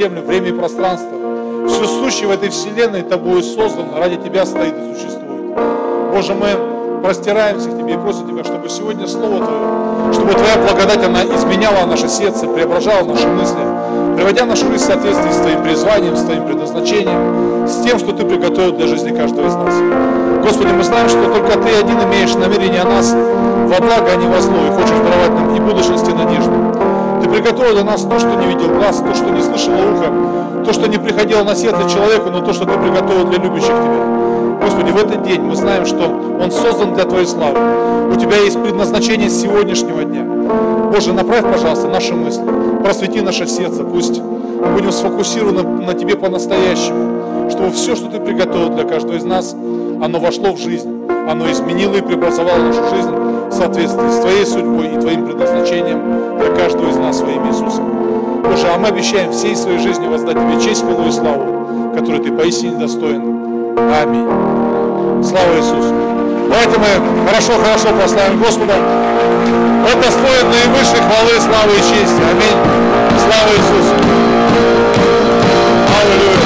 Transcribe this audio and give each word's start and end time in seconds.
землю, 0.00 0.22
время 0.22 0.48
и 0.48 0.52
пространство. 0.52 1.10
Все 1.68 1.84
сущее 1.84 2.26
в 2.26 2.30
этой 2.30 2.48
вселенной 2.48 3.02
Тобою 3.02 3.42
создано, 3.42 3.98
ради 3.98 4.16
Тебя 4.16 4.46
стоит 4.46 4.74
и 4.74 4.94
существует. 4.94 5.58
Боже, 6.10 6.34
мы 6.34 7.02
простираемся 7.02 7.68
к 7.68 7.78
Тебе 7.78 7.94
и 7.94 7.96
просим 7.98 8.26
Тебя, 8.26 8.42
чтобы 8.42 8.70
сегодня 8.70 9.06
Слово 9.06 9.44
Твое, 9.44 10.14
чтобы 10.14 10.32
Твоя 10.32 10.56
благодать, 10.56 11.04
она 11.04 11.22
изменяла 11.24 11.84
наше 11.84 12.08
сердце, 12.08 12.46
преображала 12.46 13.04
наши 13.04 13.28
мысли, 13.28 13.60
приводя 14.16 14.46
нашу 14.46 14.70
жизнь 14.70 14.84
в 14.84 14.86
соответствии 14.86 15.32
с 15.32 15.36
Твоим 15.36 15.62
призванием, 15.62 16.16
с 16.16 16.22
Твоим 16.22 16.46
предназначением, 16.46 17.68
с 17.68 17.84
тем, 17.84 17.98
что 17.98 18.12
Ты 18.12 18.24
приготовил 18.24 18.72
для 18.72 18.86
жизни 18.86 19.14
каждого 19.14 19.46
из 19.48 19.54
нас. 19.54 19.74
Господи, 20.42 20.72
мы 20.72 20.82
знаем, 20.82 21.10
что 21.10 21.22
только 21.26 21.58
Ты 21.58 21.74
один 21.78 22.02
имеешь 22.04 22.34
намерение 22.36 22.80
о 22.80 22.86
нас 22.86 23.12
во 23.12 23.84
благо, 23.84 24.12
а 24.12 24.16
не 24.16 24.26
во 24.26 24.40
зло, 24.40 24.56
и 24.66 24.70
хочешь 24.70 24.96
даровать 24.96 25.32
нам 25.32 25.54
и 25.54 25.60
будущность, 25.60 26.08
и 26.08 26.12
надежду. 26.14 26.59
Приготовил 27.30 27.74
для 27.74 27.84
нас 27.84 28.02
то, 28.02 28.18
что 28.18 28.34
не 28.34 28.46
видел 28.46 28.68
глаз, 28.74 28.98
то, 28.98 29.14
что 29.14 29.30
не 29.30 29.40
слышало 29.40 29.76
ухо, 29.76 30.64
то, 30.64 30.72
что 30.72 30.88
не 30.88 30.98
приходило 30.98 31.44
на 31.44 31.54
сердце 31.54 31.88
человеку, 31.88 32.30
но 32.30 32.40
то, 32.40 32.52
что 32.52 32.64
Ты 32.64 32.72
приготовил 32.72 33.24
для 33.26 33.38
любящих 33.38 33.68
Тебя. 33.68 34.58
Господи, 34.60 34.90
в 34.90 34.96
этот 34.96 35.22
день 35.22 35.40
мы 35.40 35.54
знаем, 35.54 35.86
что 35.86 36.06
Он 36.06 36.50
создан 36.50 36.94
для 36.94 37.04
Твоей 37.04 37.26
славы. 37.26 37.58
У 38.12 38.16
Тебя 38.16 38.36
есть 38.38 38.60
предназначение 38.60 39.30
сегодняшнего 39.30 40.02
дня. 40.02 40.24
Боже, 40.92 41.12
направь, 41.12 41.44
пожалуйста, 41.44 41.86
наши 41.86 42.14
мысли, 42.14 42.42
просвети 42.82 43.20
наше 43.20 43.46
сердце, 43.46 43.84
пусть 43.84 44.20
мы 44.20 44.72
будем 44.74 44.90
сфокусированы 44.90 45.62
на 45.62 45.94
Тебе 45.94 46.16
по-настоящему, 46.16 47.48
чтобы 47.50 47.70
все, 47.70 47.94
что 47.94 48.10
Ты 48.10 48.18
приготовил 48.18 48.70
для 48.70 48.84
каждого 48.84 49.14
из 49.14 49.24
нас, 49.24 49.54
оно 50.02 50.18
вошло 50.18 50.52
в 50.52 50.58
жизнь, 50.58 51.06
оно 51.28 51.50
изменило 51.50 51.94
и 51.94 52.00
преобразовало 52.00 52.58
нашу 52.58 52.82
жизнь 52.94 53.29
в 53.50 53.54
соответствии 53.54 54.08
с 54.08 54.20
Твоей 54.20 54.46
судьбой 54.46 54.94
и 54.94 55.00
Твоим 55.00 55.26
предназначением 55.26 56.38
для 56.38 56.50
каждого 56.50 56.88
из 56.88 56.96
нас 56.96 57.20
во 57.20 57.30
имя 57.30 57.48
Иисуса. 57.48 57.82
Боже, 57.82 58.66
а 58.72 58.78
мы 58.78 58.88
обещаем 58.88 59.32
всей 59.32 59.56
своей 59.56 59.78
жизни 59.78 60.06
воздать 60.06 60.36
Тебе 60.36 60.60
честь, 60.60 60.82
хвалу 60.82 61.08
и 61.08 61.10
славу, 61.10 61.92
которой 61.94 62.20
Ты 62.20 62.32
поистине 62.32 62.78
достоин. 62.78 63.76
Аминь. 63.76 64.26
Слава 65.22 65.56
Иисусу. 65.56 65.92
Давайте 66.48 66.78
мы 66.78 67.26
хорошо-хорошо 67.28 67.88
прославим 67.96 68.40
Господа. 68.40 68.74
Он 68.74 70.00
достоин 70.00 70.46
наивысшей 70.50 71.00
хвалы, 71.00 71.32
славы 71.40 71.72
и 71.74 71.82
чести. 71.82 72.22
Аминь. 72.30 72.58
Слава 73.18 73.50
Иисусу. 73.50 73.94
Аллилуйя. 76.00 76.38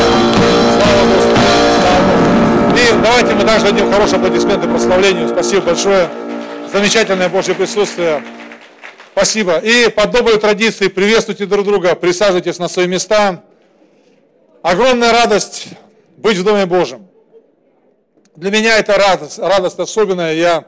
Слава 0.76 1.03
Господу. 1.14 1.41
Слава 1.81 2.00
Богу. 2.09 2.76
И 2.76 3.03
давайте 3.03 3.34
мы 3.34 3.44
также 3.44 3.66
дадим 3.66 3.93
хорошие 3.93 4.16
аплодисменты 4.16 4.69
прославлению. 4.69 5.28
Спасибо 5.28 5.62
большое. 5.62 6.09
Замечательное 6.75 7.29
Божье 7.29 7.55
присутствие. 7.55 8.21
Спасибо. 9.12 9.59
И 9.59 9.89
по 9.91 10.09
доброй 10.09 10.41
традиции 10.41 10.89
приветствуйте 10.89 11.47
друг 11.47 11.65
друга, 11.65 11.95
присаживайтесь 11.95 12.59
на 12.59 12.67
свои 12.67 12.89
места. 12.89 13.45
Огромная 14.61 15.12
радость 15.12 15.69
быть 16.17 16.37
в 16.37 16.43
Доме 16.43 16.67
Божьем. 16.67 17.07
Для 18.35 18.51
меня 18.51 18.77
это 18.77 18.97
радость, 18.97 19.39
радость 19.39 19.79
особенная. 19.79 20.35
Я 20.35 20.65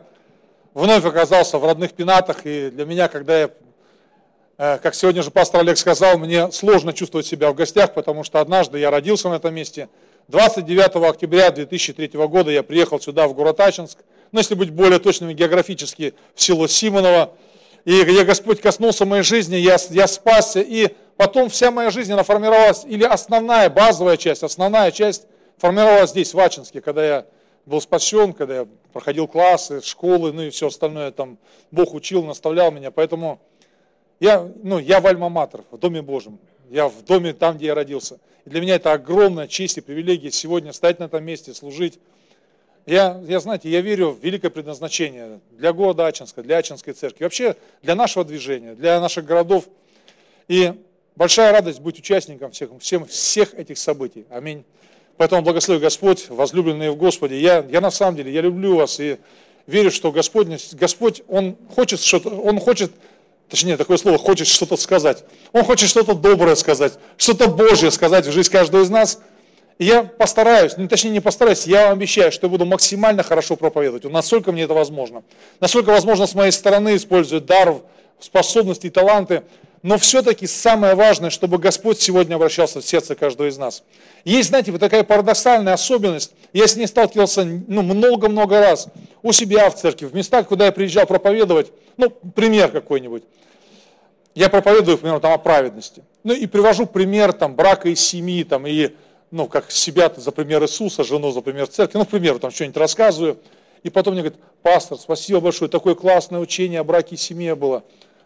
вновь 0.74 1.04
оказался 1.04 1.58
в 1.58 1.64
родных 1.64 1.92
пенатах, 1.92 2.42
и 2.44 2.70
для 2.70 2.84
меня, 2.84 3.08
когда 3.08 3.40
я, 3.40 3.50
э, 4.58 4.78
как 4.80 4.94
сегодня 4.94 5.24
же 5.24 5.32
пастор 5.32 5.62
Олег 5.62 5.76
сказал, 5.76 6.18
мне 6.18 6.52
сложно 6.52 6.92
чувствовать 6.92 7.26
себя 7.26 7.50
в 7.50 7.56
гостях, 7.56 7.94
потому 7.94 8.22
что 8.22 8.38
однажды 8.38 8.78
я 8.78 8.92
родился 8.92 9.28
на 9.28 9.34
этом 9.34 9.52
месте. 9.52 9.88
29 10.28 11.10
октября 11.10 11.50
2003 11.50 12.28
года 12.28 12.52
я 12.52 12.62
приехал 12.62 13.00
сюда, 13.00 13.26
в 13.26 13.34
город 13.34 13.58
Ачинск, 13.58 13.98
ну, 14.32 14.40
если 14.40 14.54
быть 14.54 14.70
более 14.70 14.98
точными 14.98 15.32
географически, 15.32 16.14
в 16.34 16.42
село 16.42 16.66
Симоново, 16.66 17.32
и 17.84 18.02
где 18.02 18.24
Господь 18.24 18.60
коснулся 18.60 19.04
моей 19.04 19.22
жизни, 19.22 19.56
я, 19.56 19.76
я 19.90 20.06
спасся, 20.06 20.60
и 20.60 20.88
потом 21.16 21.48
вся 21.48 21.70
моя 21.70 21.90
жизнь, 21.90 22.12
она 22.12 22.22
формировалась, 22.22 22.84
или 22.84 23.04
основная, 23.04 23.70
базовая 23.70 24.16
часть, 24.16 24.42
основная 24.42 24.90
часть 24.90 25.26
формировалась 25.58 26.10
здесь, 26.10 26.34
в 26.34 26.40
Ачинске, 26.40 26.80
когда 26.80 27.06
я 27.06 27.26
был 27.64 27.80
спасен, 27.80 28.32
когда 28.32 28.56
я 28.56 28.68
проходил 28.92 29.28
классы, 29.28 29.82
школы, 29.82 30.32
ну 30.32 30.42
и 30.42 30.50
все 30.50 30.68
остальное, 30.68 31.10
там 31.10 31.38
Бог 31.70 31.94
учил, 31.94 32.24
наставлял 32.24 32.70
меня, 32.70 32.90
поэтому 32.90 33.40
я, 34.20 34.48
ну, 34.62 34.78
я 34.78 35.00
в 35.00 35.06
Альма-Матер, 35.06 35.64
в 35.70 35.78
Доме 35.78 36.02
Божьем, 36.02 36.38
я 36.70 36.88
в 36.88 37.04
доме 37.04 37.32
там, 37.32 37.56
где 37.56 37.66
я 37.66 37.74
родился. 37.74 38.18
И 38.44 38.50
для 38.50 38.60
меня 38.60 38.76
это 38.76 38.92
огромная 38.92 39.46
честь 39.46 39.78
и 39.78 39.80
привилегия 39.80 40.30
сегодня 40.30 40.72
стать 40.72 40.98
на 40.98 41.04
этом 41.04 41.24
месте, 41.24 41.54
служить. 41.54 41.98
Я, 42.86 43.20
я, 43.26 43.40
знаете, 43.40 43.68
я 43.68 43.80
верю 43.80 44.10
в 44.12 44.24
великое 44.24 44.48
предназначение 44.48 45.40
для 45.50 45.72
города 45.72 46.06
Ачинска, 46.06 46.44
для 46.44 46.58
Ачинской 46.58 46.92
церкви, 46.92 47.24
вообще 47.24 47.56
для 47.82 47.96
нашего 47.96 48.24
движения, 48.24 48.76
для 48.76 49.00
наших 49.00 49.24
городов. 49.24 49.64
И 50.46 50.72
большая 51.16 51.52
радость 51.52 51.80
быть 51.80 51.98
участником 51.98 52.52
всех, 52.52 52.70
всем, 52.78 53.04
всех 53.06 53.54
этих 53.54 53.76
событий. 53.78 54.24
Аминь. 54.30 54.64
Поэтому 55.16 55.42
благослови 55.42 55.80
Господь, 55.80 56.28
возлюбленные 56.28 56.92
в 56.92 56.96
Господе. 56.96 57.40
Я, 57.40 57.66
я 57.68 57.80
на 57.80 57.90
самом 57.90 58.16
деле, 58.16 58.32
я 58.32 58.40
люблю 58.40 58.76
вас 58.76 59.00
и 59.00 59.18
верю, 59.66 59.90
что 59.90 60.12
Господь, 60.12 60.46
Господь 60.74 61.22
Он 61.26 61.56
хочет 61.74 62.00
что-то, 62.00 62.28
Он 62.28 62.60
хочет, 62.60 62.92
точнее, 63.48 63.76
такое 63.76 63.96
слово, 63.96 64.16
хочет 64.16 64.46
что-то 64.46 64.76
сказать. 64.76 65.24
Он 65.52 65.64
хочет 65.64 65.88
что-то 65.88 66.14
доброе 66.14 66.54
сказать, 66.54 66.92
что-то 67.16 67.48
Божье 67.48 67.90
сказать 67.90 68.26
в 68.26 68.30
жизнь 68.30 68.52
каждого 68.52 68.82
из 68.82 68.90
нас. 68.90 69.18
Я 69.78 70.04
постараюсь, 70.04 70.76
ну, 70.78 70.88
точнее 70.88 71.10
не 71.10 71.20
постараюсь, 71.20 71.66
я 71.66 71.88
вам 71.88 71.98
обещаю, 71.98 72.32
что 72.32 72.46
я 72.46 72.50
буду 72.50 72.64
максимально 72.64 73.22
хорошо 73.22 73.56
проповедовать, 73.56 74.04
насколько 74.10 74.50
мне 74.50 74.62
это 74.62 74.72
возможно. 74.72 75.22
Насколько 75.60 75.90
возможно 75.90 76.26
с 76.26 76.34
моей 76.34 76.50
стороны 76.50 76.96
использовать 76.96 77.44
дар, 77.44 77.76
способности 78.18 78.88
таланты, 78.88 79.42
но 79.82 79.98
все-таки 79.98 80.46
самое 80.46 80.94
важное, 80.94 81.28
чтобы 81.28 81.58
Господь 81.58 82.00
сегодня 82.00 82.36
обращался 82.36 82.80
в 82.80 82.86
сердце 82.86 83.14
каждого 83.14 83.48
из 83.48 83.58
нас. 83.58 83.84
Есть, 84.24 84.48
знаете, 84.48 84.72
вот 84.72 84.80
такая 84.80 85.04
парадоксальная 85.04 85.74
особенность, 85.74 86.32
я 86.54 86.66
с 86.66 86.74
ней 86.74 86.86
сталкивался 86.86 87.44
ну, 87.44 87.82
много-много 87.82 88.58
раз 88.58 88.88
у 89.22 89.32
себя 89.32 89.68
в 89.68 89.76
церкви, 89.76 90.06
в 90.06 90.14
местах, 90.14 90.48
куда 90.48 90.66
я 90.66 90.72
приезжал 90.72 91.06
проповедовать, 91.06 91.70
ну, 91.98 92.08
пример 92.10 92.70
какой-нибудь. 92.70 93.24
Я 94.34 94.48
проповедую, 94.48 94.96
например, 94.96 95.20
там 95.20 95.32
о 95.32 95.38
праведности. 95.38 96.02
Ну 96.24 96.34
и 96.34 96.46
привожу 96.46 96.86
пример 96.86 97.32
там 97.32 97.54
брака 97.54 97.88
и 97.88 97.94
семьи, 97.94 98.42
там, 98.42 98.66
и, 98.66 98.90
ну, 99.30 99.46
как 99.46 99.70
себя 99.70 100.12
за 100.16 100.30
пример 100.30 100.62
Иисуса, 100.62 101.04
жену 101.04 101.32
за 101.32 101.40
пример 101.40 101.66
церкви, 101.66 101.98
ну, 101.98 102.04
к 102.04 102.08
примеру, 102.08 102.38
там 102.38 102.50
что-нибудь 102.50 102.76
рассказываю. 102.76 103.38
И 103.82 103.90
потом 103.90 104.14
мне 104.14 104.22
говорят, 104.22 104.40
пастор, 104.62 104.98
спасибо 104.98 105.40
большое, 105.40 105.70
такое 105.70 105.94
классное 105.94 106.40
учение 106.40 106.80
о 106.80 106.84
браке 106.84 107.14
и 107.14 107.18
семье 107.18 107.54
было. 107.54 107.84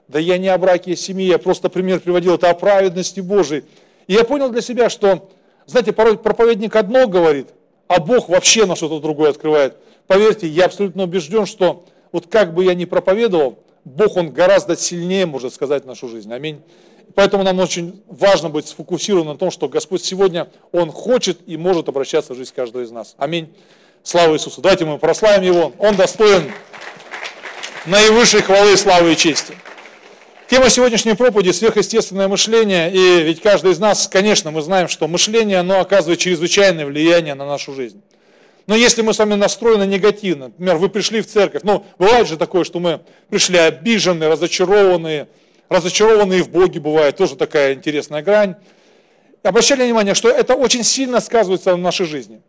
Да 0.09 0.19
я 0.19 0.39
не 0.39 0.49
о 0.49 0.59
браке 0.59 0.93
и 0.93 0.97
семье, 0.97 1.29
я 1.29 1.39
просто 1.39 1.69
пример 1.69 2.01
приводил, 2.01 2.35
это 2.35 2.51
о 2.51 2.55
праведности 2.55 3.21
Божией. 3.21 3.65
И 4.07 4.15
я 4.15 4.25
понял 4.25 4.51
для 4.51 4.61
себя, 4.61 4.91
что 4.91 5.31
знаете, 5.67 5.93
порой 5.93 6.19
проповедник 6.19 6.75
одно 6.75 7.07
говорит, 7.07 7.49
а 7.87 8.01
Бог 8.01 8.29
вообще 8.29 8.67
на 8.67 8.75
что-то 8.75 8.99
другое 8.99 9.31
открывает. 9.31 9.77
Поверьте, 10.07 10.49
я 10.49 10.65
абсолютно 10.65 11.05
убежден, 11.05 11.47
что 11.47 11.85
вот 12.11 12.27
как 12.27 12.55
бы 12.55 12.65
я 12.65 12.75
ни 12.75 12.87
проповедовал, 12.87 13.61
Бог, 13.85 14.17
Он 14.17 14.31
гораздо 14.31 14.77
сильнее 14.77 15.27
может 15.27 15.55
сказать 15.55 15.87
нашу 15.87 16.09
жизнь. 16.09 16.33
Аминь. 16.33 16.61
Поэтому 17.15 17.43
нам 17.43 17.59
очень 17.59 18.03
важно 18.07 18.49
быть 18.49 18.69
сфокусированным 18.69 19.35
на 19.35 19.39
том, 19.39 19.51
что 19.51 19.69
Господь 19.69 20.05
сегодня, 20.05 20.49
Он 20.73 20.91
хочет 20.91 21.39
и 21.47 21.57
может 21.57 21.89
обращаться 21.89 22.35
в 22.35 22.37
жизнь 22.37 22.53
каждого 22.55 22.83
из 22.83 22.91
нас. 22.91 23.15
Аминь. 23.19 23.53
Слава 24.03 24.35
Иисусу. 24.35 24.61
Давайте 24.61 24.85
мы 24.85 24.99
прославим 24.99 25.43
Его. 25.43 25.73
Он 25.79 25.97
достоин 25.97 26.53
наивысшей 27.87 28.43
хвалы, 28.43 28.77
славы 28.77 29.13
и 29.13 29.17
чести. 29.17 29.55
Тема 30.49 30.69
сегодняшней 30.69 31.15
проповеди– 31.15 31.51
сверхъестественное 31.53 32.27
мышление. 32.27 32.93
И 32.93 33.23
ведь 33.23 33.41
каждый 33.41 33.71
из 33.71 33.79
нас, 33.79 34.09
конечно, 34.09 34.51
мы 34.51 34.63
знаем, 34.63 34.89
что 34.89 35.07
мышление, 35.07 35.59
оно 35.59 35.79
оказывает 35.81 36.19
чрезвычайное 36.19 36.87
влияние 36.87 37.35
на 37.35 37.47
нашу 37.47 37.73
жизнь. 37.73 38.03
Но 38.67 38.75
если 38.75 39.03
мы 39.03 39.15
с 39.15 39.19
вами 39.19 39.35
настроены 39.35 39.85
негативно, 39.85 40.47
например, 40.47 40.77
вы 40.77 40.89
пришли 40.89 41.21
в 41.23 41.27
церковь, 41.27 41.63
ну, 41.63 41.85
бывает 41.99 42.27
же 42.27 42.37
такое, 42.37 42.65
что 42.65 42.81
мы 42.81 43.01
пришли 43.29 43.59
обиженные, 43.59 44.29
разочарованные, 44.29 45.29
разочарованные 45.71 46.43
в 46.43 46.51
Боге 46.51 46.81
бывает, 46.81 47.17
тоже 47.17 47.37
такая 47.37 47.73
интересная 47.73 48.23
грань. 48.23 48.57
Обращали 49.43 49.85
внимание, 49.85 50.15
что 50.15 50.29
это 50.29 50.55
очень 50.55 50.85
сильно 50.85 51.21
сказывается 51.21 51.71
на 51.71 51.79
нашей 51.79 52.05
жизни. 52.05 52.43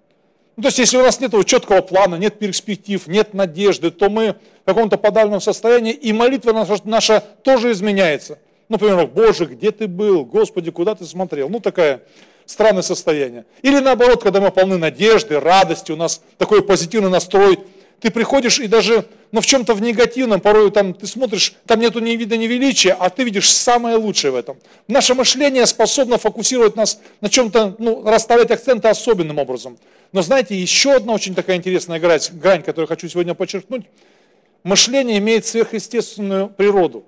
Ну, 0.57 0.63
то 0.63 0.67
есть, 0.67 0.79
если 0.79 0.97
у 0.97 1.01
нас 1.01 1.21
нет 1.21 1.33
четкого 1.45 1.81
плана, 1.81 2.15
нет 2.15 2.37
перспектив, 2.37 3.07
нет 3.07 3.33
надежды, 3.33 3.89
то 3.89 4.09
мы 4.09 4.35
в 4.63 4.65
каком-то 4.65 4.97
подавленном 4.97 5.39
состоянии, 5.39 5.93
и 5.93 6.11
молитва 6.11 6.51
наша, 6.51 6.75
наша 6.83 7.23
тоже 7.43 7.71
изменяется. 7.71 8.37
Например, 8.67 9.07
Боже, 9.07 9.45
где 9.45 9.71
ты 9.71 9.87
был? 9.87 10.25
Господи, 10.25 10.71
куда 10.71 10.95
ты 10.95 11.05
смотрел? 11.05 11.47
Ну, 11.47 11.61
такое 11.61 12.01
странное 12.45 12.81
состояние. 12.81 13.45
Или 13.61 13.79
наоборот, 13.79 14.21
когда 14.21 14.41
мы 14.41 14.51
полны 14.51 14.77
надежды, 14.77 15.39
радости, 15.39 15.91
у 15.91 15.95
нас 15.95 16.21
такой 16.37 16.63
позитивный 16.63 17.09
настрой, 17.09 17.59
ты 18.01 18.11
приходишь 18.11 18.59
и 18.59 18.67
даже 18.67 19.05
но 19.31 19.41
в 19.41 19.45
чем-то 19.45 19.73
в 19.73 19.81
негативном, 19.81 20.41
порой 20.41 20.71
там 20.71 20.93
ты 20.93 21.07
смотришь, 21.07 21.53
там 21.65 21.79
нету 21.79 21.99
ни 21.99 22.11
вида, 22.11 22.37
ни 22.37 22.47
величия, 22.47 22.91
а 22.93 23.09
ты 23.09 23.23
видишь 23.23 23.49
самое 23.49 23.95
лучшее 23.95 24.31
в 24.31 24.35
этом. 24.35 24.57
Наше 24.87 25.13
мышление 25.13 25.65
способно 25.65 26.17
фокусировать 26.17 26.75
нас 26.75 26.99
на 27.21 27.29
чем-то, 27.29 27.75
ну, 27.79 28.03
расставлять 28.03 28.51
акценты 28.51 28.89
особенным 28.89 29.37
образом. 29.37 29.77
Но 30.11 30.21
знаете, 30.21 30.55
еще 30.55 30.95
одна 30.95 31.13
очень 31.13 31.33
такая 31.33 31.57
интересная 31.57 31.99
грань, 31.99 32.19
грань 32.33 32.63
которую 32.63 32.87
хочу 32.87 33.07
сегодня 33.07 33.33
подчеркнуть. 33.33 33.85
Мышление 34.63 35.17
имеет 35.17 35.45
сверхъестественную 35.45 36.49
природу. 36.49 37.05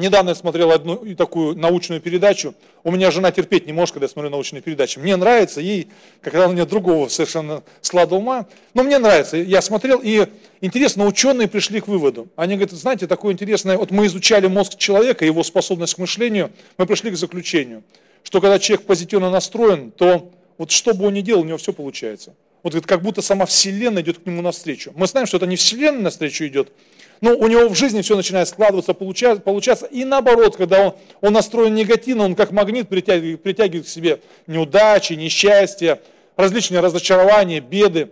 Недавно 0.00 0.30
я 0.30 0.34
смотрел 0.34 0.70
одну 0.70 1.14
такую 1.14 1.56
научную 1.56 2.00
передачу. 2.00 2.54
У 2.84 2.90
меня 2.90 3.10
жена 3.10 3.30
терпеть 3.30 3.66
не 3.66 3.74
может, 3.74 3.92
когда 3.92 4.06
я 4.06 4.08
смотрю 4.08 4.30
научные 4.30 4.62
передачи. 4.62 4.98
Мне 4.98 5.14
нравится, 5.16 5.60
ей, 5.60 5.88
когда 6.22 6.48
у 6.48 6.52
нее 6.52 6.64
другого 6.64 7.08
совершенно 7.08 7.62
склада 7.82 8.14
ума. 8.14 8.46
Но 8.72 8.82
мне 8.82 8.98
нравится. 8.98 9.36
Я 9.36 9.60
смотрел, 9.60 10.00
и 10.02 10.26
интересно, 10.62 11.04
ученые 11.04 11.48
пришли 11.48 11.82
к 11.82 11.88
выводу. 11.88 12.28
Они 12.34 12.54
говорят, 12.54 12.72
знаете, 12.72 13.06
такое 13.06 13.34
интересное, 13.34 13.76
вот 13.76 13.90
мы 13.90 14.06
изучали 14.06 14.46
мозг 14.46 14.78
человека, 14.78 15.26
его 15.26 15.42
способность 15.42 15.94
к 15.94 15.98
мышлению, 15.98 16.50
мы 16.78 16.86
пришли 16.86 17.10
к 17.10 17.16
заключению, 17.16 17.82
что 18.22 18.40
когда 18.40 18.58
человек 18.58 18.86
позитивно 18.86 19.30
настроен, 19.30 19.90
то 19.90 20.32
вот 20.56 20.70
что 20.70 20.94
бы 20.94 21.08
он 21.08 21.14
ни 21.14 21.20
делал, 21.20 21.42
у 21.42 21.44
него 21.44 21.58
все 21.58 21.74
получается. 21.74 22.34
Вот 22.62 22.74
как 22.86 23.02
будто 23.02 23.20
сама 23.20 23.44
Вселенная 23.44 24.02
идет 24.02 24.18
к 24.18 24.26
нему 24.26 24.40
навстречу. 24.40 24.92
Мы 24.96 25.06
знаем, 25.06 25.26
что 25.26 25.36
это 25.36 25.46
не 25.46 25.56
Вселенная 25.56 26.04
навстречу 26.04 26.46
идет, 26.46 26.72
но 27.20 27.36
у 27.36 27.46
него 27.48 27.68
в 27.68 27.74
жизни 27.74 28.00
все 28.00 28.16
начинает 28.16 28.48
складываться, 28.48 28.94
получаться, 28.94 29.42
получаться. 29.42 29.86
И 29.86 30.04
наоборот, 30.04 30.56
когда 30.56 30.86
он, 30.86 30.94
он 31.20 31.32
настроен 31.34 31.74
негативно, 31.74 32.24
он 32.24 32.34
как 32.34 32.50
магнит 32.50 32.88
притягивает, 32.88 33.42
притягивает 33.42 33.86
к 33.86 33.88
себе 33.88 34.20
неудачи, 34.46 35.12
несчастья, 35.12 36.00
различные 36.36 36.80
разочарования, 36.80 37.60
беды. 37.60 38.10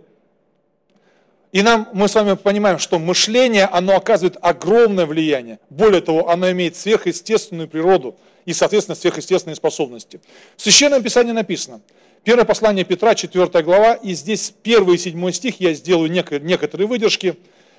И 1.51 1.63
нам, 1.63 1.89
мы 1.93 2.07
с 2.07 2.13
вами 2.13 2.35
понимаем, 2.35 2.77
что 2.77 2.99
мышление, 2.99 3.65
оно 3.65 3.95
оказывает 3.95 4.37
огромное 4.41 5.07
влияние. 5.07 5.57
Более 5.71 6.01
того, 6.01 6.29
оно 6.29 6.51
имеет 6.51 6.75
сверхъестественную 6.75 7.67
природу 7.67 8.15
и, 8.45 8.53
соответственно, 8.53 8.95
сверхъестественные 8.95 9.55
способности. 9.55 10.21
В 10.55 10.61
Священном 10.61 11.01
Писании 11.01 11.31
написано, 11.31 11.81
первое 12.23 12.45
послание 12.45 12.85
Петра, 12.85 13.15
4 13.15 13.63
глава, 13.63 13.95
и 13.95 14.13
здесь 14.13 14.53
первый 14.61 14.95
и 14.95 14.99
седьмой 14.99 15.33
стих, 15.33 15.59
я 15.59 15.73
сделаю 15.73 16.11
некоторые 16.11 16.85
выдержки. 16.85 17.35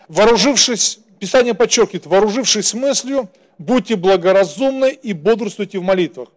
Вооружившись 0.09 0.99
Писание 1.21 1.53
подчеркивает, 1.53 2.07
вооружившись 2.07 2.73
мыслью, 2.73 3.29
будьте 3.59 3.95
благоразумны 3.95 4.91
и 4.91 5.13
бодрствуйте 5.13 5.79
в 5.79 5.83
молитвах. 5.83 6.31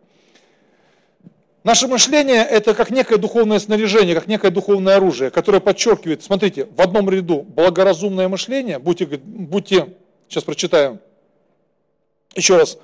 Наше 1.64 1.88
мышление– 1.88 2.44
это 2.50 2.74
как 2.74 2.92
некое 2.92 3.18
духовное 3.18 3.60
снаряжение, 3.60 4.14
как 4.14 4.28
некое 4.28 4.52
духовное 4.52 4.98
оружие, 4.98 5.32
которое 5.32 5.62
подчеркивает, 5.62 6.22
смотрите, 6.22 6.66
в 6.66 6.82
одном 6.82 7.10
ряду 7.10 7.44
благоразумное 7.44 8.28
мышление, 8.28 8.78
будьте, 8.78 9.06
будьте 9.06 9.94
сейчас 10.28 10.44
прочитаю, 10.44 11.00
еще 12.36 12.58
раз, 12.58 12.78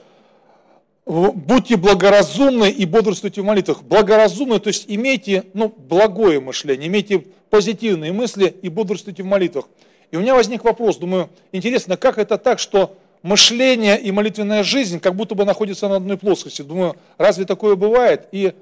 будьте 1.06 1.76
благоразумны 1.76 2.70
и 2.72 2.86
бодрствуйте 2.86 3.42
в 3.42 3.44
молитвах. 3.44 3.84
Благоразумны, 3.84 4.60
то 4.60 4.70
есть 4.70 4.86
имейте 4.88 5.44
ну, 5.54 5.68
благое 5.68 6.40
мышление, 6.40 6.88
имейте 6.88 7.26
позитивные 7.50 8.14
мысли 8.14 8.56
и 8.62 8.70
бодрствуйте 8.70 9.24
в 9.24 9.26
молитвах. 9.26 9.66
И 10.12 10.18
у 10.18 10.22
меня 10.22 10.36
возник 10.36 10.64
вопрос, 10.64 10.98
думаю, 10.98 11.30
интересно, 11.52 11.98
как 11.98 12.18
это 12.18 12.38
так, 12.38 12.60
что 12.60 12.98
мышление 13.22 14.00
и 14.00 14.12
молитвенная 14.12 14.64
жизнь 14.64 15.00
как 15.00 15.16
будто 15.16 15.36
бы 15.36 15.46
находятся 15.46 15.88
на 15.88 15.98
одной 15.98 16.18
плоскости. 16.18 16.62
Думаю, 16.62 16.96
разве 17.18 17.46
такое 17.46 17.76
бывает? 17.76 18.28
И 18.32 18.54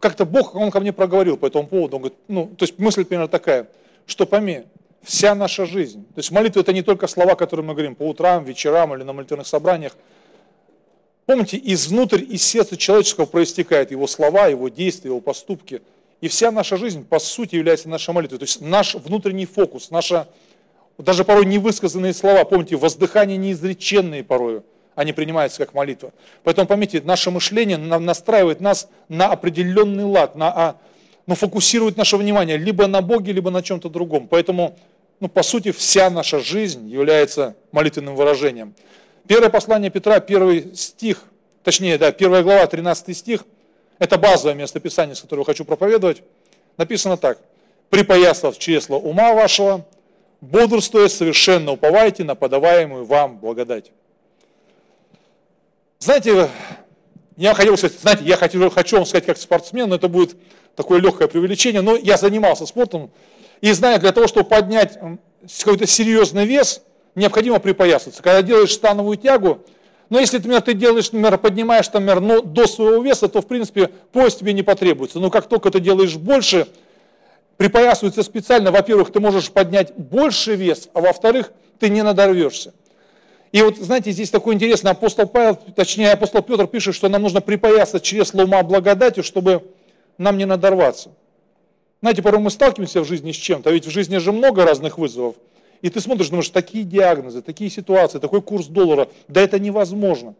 как-то 0.00 0.24
Бог, 0.24 0.54
Он 0.54 0.70
ко 0.70 0.80
мне 0.80 0.92
проговорил 0.92 1.36
по 1.36 1.46
этому 1.46 1.66
поводу. 1.66 1.96
Он 1.96 2.02
говорит, 2.02 2.18
ну, 2.28 2.46
то 2.56 2.64
есть 2.64 2.78
мысль 2.78 3.04
примерно 3.04 3.28
такая, 3.28 3.68
что 4.06 4.26
пойми, 4.26 4.64
вся 5.02 5.34
наша 5.34 5.66
жизнь, 5.66 6.02
то 6.14 6.18
есть 6.18 6.30
молитва 6.30 6.60
это 6.60 6.72
не 6.72 6.82
только 6.82 7.06
слова, 7.06 7.34
которые 7.34 7.64
мы 7.66 7.74
говорим 7.74 7.94
по 7.94 8.04
утрам, 8.04 8.42
вечерам 8.42 8.94
или 8.94 9.02
на 9.02 9.12
молитвенных 9.12 9.46
собраниях. 9.46 9.94
Помните, 11.26 11.60
изнутрь, 11.62 12.22
из 12.22 12.42
сердца 12.42 12.76
человеческого 12.76 13.26
проистекают 13.26 13.90
его 13.90 14.06
слова, 14.06 14.46
его 14.46 14.68
действия, 14.68 15.10
его 15.10 15.20
поступки. 15.20 15.82
И 16.20 16.28
вся 16.28 16.50
наша 16.50 16.76
жизнь, 16.76 17.04
по 17.04 17.18
сути, 17.18 17.56
является 17.56 17.88
нашей 17.88 18.12
молитвой. 18.12 18.38
То 18.38 18.44
есть 18.44 18.60
наш 18.60 18.94
внутренний 18.94 19.46
фокус, 19.46 19.90
наша 19.90 20.28
даже 20.98 21.24
порой 21.24 21.46
невысказанные 21.46 22.14
слова, 22.14 22.44
помните, 22.44 22.76
воздыхания 22.76 23.36
неизреченные 23.36 24.22
порою, 24.22 24.64
они 24.94 25.12
принимаются 25.12 25.58
как 25.58 25.74
молитва. 25.74 26.12
Поэтому 26.44 26.66
поймите, 26.66 27.02
наше 27.04 27.30
мышление 27.30 27.76
настраивает 27.76 28.60
нас 28.60 28.88
на 29.08 29.26
определенный 29.26 30.04
лад, 30.04 30.36
на, 30.36 30.48
а, 30.48 30.76
ну, 31.26 31.34
фокусирует 31.34 31.96
наше 31.96 32.16
внимание 32.16 32.56
либо 32.56 32.86
на 32.86 33.00
Боге, 33.02 33.32
либо 33.32 33.50
на 33.50 33.62
чем-то 33.62 33.88
другом. 33.88 34.28
Поэтому, 34.28 34.76
ну, 35.20 35.28
по 35.28 35.42
сути, 35.42 35.72
вся 35.72 36.10
наша 36.10 36.38
жизнь 36.38 36.88
является 36.88 37.56
молитвенным 37.72 38.14
выражением. 38.14 38.74
Первое 39.26 39.48
послание 39.48 39.90
Петра, 39.90 40.20
первый 40.20 40.76
стих, 40.76 41.24
точнее, 41.64 41.98
да, 41.98 42.12
первая 42.12 42.42
глава, 42.42 42.66
13 42.66 43.16
стих, 43.16 43.44
это 43.98 44.18
базовое 44.18 44.54
место 44.54 44.80
Писания, 44.80 45.14
с 45.14 45.20
которого 45.20 45.44
хочу 45.44 45.64
проповедовать. 45.64 46.22
Написано 46.76 47.16
так. 47.16 47.38
«Припоясав 47.90 48.58
чресло 48.58 48.96
ума 48.96 49.34
вашего, 49.34 49.86
бодрствуя, 50.44 51.08
совершенно 51.08 51.72
уповайте 51.72 52.24
на 52.24 52.34
подаваемую 52.34 53.04
вам 53.04 53.38
благодать. 53.38 53.92
Знаете, 55.98 56.50
я 57.36 57.54
хотел 57.54 57.76
сказать, 57.76 57.98
знаете, 57.98 58.24
я 58.24 58.36
хочу, 58.36 58.70
хочу 58.70 58.96
вам 58.96 59.06
сказать 59.06 59.26
как 59.26 59.38
спортсмен, 59.38 59.88
но 59.88 59.96
это 59.96 60.08
будет 60.08 60.36
такое 60.76 61.00
легкое 61.00 61.28
преувеличение, 61.28 61.82
но 61.82 61.96
я 61.96 62.16
занимался 62.16 62.66
спортом, 62.66 63.10
и 63.60 63.72
знаю, 63.72 64.00
для 64.00 64.12
того, 64.12 64.26
чтобы 64.26 64.48
поднять 64.48 64.98
какой-то 65.58 65.86
серьезный 65.86 66.44
вес, 66.44 66.82
необходимо 67.14 67.58
припоясаться. 67.58 68.22
Когда 68.22 68.42
делаешь 68.42 68.72
становую 68.72 69.16
тягу, 69.16 69.60
но 70.10 70.20
если, 70.20 70.36
например, 70.36 70.60
ты 70.60 70.74
делаешь, 70.74 71.10
например, 71.12 71.38
поднимаешь, 71.38 71.86
например, 71.86 72.20
ну, 72.20 72.42
до 72.42 72.66
своего 72.66 73.02
веса, 73.02 73.28
то, 73.28 73.40
в 73.40 73.46
принципе, 73.46 73.88
пояс 74.12 74.36
тебе 74.36 74.52
не 74.52 74.62
потребуется. 74.62 75.18
Но 75.18 75.30
как 75.30 75.48
только 75.48 75.70
ты 75.70 75.80
делаешь 75.80 76.16
больше, 76.16 76.68
припоясывается 77.56 78.22
специально, 78.22 78.70
во-первых, 78.70 79.12
ты 79.12 79.20
можешь 79.20 79.50
поднять 79.50 79.94
больше 79.96 80.54
вес, 80.54 80.88
а 80.92 81.00
во-вторых, 81.00 81.52
ты 81.78 81.88
не 81.88 82.02
надорвешься. 82.02 82.74
И 83.52 83.62
вот, 83.62 83.76
знаете, 83.76 84.10
здесь 84.10 84.30
такой 84.30 84.54
интересный 84.54 84.90
апостол 84.90 85.28
Павел, 85.28 85.56
точнее, 85.76 86.12
апостол 86.12 86.42
Петр 86.42 86.66
пишет, 86.66 86.94
что 86.94 87.08
нам 87.08 87.22
нужно 87.22 87.40
припоясаться 87.40 88.00
через 88.00 88.34
ума 88.34 88.62
благодатью, 88.62 89.22
чтобы 89.22 89.62
нам 90.18 90.38
не 90.38 90.44
надорваться. 90.44 91.12
Знаете, 92.00 92.22
порой 92.22 92.40
мы 92.40 92.50
сталкиваемся 92.50 93.00
в 93.00 93.04
жизни 93.06 93.32
с 93.32 93.36
чем-то, 93.36 93.70
ведь 93.70 93.86
в 93.86 93.90
жизни 93.90 94.16
же 94.18 94.32
много 94.32 94.64
разных 94.64 94.98
вызовов. 94.98 95.36
И 95.82 95.90
ты 95.90 96.00
смотришь, 96.00 96.28
думаешь, 96.30 96.48
такие 96.48 96.82
диагнозы, 96.82 97.42
такие 97.42 97.70
ситуации, 97.70 98.18
такой 98.18 98.42
курс 98.42 98.66
доллара, 98.66 99.08
да 99.28 99.40
это 99.40 99.58
невозможно. 99.58 100.34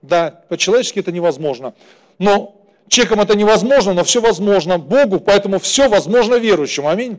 Да, 0.00 0.42
по-человечески 0.48 1.00
это 1.00 1.12
невозможно. 1.12 1.74
Но 2.18 2.56
Человеком 2.88 3.20
это 3.20 3.36
невозможно, 3.36 3.94
но 3.94 4.04
все 4.04 4.20
возможно 4.20 4.78
Богу, 4.78 5.18
поэтому 5.20 5.58
все 5.58 5.88
возможно 5.88 6.34
верующим. 6.34 6.86
Аминь. 6.86 7.18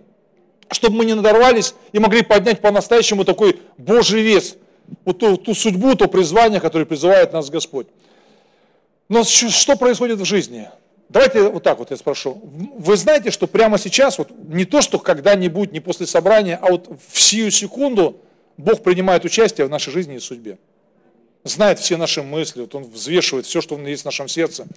Чтобы 0.71 0.97
мы 0.97 1.05
не 1.05 1.13
надорвались 1.13 1.75
и 1.91 1.99
могли 1.99 2.21
поднять 2.23 2.61
по-настоящему 2.61 3.25
такой 3.25 3.59
Божий 3.77 4.21
вес, 4.21 4.57
вот 5.05 5.19
ту, 5.19 5.37
ту 5.37 5.53
судьбу, 5.53 5.95
то 5.95 6.07
призвание, 6.07 6.59
которое 6.59 6.85
призывает 6.85 7.33
нас 7.33 7.49
Господь. 7.49 7.87
Но 9.09 9.23
что 9.23 9.75
происходит 9.75 10.19
в 10.19 10.25
жизни? 10.25 10.69
Давайте 11.09 11.43
вот 11.43 11.63
так 11.63 11.79
вот 11.79 11.91
я 11.91 11.97
спрошу. 11.97 12.41
Вы 12.43 12.97
знаете, 12.97 13.31
что 13.31 13.47
прямо 13.47 13.77
сейчас, 13.77 14.17
вот 14.17 14.29
не 14.31 14.65
то, 14.65 14.81
что 14.81 14.99
когда-нибудь, 14.99 15.71
не 15.71 15.79
после 15.79 16.05
собрания, 16.05 16.59
а 16.61 16.71
вот 16.71 16.89
в 17.09 17.19
сию 17.21 17.49
секунду 17.49 18.19
Бог 18.57 18.83
принимает 18.83 19.23
участие 19.23 19.67
в 19.67 19.69
нашей 19.69 19.93
жизни 19.93 20.15
и 20.15 20.19
судьбе. 20.19 20.57
Знает 21.45 21.79
все 21.79 21.95
наши 21.95 22.23
мысли, 22.23 22.61
вот 22.61 22.75
Он 22.75 22.83
взвешивает 22.83 23.45
все, 23.45 23.61
что 23.61 23.79
есть 23.79 24.01
в 24.01 24.05
нашем 24.05 24.27
сердце. 24.27 24.67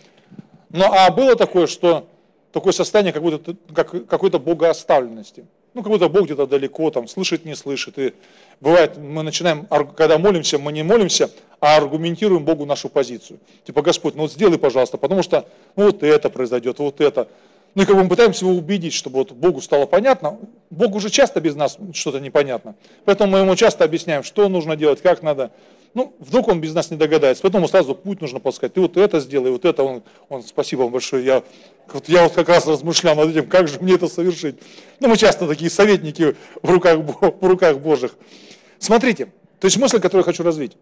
Но 0.70 0.92
а 0.92 1.10
было 1.10 1.36
такое, 1.36 1.66
что 1.66 2.06
такое 2.52 2.72
состояние 2.72 3.12
как 3.12 3.22
будто, 3.22 3.56
как, 3.74 4.06
какой-то 4.06 4.38
богооставленности. 4.38 5.44
Ну, 5.72 5.82
как 5.82 5.92
будто 5.92 6.08
Бог 6.08 6.24
где-то 6.24 6.46
далеко, 6.46 6.90
там, 6.90 7.06
слышит, 7.06 7.44
не 7.44 7.54
слышит. 7.54 7.96
И 7.98 8.12
бывает, 8.60 8.96
мы 8.96 9.22
начинаем, 9.22 9.66
когда 9.96 10.18
молимся, 10.18 10.58
мы 10.58 10.72
не 10.72 10.82
молимся, 10.82 11.30
а 11.60 11.76
аргументируем 11.76 12.44
Богу 12.44 12.66
нашу 12.66 12.88
позицию. 12.88 13.38
Типа, 13.64 13.82
Господь, 13.82 14.16
ну 14.16 14.22
вот 14.22 14.32
сделай, 14.32 14.58
пожалуйста, 14.58 14.98
потому 14.98 15.22
что 15.22 15.46
ну, 15.76 15.84
вот 15.84 16.02
это 16.02 16.28
произойдет, 16.28 16.78
вот 16.80 17.00
это. 17.00 17.28
Ну 17.76 17.84
и 17.84 17.86
как 17.86 17.94
бы 17.94 18.02
мы 18.02 18.08
пытаемся 18.08 18.44
его 18.46 18.56
убедить, 18.56 18.94
чтобы 18.94 19.18
вот 19.18 19.30
Богу 19.30 19.60
стало 19.60 19.86
понятно. 19.86 20.38
Богу 20.70 20.96
уже 20.96 21.08
часто 21.08 21.40
без 21.40 21.54
нас 21.54 21.78
что-то 21.94 22.18
непонятно. 22.18 22.74
Поэтому 23.04 23.32
мы 23.32 23.38
ему 23.38 23.54
часто 23.54 23.84
объясняем, 23.84 24.24
что 24.24 24.48
нужно 24.48 24.74
делать, 24.74 25.00
как 25.02 25.22
надо. 25.22 25.52
Ну, 25.92 26.14
вдруг 26.20 26.48
он 26.48 26.60
без 26.60 26.72
нас 26.72 26.90
не 26.90 26.96
догадается. 26.96 27.42
Поэтому 27.42 27.66
сразу 27.66 27.94
путь 27.94 28.20
нужно 28.20 28.38
подсказать. 28.38 28.74
Ты 28.74 28.80
вот 28.80 28.96
это 28.96 29.18
сделай, 29.18 29.50
вот 29.50 29.64
это. 29.64 29.82
Он, 29.82 30.02
он 30.28 30.42
спасибо 30.42 30.82
вам 30.82 30.92
большое. 30.92 31.24
Я, 31.24 31.42
вот, 31.92 32.08
я 32.08 32.22
вот 32.22 32.32
как 32.32 32.48
раз 32.48 32.66
размышлял 32.66 33.16
над 33.16 33.30
этим, 33.30 33.48
как 33.48 33.66
же 33.66 33.80
мне 33.80 33.94
это 33.94 34.06
совершить. 34.06 34.56
Ну, 35.00 35.08
мы 35.08 35.16
часто 35.16 35.48
такие 35.48 35.70
советники 35.70 36.36
в 36.62 36.70
руках, 36.70 36.98
в 36.98 37.46
руках 37.46 37.78
Божьих. 37.78 38.14
Смотрите, 38.78 39.32
то 39.58 39.66
есть 39.66 39.78
мысль, 39.78 39.98
которую 39.98 40.20
я 40.20 40.24
хочу 40.24 40.44
развить. 40.44 40.76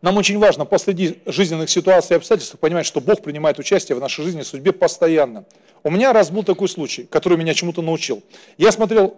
Нам 0.00 0.16
очень 0.16 0.38
важно 0.38 0.64
посреди 0.64 1.20
жизненных 1.26 1.70
ситуаций 1.70 2.14
и 2.14 2.16
обстоятельств 2.16 2.58
понимать, 2.58 2.86
что 2.86 3.00
Бог 3.00 3.22
принимает 3.22 3.58
участие 3.60 3.94
в 3.94 4.00
нашей 4.00 4.24
жизни, 4.24 4.42
в 4.42 4.46
судьбе 4.46 4.72
постоянно. 4.72 5.44
У 5.84 5.90
меня 5.90 6.12
раз 6.12 6.30
был 6.30 6.42
такой 6.42 6.68
случай, 6.68 7.04
который 7.04 7.38
меня 7.38 7.54
чему-то 7.54 7.82
научил. 7.82 8.22
Я 8.58 8.72
смотрел 8.72 9.16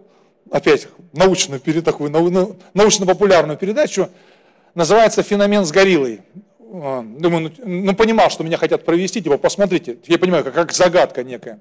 опять 0.51 0.89
научную, 1.15 1.61
такую 1.83 2.11
научно-популярную 2.11 3.57
передачу, 3.57 4.11
называется 4.75 5.23
«Феномен 5.23 5.65
с 5.65 5.73
гориллой». 5.73 6.21
А, 6.73 7.03
думаю, 7.03 7.53
ну, 7.59 7.83
ну 7.83 7.95
понимал, 7.95 8.31
что 8.31 8.43
меня 8.43 8.57
хотят 8.57 8.85
провести, 8.85 9.23
типа, 9.23 9.39
посмотрите, 9.39 9.99
я 10.07 10.19
понимаю, 10.19 10.45
как, 10.45 10.55
как 10.55 10.73
загадка 10.73 11.23
некая. 11.23 11.61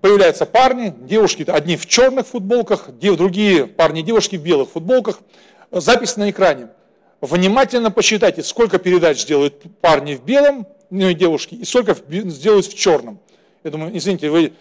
Появляются 0.00 0.44
парни, 0.44 0.94
девушки, 1.00 1.44
одни 1.48 1.76
в 1.76 1.86
черных 1.86 2.26
футболках, 2.26 2.90
другие 2.90 3.66
парни 3.66 4.00
и 4.00 4.02
девушки 4.02 4.36
в 4.36 4.42
белых 4.42 4.70
футболках. 4.70 5.20
Запись 5.70 6.16
на 6.16 6.30
экране. 6.30 6.68
Внимательно 7.20 7.90
посчитайте, 7.90 8.42
сколько 8.42 8.78
передач 8.78 9.22
сделают 9.22 9.62
парни 9.80 10.14
в 10.14 10.22
белом, 10.22 10.66
ну 10.90 11.08
и 11.08 11.14
девушки, 11.14 11.54
и 11.54 11.64
сколько 11.64 11.96
сделают 12.08 12.66
в 12.66 12.78
черном. 12.78 13.18
Я 13.64 13.70
думаю, 13.70 13.96
извините, 13.96 14.28
вы 14.28 14.52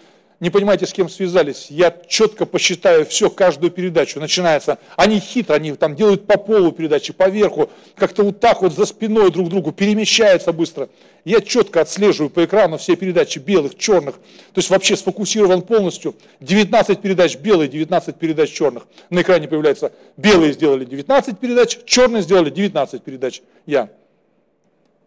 не 0.41 0.49
понимаете, 0.49 0.85
с 0.85 0.91
кем 0.91 1.07
связались. 1.07 1.67
Я 1.69 1.95
четко 2.07 2.45
посчитаю 2.45 3.05
все, 3.05 3.29
каждую 3.29 3.71
передачу. 3.71 4.19
Начинается, 4.19 4.79
они 4.97 5.19
хитро, 5.19 5.53
они 5.53 5.73
там 5.73 5.95
делают 5.95 6.27
по 6.27 6.37
полу 6.37 6.73
передачи, 6.73 7.13
по 7.13 7.29
верху, 7.29 7.69
как-то 7.95 8.23
вот 8.23 8.41
так 8.41 8.61
вот 8.61 8.73
за 8.73 8.85
спиной 8.85 9.31
друг 9.31 9.49
другу, 9.49 9.71
перемещаются 9.71 10.51
быстро. 10.51 10.89
Я 11.23 11.39
четко 11.39 11.81
отслеживаю 11.81 12.29
по 12.29 12.43
экрану 12.43 12.77
все 12.77 12.97
передачи 12.97 13.39
белых, 13.39 13.77
черных. 13.77 14.15
То 14.15 14.59
есть 14.59 14.69
вообще 14.69 14.97
сфокусирован 14.97 15.61
полностью. 15.61 16.15
19 16.41 17.01
передач 17.01 17.37
белые, 17.37 17.69
19 17.69 18.15
передач 18.17 18.51
черных. 18.51 18.87
На 19.09 19.21
экране 19.21 19.47
появляется 19.47 19.93
белые 20.17 20.51
сделали 20.51 20.83
19 20.83 21.39
передач, 21.39 21.79
черные 21.85 22.21
сделали 22.21 22.49
19 22.49 23.01
передач. 23.01 23.41
Я. 23.65 23.89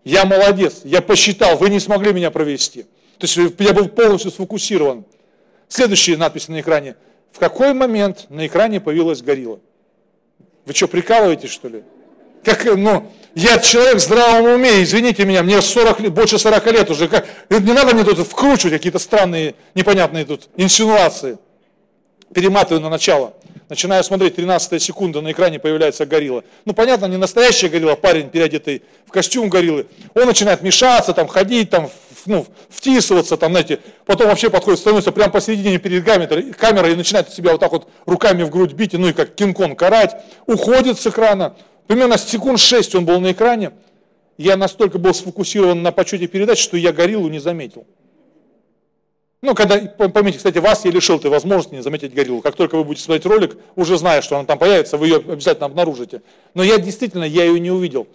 Я 0.05 0.25
молодец, 0.25 0.81
я 0.85 1.03
посчитал, 1.03 1.59
вы 1.59 1.69
не 1.69 1.81
смогли 1.81 2.15
меня 2.15 2.31
провести. 2.31 2.85
То 3.19 3.27
есть 3.27 3.37
я 3.59 3.75
был 3.75 3.89
полностью 3.89 4.31
сфокусирован. 4.31 5.05
Следующая 5.69 6.17
надпись 6.17 6.49
на 6.49 6.61
экране. 6.61 6.97
В 7.33 7.39
какой 7.39 7.75
момент 7.75 8.27
на 8.31 8.47
экране 8.47 8.81
появилась 8.81 9.23
горилла? 9.23 9.61
Вы 10.65 10.75
что, 10.75 10.89
прикалываетесь, 10.89 11.51
что 11.51 11.69
ли? 11.69 11.83
Как, 12.45 12.65
ну, 12.65 13.11
я 13.35 13.59
человек 13.59 13.97
в 13.97 14.01
здравом 14.01 14.55
уме, 14.55 14.83
извините 14.83 15.25
меня, 15.25 15.43
мне 15.43 15.61
40 15.61 16.01
лет, 16.01 16.13
больше 16.13 16.39
40 16.39 16.67
лет 16.73 16.91
уже. 16.91 17.09
Как, 17.09 17.27
не 17.51 17.73
надо 17.73 17.95
мне 17.95 18.05
тут 18.05 18.19
вкручивать 18.27 18.73
какие-то 18.73 18.99
странные, 18.99 19.55
непонятные 19.75 20.25
тут 20.25 20.49
инсинуации. 20.57 21.39
Перематываю 22.33 22.81
на 22.81 22.91
начало. 22.91 23.35
Начинаю 23.69 24.03
смотреть, 24.03 24.37
13 24.37 24.83
секунда, 24.83 25.21
на 25.21 25.33
экране 25.33 25.59
появляется 25.59 26.07
горилла. 26.07 26.43
Ну, 26.65 26.73
понятно, 26.73 27.05
не 27.07 27.19
настоящая 27.19 27.69
горилла, 27.69 27.97
парень, 27.97 28.31
переодетый 28.31 28.83
в 29.07 29.11
костюм 29.11 29.51
гориллы. 29.51 29.87
Он 30.15 30.27
начинает 30.27 30.63
мешаться, 30.63 31.13
там, 31.13 31.29
ходить, 31.29 31.69
там, 31.69 31.91
ну, 32.29 32.47
втисываться, 32.69 33.37
там, 33.37 33.53
знаете, 33.53 33.81
потом 34.07 34.29
вообще 34.29 34.51
подходит, 34.51 34.79
становится 34.79 35.13
прямо 35.13 35.33
посередине 35.33 35.79
перед 35.79 36.05
камерой, 36.05 36.53
камерой 36.53 36.93
и 36.93 36.97
начинает 36.97 37.31
себя 37.31 37.53
вот 37.53 37.61
так 37.61 37.73
вот 37.73 37.89
руками 38.07 38.43
в 38.43 38.51
грудь 38.51 38.73
бить, 38.73 38.93
ну 38.93 39.09
и 39.09 39.13
как 39.13 39.35
кинг-конг 39.35 39.79
карать, 39.79 40.15
уходит 40.47 41.01
с 41.01 41.07
экрана. 41.07 41.57
Примерно 41.87 42.19
секунд 42.19 42.61
6 42.61 42.95
он 42.97 43.07
был 43.07 43.19
на 43.21 43.33
экране. 43.33 43.73
Я 44.37 44.57
настолько 44.57 44.99
был 44.99 45.15
сфокусирован 45.15 45.83
на 45.83 45.91
почете 45.91 46.29
передач, 46.29 46.61
что 46.61 46.77
я 46.77 46.93
гориллу 46.93 47.29
не 47.29 47.39
заметил. 47.41 47.87
Ну, 49.41 49.55
когда, 49.55 49.79
поймите, 49.79 50.39
кстати, 50.39 50.59
вас 50.59 50.85
я 50.85 50.91
лишил 50.91 51.17
этой 51.17 51.31
возможности 51.31 51.75
не 51.75 51.83
заметить 51.83 52.13
гориллу. 52.13 52.43
Как 52.43 52.57
только 52.57 52.77
вы 52.77 52.85
будете 52.85 53.05
смотреть 53.05 53.25
ролик, 53.27 53.57
уже 53.77 53.97
зная, 53.97 54.21
что 54.21 54.37
она 54.37 54.45
там 54.45 54.59
появится, 54.59 54.97
вы 54.97 55.07
ее 55.07 55.17
обязательно 55.17 55.67
обнаружите. 55.67 56.23
Но 56.55 56.63
я 56.63 56.79
действительно, 56.79 57.25
я 57.25 57.45
ее 57.45 57.59
не 57.59 57.71
увидел. 57.71 58.09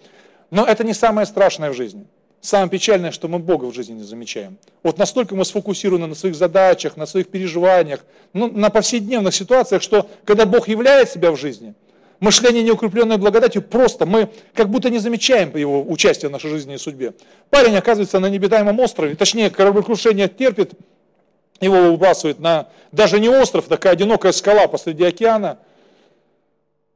Но 0.50 0.64
это 0.64 0.84
не 0.84 0.94
самое 0.94 1.26
страшное 1.26 1.70
в 1.70 1.74
жизни. 1.74 2.06
Самое 2.44 2.68
печальное, 2.68 3.10
что 3.10 3.26
мы 3.26 3.38
Бога 3.38 3.64
в 3.64 3.74
жизни 3.74 3.94
не 3.94 4.02
замечаем. 4.02 4.58
Вот 4.82 4.98
настолько 4.98 5.34
мы 5.34 5.46
сфокусированы 5.46 6.06
на 6.06 6.14
своих 6.14 6.34
задачах, 6.34 6.98
на 6.98 7.06
своих 7.06 7.28
переживаниях, 7.28 8.04
ну, 8.34 8.52
на 8.52 8.68
повседневных 8.68 9.34
ситуациях, 9.34 9.80
что 9.80 10.10
когда 10.26 10.44
Бог 10.44 10.68
являет 10.68 11.08
себя 11.08 11.30
в 11.30 11.38
жизни, 11.38 11.72
мышление 12.20 12.62
неукрепленное 12.62 13.16
благодатью, 13.16 13.62
просто 13.62 14.04
мы 14.04 14.28
как 14.52 14.68
будто 14.68 14.90
не 14.90 14.98
замечаем 14.98 15.56
его 15.56 15.82
участия 15.90 16.28
в 16.28 16.32
нашей 16.32 16.50
жизни 16.50 16.74
и 16.74 16.76
судьбе. 16.76 17.14
Парень 17.48 17.78
оказывается 17.78 18.20
на 18.20 18.28
небитаемом 18.28 18.78
острове, 18.78 19.14
точнее 19.14 19.48
кораблекрушение 19.48 20.28
терпит, 20.28 20.72
его 21.62 21.92
выбрасывает 21.92 22.40
на 22.40 22.68
даже 22.92 23.20
не 23.20 23.30
остров, 23.30 23.68
такая 23.68 23.94
одинокая 23.94 24.32
скала 24.32 24.68
посреди 24.68 25.04
океана. 25.04 25.60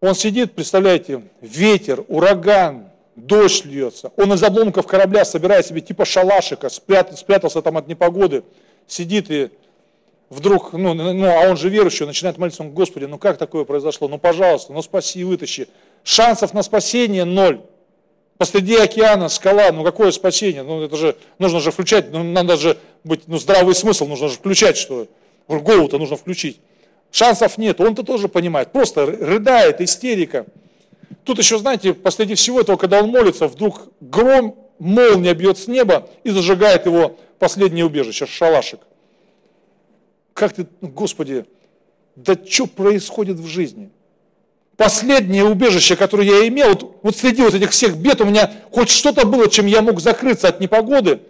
Он 0.02 0.14
сидит, 0.14 0.52
представляете, 0.52 1.23
ветер, 1.40 2.05
ураган, 2.09 2.88
дождь 3.27 3.65
льется. 3.65 4.13
Он 4.17 4.33
из 4.33 4.43
обломков 4.43 4.87
корабля 4.87 5.25
собирает 5.25 5.67
себе 5.67 5.81
типа 5.81 6.05
шалашика, 6.05 6.69
спрят, 6.69 7.19
спрятался 7.19 7.63
там 7.63 7.77
от 7.77 7.89
непогоды, 7.89 8.43
сидит 8.87 9.31
и 9.31 9.51
вдруг, 10.31 10.73
ну, 10.73 10.95
ну, 10.95 11.27
а 11.27 11.49
он 11.49 11.57
же 11.57 11.69
верующий, 11.69 12.07
начинает 12.07 12.39
молиться, 12.39 12.63
он, 12.63 12.71
Господи, 12.71 13.05
ну 13.05 13.19
как 13.19 13.39
такое 13.39 13.65
произошло? 13.65 14.09
Ну, 14.09 14.19
пожалуйста, 14.19 14.73
ну 14.73 14.83
спаси, 14.83 15.25
вытащи. 15.25 15.69
Шансов 16.05 16.55
на 16.55 16.63
спасение 16.63 17.25
ноль. 17.25 17.61
Посреди 18.37 18.77
океана 18.77 19.29
скала, 19.29 19.73
ну 19.73 19.83
какое 19.83 20.13
спасение? 20.13 20.63
Ну 20.63 20.83
это 20.83 20.97
же, 20.97 21.17
нужно 21.39 21.59
же 21.59 21.73
включать, 21.73 22.13
ну 22.13 22.23
надо 22.23 22.57
же 22.57 22.79
быть, 23.03 23.23
ну 23.27 23.37
здравый 23.39 23.75
смысл, 23.75 24.07
нужно 24.07 24.29
же 24.29 24.37
включать, 24.37 24.77
что 24.77 25.09
голову-то 25.49 25.99
нужно 25.99 26.17
включить. 26.17 26.61
Шансов 27.11 27.59
нет, 27.59 27.81
он-то 27.81 28.05
тоже 28.05 28.29
понимает, 28.29 28.71
просто 28.71 29.07
рыдает, 29.07 29.81
истерика. 29.81 30.47
Тут 31.29 31.37
еще, 31.37 31.59
знаете, 31.59 31.93
посреди 31.93 32.35
всего 32.37 32.59
этого, 32.59 32.79
когда 32.79 33.03
он 33.03 33.11
молится, 33.11 33.49
вдруг 33.49 33.89
гром, 34.01 34.57
молния 34.79 35.35
бьет 35.35 35.59
с 35.59 35.67
неба 35.67 36.09
и 36.25 36.31
зажигает 36.31 36.87
его 36.87 37.19
последнее 37.39 37.85
убежище, 37.85 38.25
шалашик. 38.25 38.81
Как 40.33 40.55
ты, 40.55 40.67
Господи, 40.81 41.45
да 42.17 42.35
что 42.49 42.65
происходит 42.65 43.37
в 43.37 43.47
жизни? 43.47 43.91
Последнее 44.79 45.45
убежище, 45.45 45.97
которое 45.97 46.27
я 46.27 46.49
имел, 46.49 46.71
вот, 46.71 46.97
вот 47.03 47.15
среди 47.15 47.43
вот 47.43 47.53
этих 47.53 47.73
всех 47.73 47.99
бед 47.99 48.23
у 48.23 48.25
меня 48.25 48.51
хоть 48.71 48.89
что-то 48.89 49.27
было, 49.27 49.51
чем 49.51 49.67
я 49.67 49.83
мог 49.83 50.01
закрыться 50.01 50.49
от 50.49 50.61
непогоды, 50.61 51.21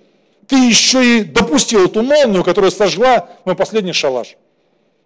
ты 0.47 0.55
еще 0.64 1.19
и 1.19 1.25
допустил 1.25 1.87
эту 1.87 2.05
молнию, 2.05 2.45
которая 2.45 2.71
сожгла 2.71 3.31
мой 3.45 3.57
последний 3.57 3.93
шалаш. 3.93 4.37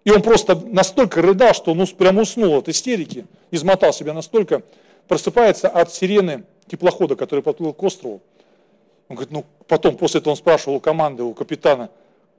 И 0.03 0.11
он 0.11 0.21
просто 0.21 0.55
настолько 0.55 1.21
рыдал, 1.21 1.53
что 1.53 1.71
он 1.71 1.87
прям 1.87 2.17
уснул 2.17 2.57
от 2.57 2.67
истерики, 2.67 3.25
измотал 3.51 3.93
себя 3.93 4.13
настолько, 4.13 4.63
просыпается 5.07 5.69
от 5.69 5.93
сирены 5.93 6.43
теплохода, 6.67 7.15
который 7.15 7.41
подплыл 7.41 7.73
к 7.73 7.81
острову. 7.83 8.21
Он 9.07 9.15
говорит, 9.15 9.31
ну 9.31 9.45
потом, 9.67 9.95
после 9.95 10.19
этого 10.19 10.31
он 10.31 10.37
спрашивал 10.37 10.77
у 10.77 10.79
команды, 10.79 11.23
у 11.23 11.33
капитана, 11.33 11.89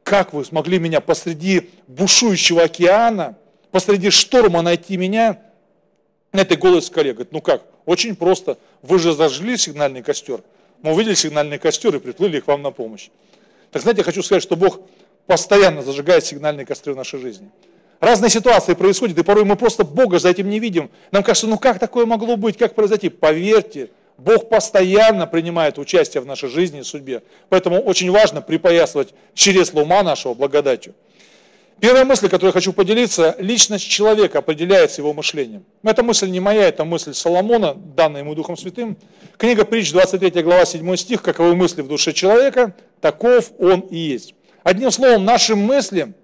как 0.02 0.32
вы 0.34 0.44
смогли 0.44 0.78
меня 0.78 1.00
посреди 1.00 1.70
бушующего 1.86 2.62
океана, 2.62 3.38
посреди 3.70 4.10
шторма 4.10 4.60
найти 4.60 4.96
меня 4.96 5.40
на 6.32 6.40
этой 6.40 6.58
голой 6.58 6.82
скале? 6.82 7.12
Говорит, 7.12 7.32
ну 7.32 7.40
как, 7.40 7.62
очень 7.86 8.14
просто, 8.14 8.58
вы 8.82 8.98
же 8.98 9.14
зажгли 9.14 9.56
сигнальный 9.56 10.02
костер. 10.02 10.42
Мы 10.82 10.92
увидели 10.92 11.14
сигнальный 11.14 11.58
костер 11.58 11.94
и 11.96 11.98
приплыли 11.98 12.40
к 12.40 12.46
вам 12.46 12.60
на 12.60 12.70
помощь. 12.70 13.08
Так 13.70 13.82
знаете, 13.82 14.00
я 14.00 14.04
хочу 14.04 14.22
сказать, 14.22 14.42
что 14.42 14.56
Бог 14.56 14.80
постоянно 15.26 15.82
зажигает 15.82 16.24
сигнальные 16.24 16.66
костры 16.66 16.94
в 16.94 16.96
нашей 16.96 17.20
жизни. 17.20 17.50
Разные 18.00 18.30
ситуации 18.30 18.74
происходят, 18.74 19.18
и 19.18 19.22
порой 19.22 19.44
мы 19.44 19.56
просто 19.56 19.84
Бога 19.84 20.18
за 20.18 20.28
этим 20.28 20.48
не 20.50 20.58
видим. 20.58 20.90
Нам 21.10 21.22
кажется, 21.22 21.46
ну 21.46 21.58
как 21.58 21.78
такое 21.78 22.06
могло 22.06 22.36
быть, 22.36 22.58
как 22.58 22.74
произойти? 22.74 23.08
Поверьте, 23.08 23.90
Бог 24.18 24.48
постоянно 24.48 25.26
принимает 25.26 25.78
участие 25.78 26.20
в 26.20 26.26
нашей 26.26 26.48
жизни 26.48 26.80
и 26.80 26.82
судьбе. 26.82 27.22
Поэтому 27.48 27.80
очень 27.80 28.10
важно 28.10 28.42
припоясывать 28.42 29.14
через 29.32 29.72
ума 29.72 30.02
нашего 30.02 30.34
благодатью. 30.34 30.94
Первая 31.80 32.04
мысль, 32.04 32.28
которой 32.28 32.50
я 32.50 32.52
хочу 32.52 32.72
поделиться, 32.72 33.34
личность 33.38 33.88
человека 33.88 34.38
определяется 34.38 35.00
его 35.00 35.12
мышлением. 35.12 35.64
Эта 35.82 36.02
мысль 36.02 36.30
не 36.30 36.40
моя, 36.40 36.68
это 36.68 36.84
мысль 36.84 37.14
Соломона, 37.14 37.74
данная 37.74 38.20
ему 38.20 38.34
Духом 38.34 38.56
Святым. 38.56 38.96
Книга 39.36 39.64
притч, 39.64 39.90
23 39.90 40.42
глава, 40.42 40.64
7 40.64 40.96
стих, 40.96 41.22
каковы 41.22 41.56
мысли 41.56 41.82
в 41.82 41.88
душе 41.88 42.12
человека, 42.12 42.74
таков 43.00 43.50
он 43.58 43.80
и 43.80 43.96
есть. 43.96 44.34
Одним 44.64 44.90
словом, 44.90 45.26
наши 45.26 45.54
мысли, 45.54 46.14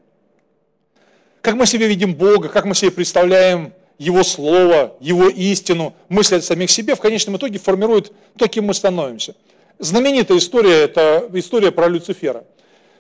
как 1.42 1.56
мы 1.56 1.66
себе 1.66 1.87
видим 1.87 2.14
Бога, 2.14 2.49
как 2.49 2.64
мы 2.64 2.75
себе 2.75 2.90
представляем 2.90 3.75
Его 3.99 4.23
Слово, 4.23 4.97
Его 4.99 5.28
истину, 5.28 5.94
мысли 6.09 6.37
о 6.37 6.40
самих 6.40 6.70
себе, 6.70 6.94
в 6.94 7.00
конечном 7.00 7.37
итоге 7.37 7.59
формируют 7.59 8.12
то, 8.38 8.49
кем 8.49 8.64
мы 8.64 8.75
становимся. 8.75 9.35
Знаменитая 9.78 10.38
история– 10.38 10.80
это 10.85 11.28
история 11.35 11.70
про 11.70 11.88
Люцифера. 11.88 12.44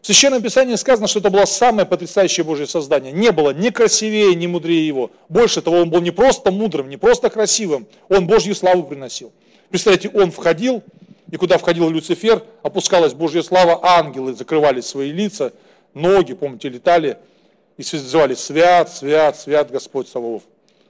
В 0.02 0.06
Священном 0.06 0.42
Писании 0.42 0.74
сказано, 0.74 1.08
что 1.08 1.20
это 1.20 1.30
было 1.30 1.46
самое 1.46 1.86
потрясающее 1.86 2.44
Божье 2.44 2.66
создание. 2.66 3.10
Не 3.10 3.32
было 3.32 3.50
ни 3.50 3.70
красивее, 3.70 4.34
ни 4.34 4.46
мудрее 4.46 4.86
его. 4.86 5.10
Больше 5.30 5.62
того, 5.62 5.78
он 5.78 5.88
был 5.88 6.02
не 6.02 6.10
просто 6.10 6.50
мудрым, 6.50 6.90
не 6.90 6.98
просто 6.98 7.30
красивым, 7.30 7.86
он 8.10 8.26
Божью 8.26 8.54
славу 8.54 8.82
приносил. 8.82 9.32
Представляете, 9.70 10.10
он 10.10 10.32
входил 10.32 10.82
и 11.30 11.36
куда 11.36 11.58
входил 11.58 11.88
Люцифер, 11.88 12.42
опускалась 12.62 13.14
Божья 13.14 13.42
слава, 13.42 13.80
ангелы 13.82 14.34
закрывали 14.34 14.80
свои 14.80 15.12
лица, 15.12 15.52
ноги, 15.94 16.34
помните, 16.34 16.68
летали 16.68 17.18
и 17.76 17.82
звали 17.82 18.34
«Свят, 18.34 18.90
свят, 18.90 19.38
свят 19.38 19.70
Господь 19.70 20.08
Саваоф». 20.08 20.42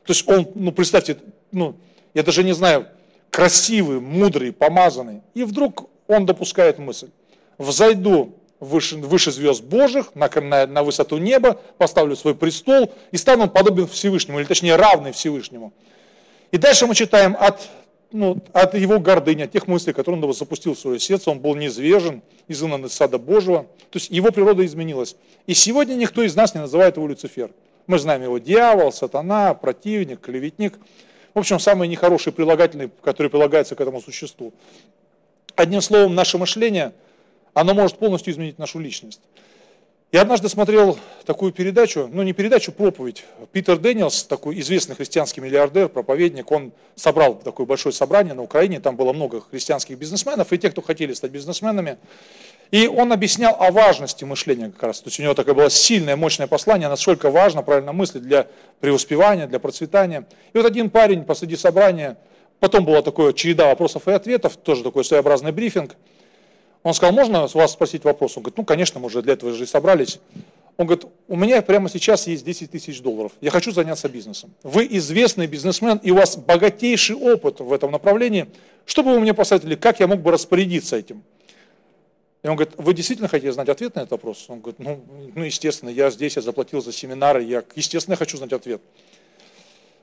То 0.05 0.13
есть 0.13 0.29
он, 0.29 0.49
ну 0.55 0.73
представьте, 0.73 1.19
ну, 1.53 1.77
я 2.15 2.23
даже 2.23 2.43
не 2.43 2.53
знаю, 2.53 2.87
красивый, 3.31 4.01
мудрый, 4.01 4.53
помазанный. 4.53 5.21
И 5.35 5.45
вдруг 5.45 5.89
он 6.09 6.27
допускает 6.27 6.79
мысль, 6.79 7.11
взойду 7.59 8.35
выше, 8.59 8.97
выше 8.97 9.31
звезд 9.31 9.63
Божьих, 9.63 10.15
на, 10.15 10.29
на, 10.29 10.67
на 10.67 10.83
высоту 10.83 11.19
неба, 11.19 11.61
поставлю 11.79 12.17
свой 12.17 12.35
престол 12.35 12.93
и 13.13 13.17
стану 13.17 13.49
подобен 13.49 13.87
Всевышнему, 13.87 14.41
или 14.41 14.47
точнее 14.47 14.77
равный 14.77 15.13
Всевышнему. 15.13 15.73
И 16.51 16.59
дальше 16.59 16.87
мы 16.87 16.95
читаем 16.95 17.37
от, 17.39 17.69
ну, 18.13 18.43
от 18.53 18.75
его 18.75 18.99
гордыни, 18.99 19.43
от 19.43 19.53
тех 19.53 19.67
мыслей, 19.67 19.93
которые 19.93 20.23
он 20.23 20.33
запустил 20.33 20.75
в 20.75 20.79
свое 20.79 20.99
сердце, 20.99 21.31
он 21.31 21.39
был 21.39 21.55
неизвежен, 21.55 22.23
изгнан 22.49 22.85
из 22.87 22.93
сада 22.93 23.19
Божьего, 23.19 23.63
то 23.91 23.99
есть 23.99 24.11
его 24.11 24.31
природа 24.31 24.65
изменилась. 24.67 25.17
И 25.47 25.55
сегодня 25.55 25.95
никто 25.95 26.23
из 26.23 26.35
нас 26.35 26.55
не 26.55 26.61
называет 26.61 26.97
его 26.97 27.07
Люцифер. 27.07 27.51
Мы 27.87 27.99
знаем 27.99 28.23
его 28.23 28.39
дьявол, 28.39 28.93
сатана, 28.93 29.55
противник, 29.55 30.21
клеветник. 30.21 30.79
В 31.35 31.39
общем, 31.39 31.59
самые 31.59 31.89
нехорошие 31.89 32.33
прилагательные, 32.33 32.91
которые 33.03 33.31
прилагаются 33.31 33.75
к 33.75 33.81
этому 33.81 34.01
существу. 34.01 34.53
Одним 35.55 35.81
словом, 35.81 36.15
наше 36.15 36.39
мышление, 36.39 36.93
оно 37.55 37.75
может 37.75 37.99
полностью 37.99 38.33
изменить 38.33 38.59
нашу 38.59 38.79
личность. 38.79 39.21
Я 40.13 40.23
однажды 40.23 40.49
смотрел 40.49 40.99
такую 41.25 41.53
передачу, 41.53 42.11
ну 42.13 42.25
не 42.25 42.33
передачу, 42.33 42.73
проповедь. 42.73 43.25
Питер 43.53 43.79
Дэниелс, 43.79 44.25
такой 44.25 44.59
известный 44.59 44.97
христианский 44.97 45.41
миллиардер, 45.41 45.89
проповедник, 45.89 46.51
он 46.51 46.73
собрал 46.97 47.37
такое 47.37 47.65
большое 47.65 47.93
собрание 47.93 48.35
на 48.35 48.43
Украине, 48.43 48.81
там 48.81 48.97
было 48.97 49.13
много 49.13 49.41
христианских 49.41 49.99
бизнесменов 49.99 50.53
и 50.53 50.59
те, 50.59 50.69
кто 50.71 50.83
хотели 50.83 51.13
стать 51.13 51.31
бизнесменами. 51.31 51.97
И 52.73 52.89
он 52.89 53.13
объяснял 53.13 53.55
о 53.61 53.71
важности 53.71 54.25
мышления 54.25 54.73
как 54.73 54.83
раз. 54.83 55.01
То 55.01 55.11
есть 55.11 55.21
у 55.21 55.23
него 55.23 55.35
такое 55.35 55.55
было 55.55 55.71
сильное, 55.71 56.17
мощное 56.17 56.49
послание, 56.49 56.89
насколько 56.89 57.31
важно 57.31 57.63
правильно 57.63 57.93
мыслить 57.93 58.25
для 58.25 58.49
преуспевания, 58.81 59.47
для 59.47 59.61
процветания. 59.61 60.27
И 60.53 60.59
вот 60.59 60.67
один 60.67 60.91
парень 60.91 61.23
посреди 61.23 61.55
собрания, 61.55 62.17
потом 62.59 62.85
была 62.85 63.03
такая 63.03 63.33
череда 63.33 63.67
вопросов 63.67 64.09
и 64.09 64.11
ответов, 64.11 64.57
тоже 64.57 64.83
такой 64.83 65.05
своеобразный 65.05 65.53
брифинг– 65.53 65.95
он 66.83 66.95
сказал, 66.95 67.15
можно 67.15 67.47
вас 67.47 67.73
спросить 67.73 68.05
вопрос? 68.05 68.37
Он 68.37 68.43
говорит, 68.43 68.59
ну, 68.59 68.65
конечно, 68.65 69.01
мы 69.01 69.07
уже 69.07 69.23
для 69.23 69.35
этого 69.35 69.53
же 69.53 69.65
и 69.65 69.67
собрались. 69.67 70.19
Он 70.77 70.87
говорит, 70.87 71.07
у 71.29 71.37
меня 71.37 71.61
прямо 71.61 71.91
сейчас 71.91 72.27
есть 72.27 72.43
10 72.43 72.71
тысяч 72.71 73.03
долларов, 73.03 73.33
я 73.43 73.51
хочу 73.51 73.71
заняться 73.71 74.09
бизнесом. 74.09 74.55
Вы 74.63 74.87
известный 74.93 75.47
бизнесмен, 75.47 76.01
и 76.03 76.11
у 76.11 76.15
вас 76.15 76.39
богатейший 76.39 77.17
опыт 77.17 77.61
в 77.61 77.71
этом 77.71 77.93
направлении. 77.93 78.47
Что 78.87 79.03
бы 79.03 79.13
вы 79.13 79.21
мне 79.21 79.35
посоветовали, 79.35 79.75
как 79.75 80.01
я 80.01 80.07
мог 80.07 80.21
бы 80.21 80.31
распорядиться 80.31 80.97
этим? 80.97 81.23
И 82.43 82.49
он 82.49 82.57
говорит, 82.57 82.75
вы 82.79 82.95
действительно 82.95 83.29
хотите 83.29 83.53
знать 83.53 83.69
ответ 83.69 83.95
на 83.95 84.01
этот 84.01 84.13
вопрос? 84.13 84.47
Он 84.49 84.61
говорит, 84.61 84.79
ну, 84.79 85.05
ну 85.35 85.45
естественно, 85.45 85.91
я 85.91 86.11
здесь, 86.11 86.37
я 86.37 86.43
заплатил 86.43 86.81
за 86.81 86.93
семинары, 86.93 87.43
я, 87.43 87.63
естественно, 87.77 88.17
хочу 88.17 88.39
знать 88.39 88.55
ответ. 88.55 88.81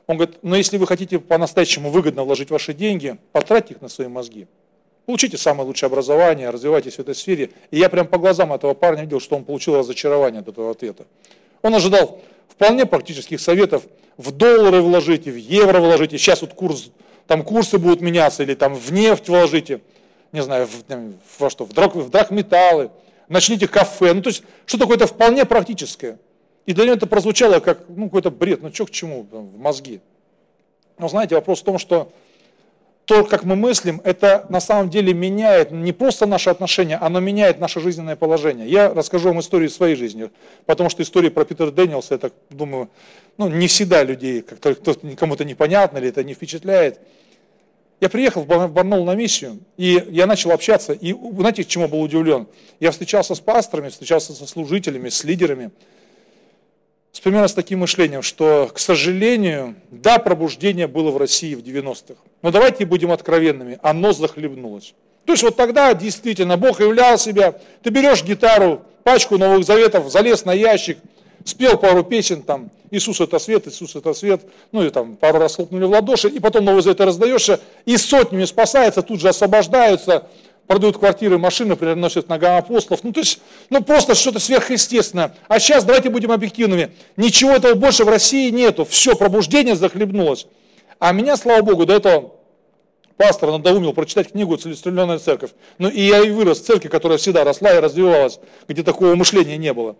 Он 0.06 0.18
говорит, 0.18 0.38
но 0.44 0.56
если 0.56 0.78
вы 0.78 0.86
хотите 0.86 1.18
по-настоящему 1.18 1.90
выгодно 1.90 2.24
вложить 2.24 2.52
ваши 2.52 2.76
деньги, 2.76 3.18
потратьте 3.32 3.74
их 3.74 3.82
на 3.82 3.90
свои 3.90 4.08
мозги. 4.08 4.48
Получите 5.08 5.38
самое 5.38 5.66
лучшее 5.66 5.88
образование, 5.88 6.50
развивайтесь 6.50 6.96
в 6.96 7.00
этой 7.00 7.16
сфере. 7.16 7.52
И 7.72 7.80
я 7.80 7.88
прям 7.88 8.08
по 8.08 8.18
глазам 8.18 8.52
этого 8.52 8.74
парня 8.74 9.04
видел, 9.04 9.22
что 9.22 9.38
он 9.38 9.46
получил 9.46 9.78
разочарование 9.78 10.42
от 10.42 10.50
этого 10.50 10.70
ответа. 10.70 11.06
Он 11.62 11.74
ожидал 11.74 12.20
вполне 12.50 12.86
практических 12.86 13.40
советов. 13.40 13.84
В 14.18 14.32
доллары 14.32 14.82
вложите, 14.82 15.32
в 15.32 15.38
евро 15.38 15.80
вложите. 15.80 16.18
Сейчас 16.18 16.42
вот 16.42 16.54
курс, 16.54 16.92
там 17.26 17.44
курсы 17.44 17.78
будут 17.78 18.02
меняться, 18.02 18.44
или 18.44 18.54
там 18.54 18.76
в 18.76 18.92
нефть 18.92 19.30
вложите. 19.30 19.80
Не 20.34 20.44
знаю, 20.44 20.68
в, 20.68 21.14
во 21.40 21.50
что, 21.50 21.64
в, 21.64 21.72
драг, 21.72 21.96
в 21.96 22.10
драгметаллы. 22.10 22.92
Начните 23.30 23.70
кафе. 23.70 24.14
Ну, 24.14 24.22
то 24.22 24.28
есть, 24.28 24.44
что 24.66 24.78
такое 24.78 24.98
это 24.98 25.08
вполне 25.08 25.46
практическое. 25.46 26.20
И 26.66 26.74
для 26.74 26.84
него 26.84 26.96
это 26.96 27.08
прозвучало 27.08 27.62
как, 27.62 27.86
ну, 27.88 28.08
какой-то 28.08 28.30
бред. 28.30 28.62
Ну, 28.62 28.74
что 28.74 28.86
к 28.86 28.92
чему 28.92 29.26
в 29.32 29.58
мозги. 29.58 30.02
Но 30.98 31.08
знаете, 31.08 31.36
вопрос 31.36 31.62
в 31.62 31.64
том, 31.64 31.78
что 31.80 32.12
то, 33.08 33.24
как 33.24 33.46
мы 33.46 33.56
мыслим, 33.56 34.02
это 34.04 34.46
на 34.50 34.60
самом 34.60 34.90
деле 34.90 35.14
меняет 35.14 35.72
не 35.72 35.94
просто 35.94 36.26
наши 36.26 36.50
отношения, 36.50 36.98
оно 36.98 37.22
меняет 37.22 37.58
наше 37.58 37.80
жизненное 37.80 38.18
положение. 38.18 38.68
Я 38.68 38.94
расскажу 38.94 39.30
вам 39.30 39.40
историю 39.40 39.70
своей 39.70 39.96
жизни, 39.96 40.30
потому 40.66 40.90
что 40.90 41.04
история 41.04 41.32
про 41.32 41.46
Питера 41.46 41.72
Дэниелса, 41.72 42.16
я 42.16 42.18
так 42.18 42.34
думаю, 42.50 42.90
ну, 43.38 43.48
не 43.48 43.68
всегда 43.68 44.04
людей, 44.04 44.42
как-то 44.42 44.76
кому-то 45.16 45.46
непонятно 45.46 46.00
или 46.00 46.10
это 46.10 46.22
не 46.26 46.34
впечатляет. 46.34 47.00
Я 48.02 48.10
приехал 48.10 48.42
в 48.42 48.48
Барнаул 48.48 49.06
на 49.06 49.16
миссию, 49.16 49.60
и 49.78 50.04
я 50.10 50.26
начал 50.26 50.52
общаться, 50.52 50.92
и 50.92 51.16
знаете, 51.40 51.64
к 51.64 51.68
чему 51.68 51.88
был 51.88 52.02
удивлен? 52.02 52.46
Я 52.82 52.92
встречался 52.92 53.36
с 53.36 53.40
пасторами, 53.40 53.88
встречался 53.88 54.34
со 54.34 54.46
служителями, 54.46 55.08
с 55.08 55.24
лидерами, 55.24 55.72
с 57.18 57.20
примерно 57.20 57.48
с 57.48 57.54
таким 57.56 57.80
мышлением, 57.80 58.22
что, 58.22 58.70
к 58.72 58.78
сожалению, 58.78 59.74
да, 59.90 60.20
пробуждение 60.20 60.86
было 60.86 61.10
в 61.10 61.18
России 61.18 61.56
в 61.56 61.64
90-х, 61.64 62.22
но 62.44 62.52
давайте 62.52 62.86
будем 62.86 63.12
откровенными, 63.12 63.80
оно 63.82 64.14
захлебнулось. 64.14 64.94
То 65.26 65.34
есть 65.34 65.42
вот 65.42 65.56
тогда 65.56 65.96
действительно 65.96 66.58
Бог 66.58 66.80
являл 66.80 67.18
себя, 67.18 67.56
ты 67.82 67.90
берешь 67.90 68.24
гитару, 68.24 68.84
пачку 69.04 69.40
Новых 69.40 69.66
Заветов, 69.66 70.12
залез 70.12 70.46
на 70.46 70.54
ящик, 70.54 71.00
спел 71.44 71.80
пару 71.80 72.04
песен, 72.04 72.44
там, 72.44 72.70
Иисус 72.92 73.20
это 73.20 73.40
свет, 73.40 73.68
Иисус 73.68 73.96
это 73.96 74.14
свет, 74.14 74.42
ну 74.72 74.84
и 74.84 74.92
там 74.92 75.16
пару 75.16 75.40
раз 75.40 75.56
хлопнули 75.56 75.86
в 75.86 75.90
ладоши, 75.90 76.30
и 76.30 76.40
потом 76.40 76.66
Новый 76.66 76.84
Завет 76.84 77.02
раздаешься, 77.02 77.60
и 77.86 77.98
сотнями 77.98 78.46
спасается, 78.46 79.02
тут 79.02 79.22
же 79.22 79.30
освобождаются, 79.30 80.28
продают 80.68 80.98
квартиры, 80.98 81.38
машины, 81.38 81.76
приносят 81.76 82.30
ногам 82.30 82.58
апостолов. 82.58 83.04
Ну, 83.04 83.14
то 83.14 83.22
есть, 83.22 83.40
ну, 83.70 83.82
просто 83.82 84.16
что-то 84.16 84.40
сверхъестественное. 84.40 85.36
А 85.48 85.60
сейчас 85.60 85.86
давайте 85.86 86.10
будем 86.10 86.32
объективными. 86.32 86.92
Ничего 87.16 87.52
этого 87.52 87.74
больше 87.74 88.04
в 88.04 88.10
России 88.10 88.50
нету. 88.50 88.86
Все, 88.86 89.16
пробуждение 89.16 89.76
захлебнулось. 89.76 90.48
А 91.00 91.14
меня, 91.14 91.38
слава 91.38 91.62
Богу, 91.62 91.86
до 91.86 91.96
этого 91.96 92.34
пастор 93.16 93.52
надоумил 93.52 93.94
прочитать 93.94 94.32
книгу 94.32 94.58
«Целеустремленная 94.58 95.20
церковь». 95.20 95.52
Ну, 95.78 95.90
и 95.90 96.02
я 96.02 96.20
и 96.22 96.30
вырос 96.30 96.60
в 96.60 96.66
церкви, 96.66 96.90
которая 96.90 97.18
всегда 97.18 97.44
росла 97.44 97.74
и 97.74 97.80
развивалась, 97.80 98.40
где 98.68 98.84
такого 98.84 99.16
мышления 99.16 99.58
не 99.58 99.74
было. 99.74 99.96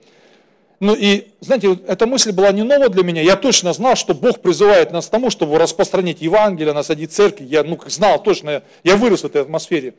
Ну 0.80 0.94
и, 0.94 1.30
знаете, 1.40 1.80
эта 1.88 2.06
мысль 2.06 2.32
была 2.32 2.52
не 2.52 2.62
новая 2.62 2.90
для 2.90 3.04
меня. 3.04 3.22
Я 3.24 3.36
точно 3.36 3.74
знал, 3.74 3.96
что 3.96 4.14
Бог 4.14 4.42
призывает 4.42 4.92
нас 4.92 5.08
к 5.08 5.10
тому, 5.10 5.32
чтобы 5.32 5.58
распространить 5.58 6.22
Евангелие, 6.22 6.74
насадить 6.74 7.12
церкви. 7.12 7.46
Я 7.46 7.64
ну, 7.64 7.80
знал 7.88 8.22
точно, 8.22 8.62
я 8.84 8.96
вырос 8.96 9.22
в 9.22 9.26
этой 9.26 9.42
атмосфере. 9.42 9.96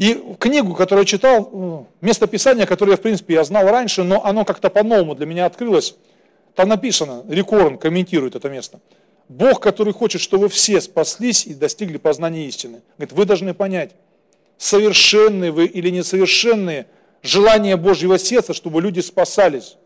И 0.00 0.18
книгу, 0.38 0.74
которую 0.74 1.02
я 1.02 1.06
читал, 1.06 1.50
э, 1.52 2.06
место 2.06 2.26
писания, 2.26 2.64
которое, 2.64 2.96
в 2.96 3.02
принципе, 3.02 3.34
я 3.34 3.44
знал 3.44 3.68
раньше, 3.68 4.02
но 4.02 4.24
оно 4.24 4.46
как-то 4.46 4.70
по-новому 4.70 5.14
для 5.14 5.26
меня 5.26 5.44
открылось. 5.44 5.94
Там 6.54 6.70
написано, 6.70 7.22
Рекорн 7.28 7.76
комментирует 7.76 8.34
это 8.34 8.48
место. 8.48 8.80
Бог, 9.28 9.60
который 9.60 9.92
хочет, 9.92 10.22
чтобы 10.22 10.48
все 10.48 10.80
спаслись 10.80 11.46
и 11.46 11.52
достигли 11.52 11.98
познания 11.98 12.46
истины. 12.46 12.80
Говорит, 12.96 13.12
вы 13.12 13.26
должны 13.26 13.52
понять, 13.52 13.90
совершенные 14.56 15.50
вы 15.52 15.66
или 15.66 15.90
несовершенные, 15.90 16.86
желание 17.22 17.76
Божьего 17.76 18.18
сердца, 18.18 18.54
чтобы 18.54 18.80
люди 18.80 19.00
спасались. 19.00 19.76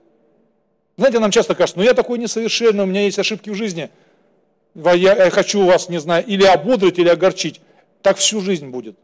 Знаете, 0.96 1.18
нам 1.18 1.33
часто 1.33 1.57
кажется, 1.57 1.81
ну 1.81 1.85
я 1.85 1.92
такой 1.92 2.20
несовершенный, 2.20 2.85
у 2.85 2.87
меня 2.87 3.03
есть 3.03 3.18
ошибки 3.18 3.50
в 3.50 3.57
жизни, 3.57 3.90
я 4.77 5.31
хочу 5.31 5.64
вас, 5.64 5.88
не 5.88 5.98
знаю, 5.98 6.24
или 6.24 6.44
ободрить, 6.44 7.00
или 7.00 7.09
огорчить. 7.09 7.61
Так 8.00 8.18
всю 8.18 8.40
жизнь 8.40 8.68
будет. 8.68 8.96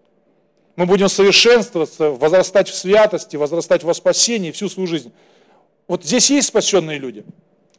Мы 0.77 0.87
будем 0.87 1.09
совершенствоваться, 1.09 2.11
возрастать 2.11 2.69
в 2.69 2.75
святости, 2.75 3.37
возрастать 3.37 3.83
во 3.83 3.95
спасении 3.95 4.51
всю 4.51 4.69
свою 4.69 4.87
жизнь. 4.87 5.13
Вот 5.89 6.05
здесь 6.05 6.31
есть 6.31 6.49
спасенные 6.49 6.99
люди? 6.99 7.25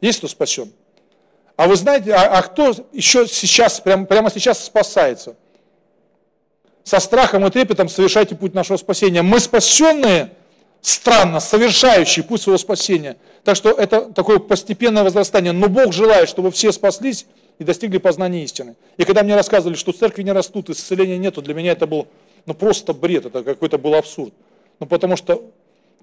Есть 0.00 0.18
кто 0.18 0.28
спасен? 0.28 0.72
А 1.56 1.66
вы 1.66 1.76
знаете, 1.76 2.12
а, 2.12 2.38
а 2.38 2.42
кто 2.42 2.74
еще 2.92 3.26
сейчас, 3.26 3.80
прямо, 3.80 4.04
прямо 4.04 4.30
сейчас 4.30 4.64
спасается? 4.64 5.36
Со 6.84 6.98
страхом 6.98 7.46
и 7.46 7.50
трепетом 7.50 7.88
совершайте 7.88 8.34
путь 8.34 8.54
нашего 8.54 8.76
спасения. 8.76 9.22
Мы 9.22 9.38
спасенные, 9.38 10.32
странно, 10.80 11.40
совершающие 11.40 12.24
путь 12.24 12.42
своего 12.42 12.58
спасения. 12.58 13.16
Так 13.44 13.56
что 13.56 13.70
это 13.70 14.12
такое 14.12 14.38
постепенное 14.38 15.04
возрастание. 15.04 15.52
Но 15.52 15.68
Бог 15.68 15.92
желает, 15.92 16.28
чтобы 16.28 16.50
все 16.50 16.72
спаслись 16.72 17.26
и 17.58 17.64
достигли 17.64 17.98
познания 17.98 18.42
истины. 18.42 18.74
И 18.96 19.04
когда 19.04 19.22
мне 19.22 19.36
рассказывали, 19.36 19.76
что 19.76 19.92
церкви 19.92 20.22
не 20.22 20.32
растут, 20.32 20.70
исцеления 20.70 21.18
нету, 21.18 21.42
для 21.42 21.54
меня 21.54 21.72
это 21.72 21.86
был 21.86 22.08
ну 22.46 22.54
просто 22.54 22.92
бред, 22.92 23.26
это 23.26 23.42
какой-то 23.42 23.78
был 23.78 23.94
абсурд. 23.94 24.32
Ну 24.80 24.86
потому 24.86 25.16
что 25.16 25.50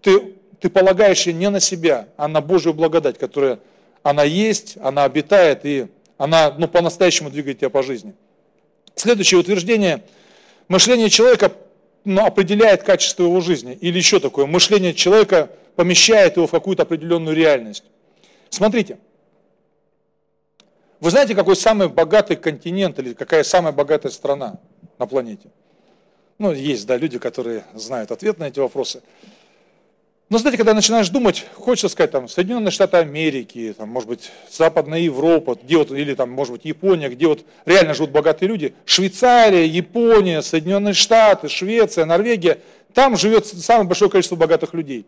ты, 0.01 0.35
ты 0.59 0.69
полагаешься 0.69 1.33
не 1.33 1.49
на 1.49 1.59
себя, 1.59 2.07
а 2.17 2.27
на 2.27 2.41
Божью 2.41 2.73
благодать, 2.73 3.17
которая, 3.17 3.59
она 4.03 4.23
есть, 4.23 4.77
она 4.81 5.03
обитает, 5.03 5.65
и 5.65 5.87
она 6.17 6.53
ну, 6.57 6.67
по-настоящему 6.67 7.29
двигает 7.29 7.59
тебя 7.59 7.69
по 7.69 7.83
жизни. 7.83 8.13
Следующее 8.95 9.39
утверждение. 9.39 10.03
Мышление 10.67 11.09
человека 11.09 11.53
ну, 12.03 12.25
определяет 12.25 12.83
качество 12.83 13.23
его 13.23 13.39
жизни. 13.41 13.77
Или 13.79 13.97
еще 13.97 14.19
такое. 14.19 14.45
Мышление 14.45 14.93
человека 14.93 15.49
помещает 15.75 16.35
его 16.35 16.47
в 16.47 16.51
какую-то 16.51 16.83
определенную 16.83 17.35
реальность. 17.35 17.83
Смотрите. 18.49 18.97
Вы 20.99 21.11
знаете, 21.11 21.33
какой 21.33 21.55
самый 21.55 21.87
богатый 21.87 22.35
континент 22.35 22.99
или 22.99 23.13
какая 23.13 23.43
самая 23.43 23.71
богатая 23.71 24.09
страна 24.09 24.59
на 24.97 25.07
планете? 25.07 25.49
Ну, 26.39 26.53
есть, 26.53 26.87
да, 26.87 26.95
люди, 26.95 27.19
которые 27.19 27.65
знают 27.75 28.11
ответ 28.11 28.39
на 28.39 28.45
эти 28.45 28.59
вопросы. 28.59 29.01
Но, 30.29 30.37
знаете, 30.37 30.57
когда 30.57 30.73
начинаешь 30.73 31.09
думать, 31.09 31.45
хочется 31.55 31.89
сказать, 31.89 32.11
там, 32.11 32.29
Соединенные 32.29 32.71
Штаты 32.71 32.97
Америки, 32.97 33.75
там, 33.77 33.89
может 33.89 34.07
быть, 34.07 34.31
Западная 34.49 34.99
Европа, 34.99 35.57
где 35.61 35.75
вот, 35.75 35.91
или 35.91 36.13
там, 36.13 36.29
может 36.29 36.53
быть, 36.53 36.65
Япония, 36.65 37.09
где 37.09 37.27
вот 37.27 37.43
реально 37.65 37.93
живут 37.93 38.11
богатые 38.11 38.47
люди, 38.47 38.73
Швейцария, 38.85 39.65
Япония, 39.65 40.41
Соединенные 40.41 40.93
Штаты, 40.93 41.49
Швеция, 41.49 42.05
Норвегия, 42.05 42.59
Там 42.93 43.17
живет 43.17 43.45
самое 43.45 43.87
большое 43.87 44.09
количество 44.09 44.35
богатых 44.37 44.73
людей. 44.73 45.05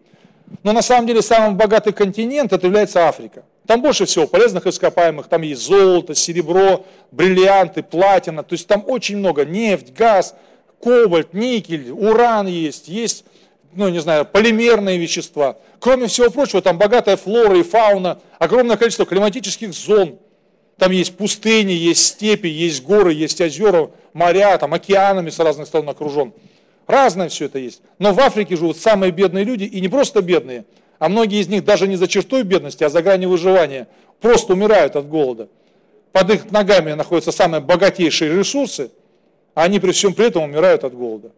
Но 0.63 0.73
на 0.73 0.81
самом 0.81 1.07
деле 1.07 1.21
самый 1.21 1.55
богатый 1.55 1.93
континент 1.93 2.51
это 2.51 2.67
является 2.67 3.07
Африка. 3.07 3.43
Там 3.67 3.81
больше 3.81 4.05
всего 4.05 4.27
полезных 4.27 4.67
ископаемых, 4.67 5.27
там 5.27 5.43
есть 5.43 5.61
золото, 5.61 6.13
серебро, 6.13 6.85
бриллианты, 7.11 7.83
платина, 7.83 8.43
то 8.43 8.53
есть 8.53 8.67
там 8.67 8.83
очень 8.85 9.17
много, 9.17 9.45
нефть, 9.45 9.93
газ, 9.93 10.35
кобальт, 10.81 11.33
никель, 11.33 11.91
уран 11.91 12.47
есть, 12.47 12.87
есть, 12.87 13.25
ну 13.73 13.89
не 13.89 13.99
знаю, 13.99 14.25
полимерные 14.25 14.97
вещества. 14.97 15.57
Кроме 15.79 16.07
всего 16.07 16.29
прочего, 16.29 16.61
там 16.61 16.77
богатая 16.77 17.17
флора 17.17 17.57
и 17.57 17.63
фауна, 17.63 18.19
огромное 18.39 18.77
количество 18.77 19.05
климатических 19.05 19.73
зон. 19.73 20.19
Там 20.77 20.91
есть 20.91 21.15
пустыни, 21.15 21.71
есть 21.71 22.05
степи, 22.05 22.47
есть 22.47 22.83
горы, 22.83 23.13
есть 23.13 23.39
озера, 23.39 23.91
моря, 24.13 24.57
там 24.57 24.73
океанами 24.73 25.29
с 25.29 25.39
разных 25.39 25.67
сторон 25.67 25.89
окружен. 25.89 26.33
Разное 26.87 27.29
все 27.29 27.45
это 27.45 27.59
есть. 27.59 27.81
Но 27.99 28.13
в 28.13 28.19
Африке 28.19 28.55
живут 28.55 28.77
самые 28.77 29.11
бедные 29.11 29.43
люди, 29.43 29.63
и 29.63 29.79
не 29.79 29.87
просто 29.87 30.21
бедные, 30.21 30.65
а 30.99 31.07
многие 31.07 31.39
из 31.39 31.47
них 31.47 31.63
даже 31.63 31.87
не 31.87 31.95
за 31.95 32.07
чертой 32.07 32.43
бедности, 32.43 32.83
а 32.83 32.89
за 32.89 33.01
гранью 33.01 33.29
выживания. 33.29 33.87
Просто 34.19 34.53
умирают 34.53 34.95
от 34.95 35.07
голода. 35.07 35.49
Под 36.11 36.29
их 36.29 36.51
ногами 36.51 36.93
находятся 36.93 37.31
самые 37.31 37.61
богатейшие 37.61 38.35
ресурсы, 38.37 38.91
они 39.53 39.79
при 39.79 39.91
всем 39.91 40.13
при 40.13 40.27
этом 40.27 40.43
умирают 40.43 40.83
от 40.83 40.93
голода. 40.93 41.31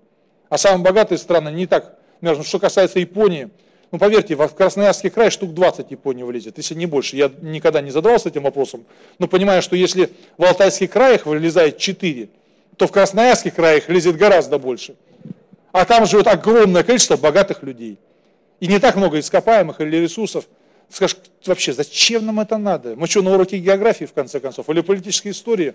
А 0.50 0.58
самые 0.58 0.84
богатые 0.84 1.18
страны 1.18 1.50
не 1.50 1.68
так. 1.68 1.98
Что 2.44 2.60
касается 2.60 3.00
Японии, 3.00 3.50
ну 3.92 4.00
поверьте, 4.00 4.36
в 4.36 4.48
Красноярский 4.48 5.10
край 5.10 5.30
штук 5.30 5.54
20 5.54 5.92
Японии 5.92 6.24
вылезет, 6.24 6.58
если 6.58 6.76
не 6.76 6.86
больше. 6.86 7.16
Я 7.16 7.32
никогда 7.42 7.82
не 7.82 7.92
задавался 7.92 8.30
этим 8.30 8.44
вопросом, 8.44 8.86
но 9.20 9.28
понимаю, 9.28 9.62
что 9.62 9.76
если 9.76 10.10
в 10.38 10.44
Алтайский 10.44 10.88
край 10.88 11.16
их 11.16 11.26
вылезает 11.26 11.78
4, 11.78 12.30
то 12.78 12.88
в 12.88 12.92
Красноярский 12.92 13.52
край 13.52 13.78
их 13.78 13.90
лезет 13.90 14.18
гораздо 14.18 14.58
больше. 14.58 14.96
А 15.72 15.86
там 15.86 16.06
живет 16.06 16.28
огромное 16.28 16.84
количество 16.84 17.18
богатых 17.18 17.64
людей. 17.64 17.98
И 18.60 18.68
не 18.68 18.80
так 18.80 18.96
много 18.96 19.20
ископаемых 19.20 19.82
или 19.82 19.98
ресурсов. 19.98 20.46
Скажешь, 20.90 21.18
вообще, 21.46 21.74
зачем 21.74 22.26
нам 22.26 22.40
это 22.40 22.58
надо? 22.58 22.96
Мы 22.96 23.08
что, 23.08 23.22
на 23.24 23.34
уроке 23.34 23.58
географии, 23.58 24.06
в 24.06 24.14
конце 24.14 24.40
концов, 24.40 24.70
или 24.70 24.82
политической 24.82 25.30
истории? 25.30 25.74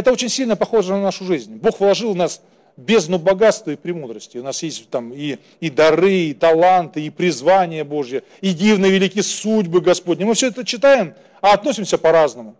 Это 0.00 0.12
очень 0.12 0.30
сильно 0.30 0.56
похоже 0.56 0.92
на 0.94 1.02
нашу 1.02 1.26
жизнь. 1.26 1.56
Бог 1.56 1.78
вложил 1.78 2.14
в 2.14 2.16
нас 2.16 2.40
бездну 2.78 3.18
богатства 3.18 3.72
и 3.72 3.76
премудрости. 3.76 4.38
У 4.38 4.42
нас 4.42 4.62
есть 4.62 4.88
там 4.88 5.12
и, 5.12 5.36
и 5.60 5.68
дары, 5.68 6.14
и 6.14 6.32
таланты, 6.32 7.02
и 7.04 7.10
призвание 7.10 7.84
Божье, 7.84 8.22
и 8.40 8.54
дивные 8.54 8.92
великие 8.92 9.22
судьбы 9.22 9.82
Господни. 9.82 10.24
Мы 10.24 10.32
все 10.32 10.46
это 10.46 10.64
читаем, 10.64 11.12
а 11.42 11.52
относимся 11.52 11.98
по-разному. 11.98 12.56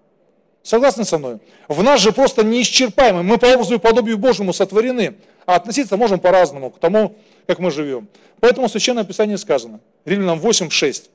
Согласны 0.62 1.06
со 1.06 1.16
мной? 1.16 1.38
В 1.66 1.82
нас 1.82 2.02
же 2.02 2.12
просто 2.12 2.44
неисчерпаемый. 2.44 3.22
Мы 3.22 3.38
по 3.38 3.46
образу 3.46 3.76
и 3.76 3.78
подобию 3.78 4.18
Божьему 4.18 4.52
сотворены. 4.52 5.14
А 5.46 5.54
относиться 5.54 5.96
можем 5.96 6.20
по-разному 6.20 6.70
к 6.70 6.78
тому, 6.78 7.16
как 7.46 7.58
мы 7.58 7.70
живем. 7.70 8.06
Поэтому 8.40 8.68
в 8.68 8.70
Священном 8.70 9.06
Писании 9.06 9.36
сказано, 9.36 9.80
Римлянам 10.04 10.40
8.6. 10.40 11.08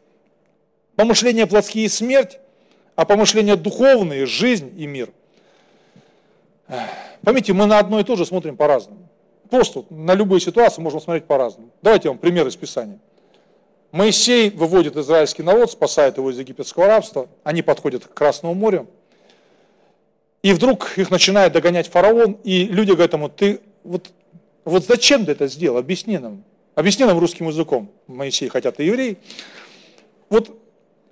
Помышления 0.95 1.45
плотские– 1.45 1.88
смерть, 1.91 2.39
а 2.95 3.05
помышления 3.05 3.57
духовные– 3.57 4.25
жизнь 4.25 4.73
и 4.75 4.88
мир. 4.88 5.11
Поймите, 7.21 7.54
мы 7.54 7.65
на 7.65 7.80
одно 7.80 7.99
и 7.99 8.04
то 8.04 8.15
же 8.15 8.25
смотрим 8.25 8.58
по-разному. 8.58 9.10
Просто 9.49 9.84
на 9.89 10.13
любые 10.13 10.39
ситуации 10.39 10.82
можем 10.82 11.01
смотреть 11.01 11.25
по-разному. 11.25 11.69
Давайте 11.82 12.08
я 12.08 12.12
вам 12.12 12.19
пример 12.19 12.47
из 12.47 12.56
Писания. 12.56 12.99
Моисей 13.91 14.49
выводит 14.49 14.97
израильский 14.97 15.43
народ, 15.43 15.71
спасает 15.71 16.17
его 16.17 16.30
из 16.30 16.38
египетского 16.38 16.88
рабства. 16.88 17.28
Они 17.43 17.62
подходят 17.62 18.06
к 18.06 18.13
Красному 18.13 18.54
морю. 18.54 18.88
И 20.41 20.54
вдруг 20.54 20.97
их 20.97 21.10
начинает 21.10 21.54
догонять 21.54 21.88
фараон, 21.88 22.38
и 22.43 22.65
люди 22.65 22.91
говорят 22.91 23.13
ему, 23.13 23.30
ты 23.30 23.62
вот, 23.84 24.12
вот 24.63 24.86
зачем 24.86 25.25
ты 25.25 25.32
это 25.32 25.47
сделал? 25.47 25.78
Объясни 25.78 26.17
нам. 26.17 26.43
Объясни 26.75 27.06
нам 27.06 27.17
русским 27.17 27.47
языком. 27.47 27.89
Моисей 28.06 28.49
хотят 28.49 28.80
и 28.80 28.86
евреи. 28.86 29.17
Вот 30.30 30.56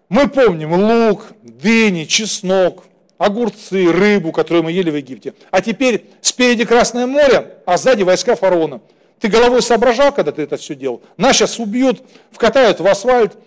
мы 0.10 0.28
помним 0.28 0.74
лук, 0.74 1.28
дыни, 1.42 2.04
чеснок, 2.04 2.84
огурцы, 3.17 3.91
рыбу, 3.91 4.32
которую 4.32 4.63
мы 4.63 4.71
ели 4.71 4.89
в 4.89 4.95
Египте. 4.95 5.34
А 5.52 5.62
теперь 5.62 6.06
спереди 6.21 6.65
Красное 6.65 7.08
море, 7.08 7.56
а 7.65 7.78
сзади 7.78 8.04
войска 8.04 8.36
фараона. 8.36 8.82
Ты 9.19 9.30
головой 9.30 9.62
соображал, 9.62 10.12
когда 10.12 10.32
ты 10.32 10.41
это 10.41 10.58
все 10.58 10.76
делал? 10.76 11.02
Нас 11.17 11.38
сейчас 11.38 11.60
убьют, 11.60 12.04
вкатают 12.32 12.80
в 12.80 12.88
асфальт, 12.88 13.38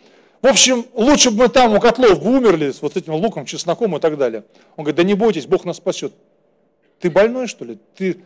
в 0.43 0.47
общем, 0.47 0.87
лучше 0.95 1.31
бы 1.31 1.45
мы 1.45 1.49
там 1.49 1.75
у 1.75 1.81
котлов 1.81 2.23
бы 2.23 2.37
умерли 2.37 2.71
с 2.71 2.83
вот 2.83 2.97
этим 2.97 3.15
луком, 3.15 3.47
чесноком 3.47 3.97
и 3.97 4.01
так 4.01 4.17
далее. 4.17 4.45
Он 4.77 4.85
говорит, 4.85 4.97
да 4.97 5.03
не 5.03 5.15
бойтесь, 5.15 5.47
Бог 5.47 5.65
нас 5.65 5.79
спасет. 5.79 6.13
Ты 7.01 7.11
больной, 7.11 7.47
что 7.47 7.65
ли? 7.65 7.79
Ты, 7.97 8.19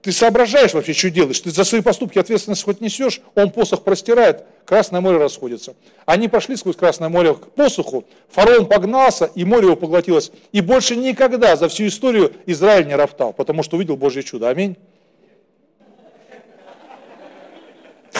ты 0.00 0.12
соображаешь 0.12 0.72
вообще, 0.72 0.92
что 0.92 1.10
делаешь? 1.10 1.40
Ты 1.40 1.50
за 1.50 1.64
свои 1.64 1.82
поступки 1.82 2.18
ответственность 2.18 2.64
хоть 2.64 2.80
несешь? 2.80 3.20
Он 3.34 3.50
посох 3.50 3.84
простирает, 3.84 4.44
Красное 4.64 5.00
море 5.00 5.18
расходится. 5.18 5.74
Они 6.06 6.28
пошли 6.28 6.56
сквозь 6.56 6.76
Красное 6.76 7.08
море 7.08 7.34
к 7.34 7.50
посоху, 7.52 8.04
фараон 8.30 8.66
погнался, 8.66 9.30
и 9.34 9.44
море 9.44 9.66
его 9.66 9.76
поглотилось. 9.76 10.30
И 10.52 10.60
больше 10.60 10.96
никогда 10.96 11.56
за 11.56 11.68
всю 11.68 11.86
историю 11.88 12.32
Израиль 12.46 12.86
не 12.86 12.94
роптал, 12.94 13.32
потому 13.32 13.62
что 13.62 13.76
увидел 13.76 13.96
Божье 13.96 14.22
чудо. 14.22 14.48
Аминь. 14.48 14.76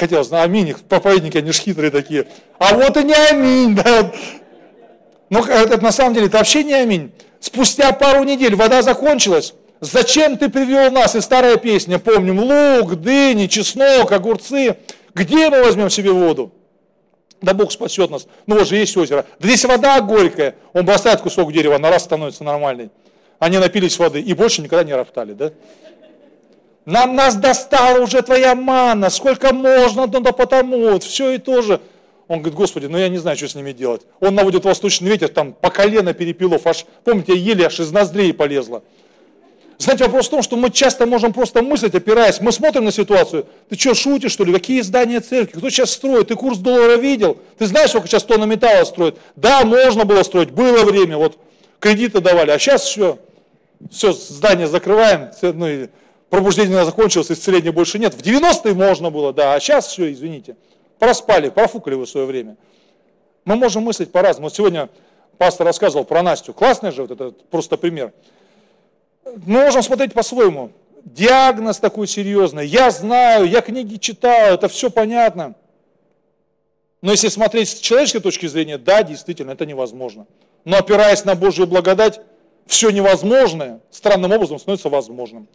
хотелось 0.02 0.30
на 0.30 0.42
аминь, 0.42 0.74
проповедники, 0.88 1.38
они 1.38 1.52
же 1.52 1.60
хитрые 1.60 1.92
такие. 1.92 2.26
А 2.58 2.74
вот 2.74 2.96
и 2.96 3.04
не 3.04 3.14
аминь, 3.14 3.76
да. 3.76 4.10
Но 5.30 5.46
это, 5.46 5.80
на 5.80 5.92
самом 5.92 6.14
деле 6.14 6.26
это 6.26 6.38
вообще 6.38 6.64
не 6.64 6.74
аминь. 6.74 7.12
Спустя 7.38 7.92
пару 7.92 8.24
недель 8.24 8.56
вода 8.56 8.82
закончилась. 8.82 9.54
Зачем 9.80 10.38
ты 10.38 10.48
привел 10.48 10.90
нас? 10.90 11.14
И 11.14 11.20
старая 11.20 11.56
песня, 11.56 12.00
помним, 12.00 12.40
лук, 12.40 12.96
дыни, 12.96 13.46
чеснок, 13.46 14.10
огурцы. 14.10 14.76
Где 15.14 15.50
мы 15.50 15.62
возьмем 15.62 15.90
себе 15.90 16.10
воду? 16.10 16.52
Да 17.40 17.54
Бог 17.54 17.72
спасет 17.72 18.10
нас. 18.10 18.26
Ну 18.46 18.56
вот 18.56 18.68
же 18.68 18.76
есть 18.76 18.96
озеро. 18.96 19.26
Да 19.38 19.48
здесь 19.48 19.64
вода 19.64 20.00
горькая. 20.00 20.54
Он 20.72 20.84
бросает 20.84 21.20
кусок 21.20 21.52
дерева, 21.52 21.76
на 21.78 21.90
раз 21.90 22.04
становится 22.04 22.44
нормальный. 22.44 22.90
Они 23.38 23.58
напились 23.58 23.98
воды 23.98 24.20
и 24.20 24.32
больше 24.34 24.62
никогда 24.62 24.84
не 24.84 24.94
роптали, 24.94 25.32
да? 25.32 25.52
Нам 26.84 27.14
нас 27.14 27.36
достала 27.36 28.00
уже 28.00 28.22
твоя 28.22 28.54
манна, 28.54 29.08
сколько 29.10 29.52
можно, 29.52 30.06
ну 30.06 30.20
да 30.20 30.32
потому, 30.32 30.90
вот 30.90 31.04
все 31.04 31.32
и 31.32 31.38
то 31.38 31.62
же. 31.62 31.80
Он 32.26 32.38
говорит, 32.38 32.54
Господи, 32.54 32.86
ну 32.86 32.98
я 32.98 33.08
не 33.08 33.18
знаю, 33.18 33.36
что 33.36 33.48
с 33.48 33.54
ними 33.54 33.72
делать. 33.72 34.02
Он 34.20 34.34
наводит 34.34 34.64
восточный 34.64 35.10
ветер, 35.10 35.28
там 35.28 35.52
по 35.52 35.70
колено 35.70 36.12
перепилов, 36.12 36.66
аж, 36.66 36.86
помните, 37.04 37.36
еле 37.36 37.66
аж 37.66 37.78
из 37.78 37.92
ноздрей 37.92 38.32
полезла. 38.32 38.82
Знаете, 39.82 40.04
вопрос 40.04 40.28
в 40.28 40.30
том, 40.30 40.42
что 40.42 40.56
мы 40.56 40.70
часто 40.70 41.06
можем 41.06 41.32
просто 41.32 41.60
мыслить, 41.60 41.92
опираясь. 41.96 42.40
Мы 42.40 42.52
смотрим 42.52 42.84
на 42.84 42.92
ситуацию. 42.92 43.46
Ты 43.68 43.76
что, 43.76 43.94
шутишь, 43.94 44.30
что 44.30 44.44
ли? 44.44 44.52
Какие 44.52 44.80
здания 44.80 45.18
церкви? 45.18 45.58
Кто 45.58 45.70
сейчас 45.70 45.90
строит? 45.90 46.28
Ты 46.28 46.36
курс 46.36 46.58
доллара 46.58 46.96
видел? 46.96 47.38
Ты 47.58 47.66
знаешь, 47.66 47.90
сколько 47.90 48.06
сейчас 48.06 48.22
тонна 48.22 48.44
металла 48.44 48.84
строит? 48.84 49.16
Да, 49.34 49.64
можно 49.64 50.04
было 50.04 50.22
строить, 50.22 50.52
было 50.52 50.84
время, 50.84 51.16
вот 51.16 51.36
кредиты 51.80 52.20
давали, 52.20 52.52
а 52.52 52.60
сейчас 52.60 52.84
все. 52.84 53.18
Все, 53.90 54.12
здание 54.12 54.68
закрываем, 54.68 55.30
ну, 55.42 55.88
пробуждение 56.30 56.84
закончилось, 56.84 57.32
исцеления 57.32 57.72
больше 57.72 57.98
нет. 57.98 58.14
В 58.14 58.20
90-е 58.20 58.74
можно 58.74 59.10
было, 59.10 59.32
да, 59.32 59.54
а 59.54 59.58
сейчас 59.58 59.88
все, 59.88 60.12
извините, 60.12 60.54
проспали, 61.00 61.48
профукали 61.48 61.96
вы 61.96 62.06
свое 62.06 62.26
время. 62.26 62.56
Мы 63.44 63.56
можем 63.56 63.82
мыслить 63.82 64.12
по-разному. 64.12 64.48
Сегодня 64.48 64.88
пастор 65.38 65.66
рассказывал 65.66 66.04
про 66.04 66.22
Настю. 66.22 66.54
Классный 66.54 66.92
же 66.92 67.02
вот 67.02 67.10
этот 67.10 67.44
просто 67.50 67.76
пример. 67.76 68.12
Мы 69.24 69.62
можем 69.64 69.82
смотреть 69.82 70.12
по-своему. 70.12 70.70
Диагноз 71.04 71.78
такой 71.78 72.06
серьезный. 72.06 72.66
Я 72.66 72.90
знаю, 72.90 73.48
я 73.48 73.60
книги 73.60 73.96
читал, 73.96 74.54
это 74.54 74.68
все 74.68 74.90
понятно. 74.90 75.54
Но 77.00 77.10
если 77.10 77.28
смотреть 77.28 77.68
с 77.70 77.80
человеческой 77.80 78.20
точки 78.20 78.46
зрения, 78.46 78.78
да, 78.78 79.02
действительно, 79.02 79.52
это 79.52 79.66
невозможно. 79.66 80.26
Но 80.64 80.78
опираясь 80.78 81.24
на 81.24 81.34
Божью 81.34 81.66
благодать, 81.66 82.20
все 82.66 82.90
невозможное 82.90 83.80
странным 83.90 84.30
образом 84.30 84.58
становится 84.60 84.88
возможным. 84.88 85.48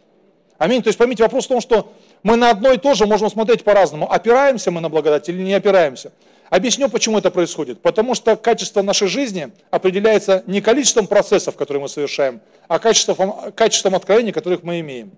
Аминь. 0.58 0.82
То 0.82 0.88
есть 0.88 0.98
поймите, 0.98 1.22
вопрос 1.22 1.46
в 1.46 1.48
том, 1.48 1.60
что 1.60 1.92
мы 2.22 2.36
на 2.36 2.50
одно 2.50 2.72
и 2.72 2.78
то 2.78 2.94
же 2.94 3.06
можем 3.06 3.30
смотреть 3.30 3.64
по-разному. 3.64 4.12
Опираемся 4.12 4.70
мы 4.70 4.80
на 4.80 4.90
благодать 4.90 5.28
или 5.28 5.40
не 5.42 5.54
опираемся. 5.54 6.12
Объясню, 6.50 6.88
почему 6.88 7.18
это 7.18 7.30
происходит. 7.30 7.80
Потому 7.80 8.14
что 8.14 8.36
качество 8.36 8.82
нашей 8.82 9.08
жизни 9.08 9.50
определяется 9.70 10.42
не 10.46 10.60
количеством 10.60 11.06
процессов, 11.06 11.56
которые 11.56 11.82
мы 11.82 11.88
совершаем, 11.88 12.40
а 12.68 12.78
качеством, 12.78 13.52
качеством 13.52 13.94
откровений, 13.94 14.32
которых 14.32 14.62
мы 14.62 14.80
имеем. 14.80 15.10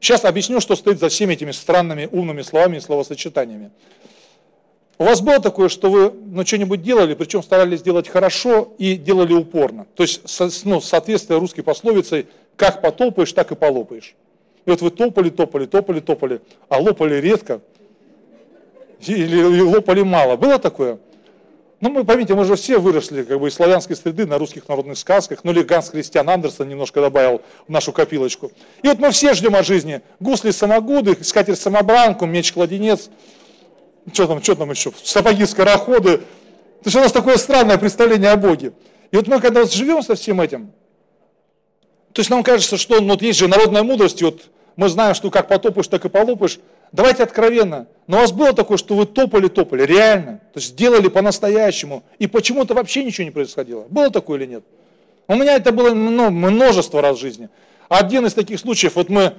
Сейчас 0.00 0.24
объясню, 0.24 0.60
что 0.60 0.76
стоит 0.76 1.00
за 1.00 1.08
всеми 1.08 1.34
этими 1.34 1.52
странными 1.52 2.08
умными 2.10 2.42
словами 2.42 2.76
и 2.76 2.80
словосочетаниями. 2.80 3.70
У 4.98 5.04
вас 5.04 5.20
было 5.20 5.38
такое, 5.40 5.68
что 5.68 5.90
вы 5.90 6.10
ну, 6.10 6.44
что-нибудь 6.44 6.82
делали, 6.82 7.14
причем 7.14 7.42
старались 7.42 7.82
делать 7.82 8.08
хорошо 8.08 8.74
и 8.78 8.96
делали 8.96 9.32
упорно. 9.32 9.86
То 9.94 10.02
есть 10.02 10.22
ну, 10.64 10.80
соответствие 10.80 11.38
русской 11.38 11.62
пословице 11.62 12.26
«как 12.56 12.82
потопаешь, 12.82 13.32
так 13.32 13.52
и 13.52 13.54
полопаешь». 13.54 14.16
И 14.66 14.70
вот 14.70 14.82
вы 14.82 14.90
топали, 14.90 15.30
топали, 15.30 15.66
топали, 15.66 16.00
топали, 16.00 16.40
а 16.68 16.78
лопали 16.78 17.14
редко 17.14 17.60
или 19.06 19.62
лопали 19.62 20.02
мало. 20.02 20.36
Было 20.36 20.58
такое? 20.58 20.98
Ну, 21.80 21.90
мы, 21.90 22.04
поймите, 22.04 22.34
мы 22.34 22.44
же 22.44 22.56
все 22.56 22.78
выросли 22.78 23.22
как 23.22 23.38
бы 23.38 23.48
из 23.48 23.54
славянской 23.54 23.94
среды 23.94 24.26
на 24.26 24.36
русских 24.36 24.68
народных 24.68 24.98
сказках. 24.98 25.44
Ну, 25.44 25.52
или 25.52 25.62
Ганс 25.62 25.90
Христиан 25.90 26.28
Андерсон 26.28 26.68
немножко 26.68 27.00
добавил 27.00 27.40
в 27.68 27.70
нашу 27.70 27.92
копилочку. 27.92 28.50
И 28.82 28.88
вот 28.88 28.98
мы 28.98 29.12
все 29.12 29.32
ждем 29.34 29.54
от 29.54 29.64
жизни. 29.64 30.02
Гусли 30.18 30.50
самогуды, 30.50 31.16
скатерть 31.22 31.60
самобранку, 31.60 32.26
меч-кладенец. 32.26 33.10
Что 34.12 34.26
там, 34.26 34.42
что 34.42 34.56
там 34.56 34.70
еще? 34.70 34.90
Сапоги-скороходы. 35.04 36.18
То 36.18 36.84
есть 36.86 36.96
у 36.96 37.00
нас 37.00 37.12
такое 37.12 37.36
странное 37.36 37.78
представление 37.78 38.30
о 38.32 38.36
Боге. 38.36 38.72
И 39.12 39.16
вот 39.16 39.28
мы 39.28 39.40
когда 39.40 39.64
живем 39.64 40.02
со 40.02 40.16
всем 40.16 40.40
этим, 40.40 40.72
то 42.12 42.20
есть 42.20 42.30
нам 42.30 42.42
кажется, 42.42 42.76
что 42.76 43.00
ну, 43.00 43.10
вот 43.10 43.22
есть 43.22 43.38
же 43.38 43.46
народная 43.46 43.82
мудрость, 43.84 44.22
вот 44.22 44.42
мы 44.74 44.88
знаем, 44.88 45.14
что 45.14 45.30
как 45.30 45.46
потопаешь, 45.48 45.86
так 45.86 46.04
и 46.04 46.08
полопаешь. 46.08 46.58
Давайте 46.92 47.22
откровенно. 47.22 47.86
Но 48.06 48.18
у 48.18 48.20
вас 48.20 48.32
было 48.32 48.52
такое, 48.52 48.78
что 48.78 48.94
вы 48.94 49.06
топали-топали, 49.06 49.82
реально. 49.82 50.40
То 50.54 50.60
есть 50.60 50.74
делали 50.74 51.08
по-настоящему. 51.08 52.02
И 52.18 52.26
почему-то 52.26 52.74
вообще 52.74 53.04
ничего 53.04 53.24
не 53.24 53.30
происходило. 53.30 53.86
Было 53.90 54.10
такое 54.10 54.38
или 54.38 54.46
нет? 54.46 54.64
У 55.26 55.34
меня 55.34 55.56
это 55.56 55.72
было 55.72 55.92
ну, 55.92 56.30
множество 56.30 57.02
раз 57.02 57.18
в 57.18 57.20
жизни. 57.20 57.50
Один 57.88 58.24
из 58.24 58.32
таких 58.32 58.58
случаев, 58.58 58.96
вот 58.96 59.10
мы, 59.10 59.34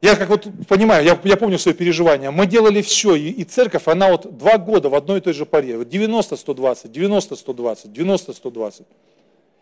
я 0.00 0.16
как 0.16 0.30
вот 0.30 0.46
понимаю, 0.66 1.04
я, 1.04 1.18
я 1.24 1.36
помню 1.36 1.58
свои 1.58 1.74
переживания, 1.74 2.30
мы 2.30 2.46
делали 2.46 2.80
все, 2.82 3.14
и, 3.14 3.28
и 3.28 3.44
церковь, 3.44 3.82
она 3.86 4.10
вот 4.10 4.36
два 4.36 4.56
года 4.58 4.88
в 4.88 4.94
одной 4.94 5.18
и 5.18 5.20
той 5.20 5.32
же 5.32 5.44
паре, 5.44 5.76
вот 5.76 5.88
90-120, 5.88 6.90
90-120, 6.90 7.92
90-120. 7.92 8.82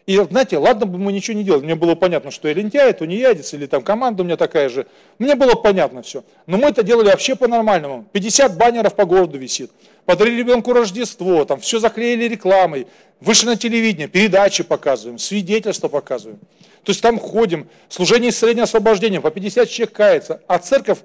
И 0.07 0.17
знаете, 0.31 0.57
ладно 0.59 0.87
бы 0.87 0.99
мы 0.99 1.13
ничего 1.13 1.37
не 1.37 1.43
делали, 1.43 1.65
мне 1.65 1.75
было 1.75 1.97
понятно, 1.97 2.31
что 2.31 2.47
я 2.47 2.55
лентяй, 2.55 2.93
то 2.93 3.05
не 3.07 3.17
ядец, 3.17 3.53
или 3.55 3.67
там 3.67 3.83
команда 3.83 4.23
у 4.23 4.27
меня 4.27 4.37
такая 4.37 4.69
же. 4.69 4.87
Мне 5.19 5.35
было 5.35 5.57
понятно 5.57 6.03
все. 6.03 6.25
Но 6.47 6.59
мы 6.59 6.69
это 6.69 6.85
делали 6.85 7.09
вообще 7.09 7.35
по-нормальному. 7.35 8.07
50 8.13 8.57
баннеров 8.57 8.95
по 8.95 9.05
городу 9.05 9.37
висит. 9.37 9.73
Подарили 10.05 10.39
ребенку 10.39 10.73
Рождество, 10.73 11.45
там 11.45 11.59
все 11.59 11.81
заклеили 11.81 12.29
рекламой. 12.29 12.87
Вышли 13.21 13.47
на 13.47 13.57
телевидение, 13.57 14.07
передачи 14.07 14.63
показываем, 14.63 15.19
свидетельства 15.19 15.89
показываем. 15.89 16.39
То 16.85 16.91
есть 16.91 17.03
там 17.03 17.19
ходим, 17.19 17.69
служение 17.89 18.31
исцеления 18.31 18.63
освобождения, 18.63 19.21
по 19.21 19.33
50 19.33 19.69
человек 19.69 19.93
кается. 19.93 20.41
А 20.47 20.59
церковь, 20.59 20.99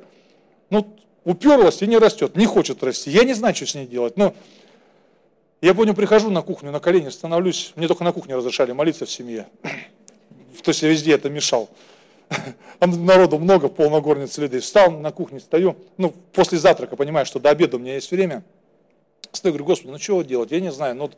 ну, 0.69 0.95
уперлась 1.23 1.81
и 1.81 1.87
не 1.87 1.97
растет, 1.97 2.35
не 2.35 2.45
хочет 2.45 2.83
расти. 2.83 3.09
Я 3.09 3.23
не 3.23 3.33
знаю, 3.33 3.55
что 3.55 3.65
с 3.65 3.73
ней 3.73 3.87
делать. 3.87 4.15
Но 4.15 4.35
я 5.61 5.73
помню, 5.75 5.93
прихожу 5.93 6.31
на 6.31 6.41
кухню, 6.41 6.71
на 6.71 6.79
колени 6.79 7.09
становлюсь, 7.09 7.73
мне 7.75 7.87
только 7.87 8.03
на 8.03 8.11
кухне 8.11 8.35
разрешали 8.35 8.71
молиться 8.71 9.05
в 9.05 9.11
семье. 9.11 9.47
То 10.63 10.69
есть 10.69 10.81
я 10.81 10.89
везде 10.89 11.13
это 11.13 11.29
мешал. 11.29 11.69
Там 12.79 13.05
народу 13.05 13.37
много, 13.37 13.67
полная 13.67 14.01
горница. 14.01 14.47
Встал 14.59 14.91
на 14.91 15.11
кухне, 15.11 15.39
стою, 15.39 15.75
ну, 15.97 16.13
после 16.33 16.57
завтрака, 16.57 16.95
понимаю, 16.95 17.25
что 17.25 17.39
до 17.39 17.49
обеда 17.49 17.77
у 17.77 17.79
меня 17.79 17.95
есть 17.95 18.09
время. 18.11 18.43
Стою, 19.31 19.53
говорю, 19.53 19.65
Господи, 19.65 19.91
ну 19.91 19.99
что 19.99 20.21
делать, 20.23 20.51
я 20.51 20.59
не 20.59 20.71
знаю. 20.71 20.95
Ну, 20.95 21.03
вот, 21.03 21.17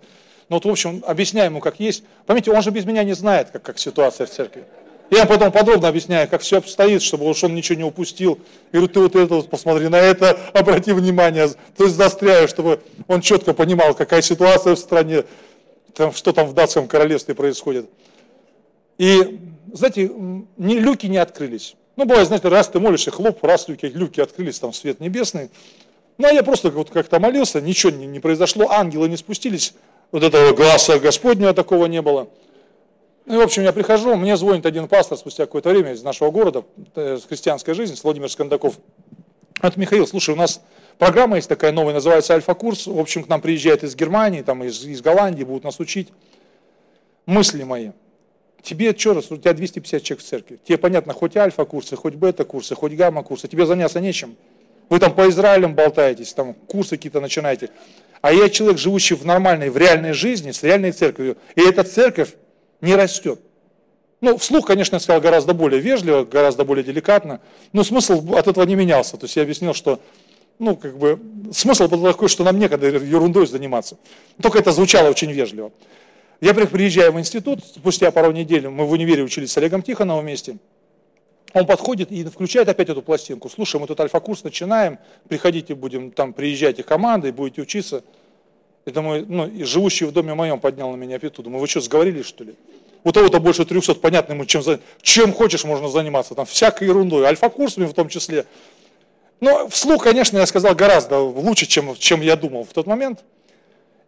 ну, 0.49 0.57
вот 0.57 0.65
в 0.65 0.69
общем, 0.69 1.03
объясняю 1.07 1.49
ему, 1.49 1.61
как 1.61 1.79
есть. 1.79 2.03
Поймите, 2.25 2.51
он 2.51 2.61
же 2.61 2.71
без 2.71 2.85
меня 2.85 3.03
не 3.03 3.13
знает, 3.13 3.49
как, 3.51 3.63
как 3.63 3.79
ситуация 3.79 4.27
в 4.27 4.29
церкви. 4.29 4.65
Я 5.13 5.27
потом 5.27 5.51
подробно 5.51 5.89
объясняю, 5.89 6.27
как 6.27 6.41
все 6.41 6.57
обстоит, 6.57 7.03
чтобы 7.03 7.29
уж 7.29 7.43
он 7.43 7.53
ничего 7.53 7.77
не 7.77 7.83
упустил. 7.83 8.39
И 8.71 8.77
говорю, 8.77 8.87
ты 8.91 8.99
вот 8.99 9.15
это 9.15 9.35
вот 9.35 9.47
посмотри 9.47 9.87
на 9.87 9.97
это, 9.97 10.31
обрати 10.53 10.91
внимание. 10.91 11.49
То 11.77 11.83
есть 11.83 11.95
застряю, 11.95 12.47
чтобы 12.47 12.81
он 13.07 13.21
четко 13.21 13.53
понимал, 13.53 13.93
какая 13.93 14.23
ситуация 14.23 14.73
в 14.73 14.79
стране, 14.79 15.23
там, 15.93 16.13
что 16.13 16.33
там 16.33 16.47
в 16.47 16.53
датском 16.55 16.87
королевстве 16.87 17.35
происходит. 17.35 17.87
И, 18.97 19.39
знаете, 19.71 20.11
не, 20.57 20.79
люки 20.79 21.05
не 21.05 21.17
открылись. 21.17 21.75
Ну, 21.95 22.05
бывает, 22.05 22.25
знаете, 22.27 22.47
раз 22.47 22.69
ты 22.69 22.79
молишься, 22.79 23.11
хлоп, 23.11 23.43
раз 23.43 23.67
люки, 23.67 23.85
люки 23.85 24.19
открылись, 24.19 24.57
там 24.57 24.73
свет 24.73 24.99
небесный. 24.99 25.51
Ну, 26.17 26.27
а 26.27 26.31
я 26.31 26.41
просто 26.41 26.71
вот 26.71 26.89
как-то 26.89 27.19
молился, 27.19 27.61
ничего 27.61 27.91
не, 27.91 28.07
не 28.07 28.19
произошло, 28.19 28.71
ангелы 28.71 29.07
не 29.09 29.17
спустились, 29.17 29.75
вот 30.11 30.23
этого 30.23 30.55
глаза 30.55 30.97
Господнего 30.97 31.53
такого 31.53 31.85
не 31.85 32.01
было. 32.01 32.29
Ну, 33.25 33.39
в 33.39 33.41
общем, 33.41 33.63
я 33.63 33.71
прихожу, 33.71 34.15
мне 34.15 34.35
звонит 34.35 34.65
один 34.65 34.89
пастор 34.89 35.17
спустя 35.17 35.45
какое-то 35.45 35.69
время 35.69 35.93
из 35.93 36.03
нашего 36.03 36.29
города, 36.29 36.65
э, 36.95 37.17
с 37.17 37.25
христианской 37.25 37.73
жизни, 37.73 37.95
с 37.95 38.03
Владимир 38.03 38.29
Скандаков. 38.29 38.77
Это 39.61 39.79
Михаил, 39.79 40.05
слушай, 40.05 40.31
у 40.31 40.35
нас 40.37 40.61
программа 40.97 41.37
есть 41.37 41.47
такая 41.47 41.71
новая, 41.71 41.93
называется 41.93 42.33
Альфа-курс. 42.33 42.87
В 42.87 42.99
общем, 42.99 43.23
к 43.23 43.29
нам 43.29 43.39
приезжает 43.39 43.83
из 43.83 43.95
Германии, 43.95 44.41
там, 44.41 44.61
из, 44.65 44.83
из 44.85 45.01
Голландии, 45.01 45.45
будут 45.45 45.63
нас 45.63 45.79
учить. 45.79 46.09
Мысли 47.25 47.63
мои. 47.63 47.91
Тебе 48.61 48.93
что 48.97 49.13
раз, 49.13 49.31
у 49.31 49.37
тебя 49.37 49.53
250 49.53 50.03
человек 50.03 50.23
в 50.23 50.27
церкви. 50.27 50.59
Тебе 50.65 50.77
понятно, 50.77 51.13
хоть 51.13 51.37
альфа-курсы, 51.37 51.95
хоть 51.95 52.15
бета-курсы, 52.15 52.75
хоть 52.75 52.91
гамма-курсы. 52.91 53.47
Тебе 53.47 53.65
заняться 53.65 54.01
нечем. 54.01 54.35
Вы 54.89 54.99
там 54.99 55.15
по 55.15 55.29
Израилям 55.29 55.75
болтаетесь, 55.75 56.33
там 56.33 56.53
курсы 56.53 56.97
какие-то 56.97 57.21
начинаете. 57.21 57.69
А 58.21 58.33
я 58.33 58.49
человек, 58.49 58.79
живущий 58.79 59.15
в 59.15 59.25
нормальной, 59.25 59.69
в 59.69 59.77
реальной 59.77 60.11
жизни, 60.11 60.51
с 60.51 60.61
реальной 60.61 60.91
церковью. 60.91 61.37
И 61.55 61.61
эта 61.61 61.83
церковь 61.83 62.33
не 62.83 62.95
растет. 62.95 63.39
Ну, 64.21 64.37
вслух, 64.37 64.67
конечно, 64.67 64.95
я 64.95 64.99
сказал 64.99 65.21
гораздо 65.21 65.53
более 65.53 65.81
вежливо, 65.81 66.23
гораздо 66.23 66.63
более 66.63 66.83
деликатно, 66.83 67.41
но 67.73 67.83
смысл 67.83 68.35
от 68.35 68.47
этого 68.47 68.63
не 68.63 68.75
менялся. 68.75 69.17
То 69.17 69.25
есть 69.25 69.35
я 69.35 69.43
объяснил, 69.43 69.73
что 69.73 69.99
ну, 70.59 70.75
как 70.75 70.97
бы, 70.97 71.19
смысл 71.51 71.87
был 71.87 72.03
такой, 72.03 72.29
что 72.29 72.43
нам 72.43 72.59
некогда 72.59 72.87
ерундой 72.87 73.47
заниматься. 73.47 73.97
Только 74.41 74.59
это 74.59 74.71
звучало 74.71 75.09
очень 75.09 75.31
вежливо. 75.31 75.71
Я 76.41 76.53
приезжаю 76.53 77.11
в 77.13 77.19
институт, 77.19 77.63
спустя 77.65 78.11
пару 78.11 78.31
недель, 78.31 78.67
мы 78.67 78.85
в 78.85 78.91
универе 78.91 79.23
учились 79.23 79.51
с 79.51 79.57
Олегом 79.57 79.81
Тихоновым 79.81 80.25
вместе. 80.25 80.57
Он 81.53 81.65
подходит 81.65 82.11
и 82.11 82.23
включает 82.23 82.67
опять 82.67 82.89
эту 82.89 83.01
пластинку. 83.01 83.49
Слушай, 83.49 83.79
мы 83.79 83.87
тут 83.87 83.99
альфа-курс 83.99 84.43
начинаем, 84.43 84.99
приходите, 85.27 85.75
будем 85.75 86.11
там, 86.11 86.33
приезжайте 86.33 86.83
командой, 86.83 87.31
будете 87.31 87.61
учиться. 87.61 88.03
Это 88.85 89.01
мой, 89.01 89.25
ну, 89.27 89.47
и 89.47 89.63
живущий 89.63 90.05
в 90.05 90.11
доме 90.11 90.33
моем 90.33 90.59
поднял 90.59 90.91
на 90.91 90.95
меня 90.95 91.19
пету. 91.19 91.41
Думаю, 91.41 91.61
вы 91.61 91.67
что, 91.67 91.79
сговорились, 91.79 92.25
что 92.25 92.43
ли? 92.43 92.55
У 93.03 93.11
того-то 93.11 93.39
больше 93.39 93.65
300, 93.65 93.95
понятно 93.95 94.33
ему, 94.33 94.45
чем, 94.45 94.61
чем 95.01 95.33
хочешь 95.33 95.63
можно 95.63 95.89
заниматься, 95.89 96.35
там 96.35 96.45
всякой 96.45 96.87
ерундой, 96.87 97.25
альфа-курсами 97.25 97.85
в 97.85 97.93
том 97.93 98.09
числе. 98.09 98.45
Но 99.41 99.67
вслух, 99.67 100.03
конечно, 100.03 100.37
я 100.37 100.45
сказал 100.45 100.73
гораздо 100.73 101.19
лучше, 101.19 101.65
чем, 101.65 101.95
чем 101.97 102.21
я 102.21 102.35
думал 102.35 102.63
в 102.63 102.73
тот 102.73 102.87
момент. 102.87 103.23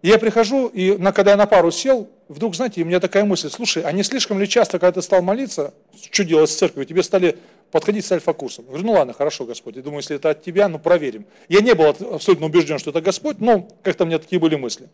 И 0.02 0.08
я 0.08 0.18
прихожу, 0.18 0.68
и 0.68 0.98
на, 0.98 1.12
когда 1.12 1.32
я 1.32 1.38
на 1.38 1.46
пару 1.46 1.72
сел, 1.72 2.10
вдруг, 2.28 2.56
знаете, 2.56 2.82
у 2.84 2.86
меня 2.86 3.00
такая 3.00 3.26
мысль, 3.26 3.50
слушай, 3.50 3.84
а 3.84 3.92
не 3.92 4.04
слишком 4.04 4.40
ли 4.40 4.48
часто, 4.48 4.80
когда 4.80 4.94
ты 4.94 5.02
стал 5.02 5.22
молиться, 5.22 5.74
что 6.12 6.24
делать 6.24 6.50
с 6.50 6.56
церковью, 6.56 6.86
тебе 6.86 7.04
стали 7.04 7.38
подходить 7.76 8.06
с 8.06 8.12
альфа-курсом. 8.14 8.64
говорю, 8.64 8.86
ну 8.86 8.94
ладно, 8.94 9.12
хорошо, 9.12 9.44
Господь. 9.44 9.76
Я 9.76 9.82
думаю, 9.82 10.00
если 10.00 10.16
это 10.16 10.30
от 10.30 10.42
тебя, 10.42 10.70
ну 10.70 10.80
проверим. 10.80 11.26
Я 11.50 11.60
не 11.60 11.76
был 11.76 11.88
абсолютно 11.88 12.46
убежден, 12.46 12.80
что 12.80 12.92
это 12.92 13.02
Господь, 13.02 13.42
но 13.42 13.68
как-то 13.84 14.06
у 14.06 14.08
меня 14.08 14.18
такие 14.18 14.40
были 14.40 14.56
мысли. 14.56 14.88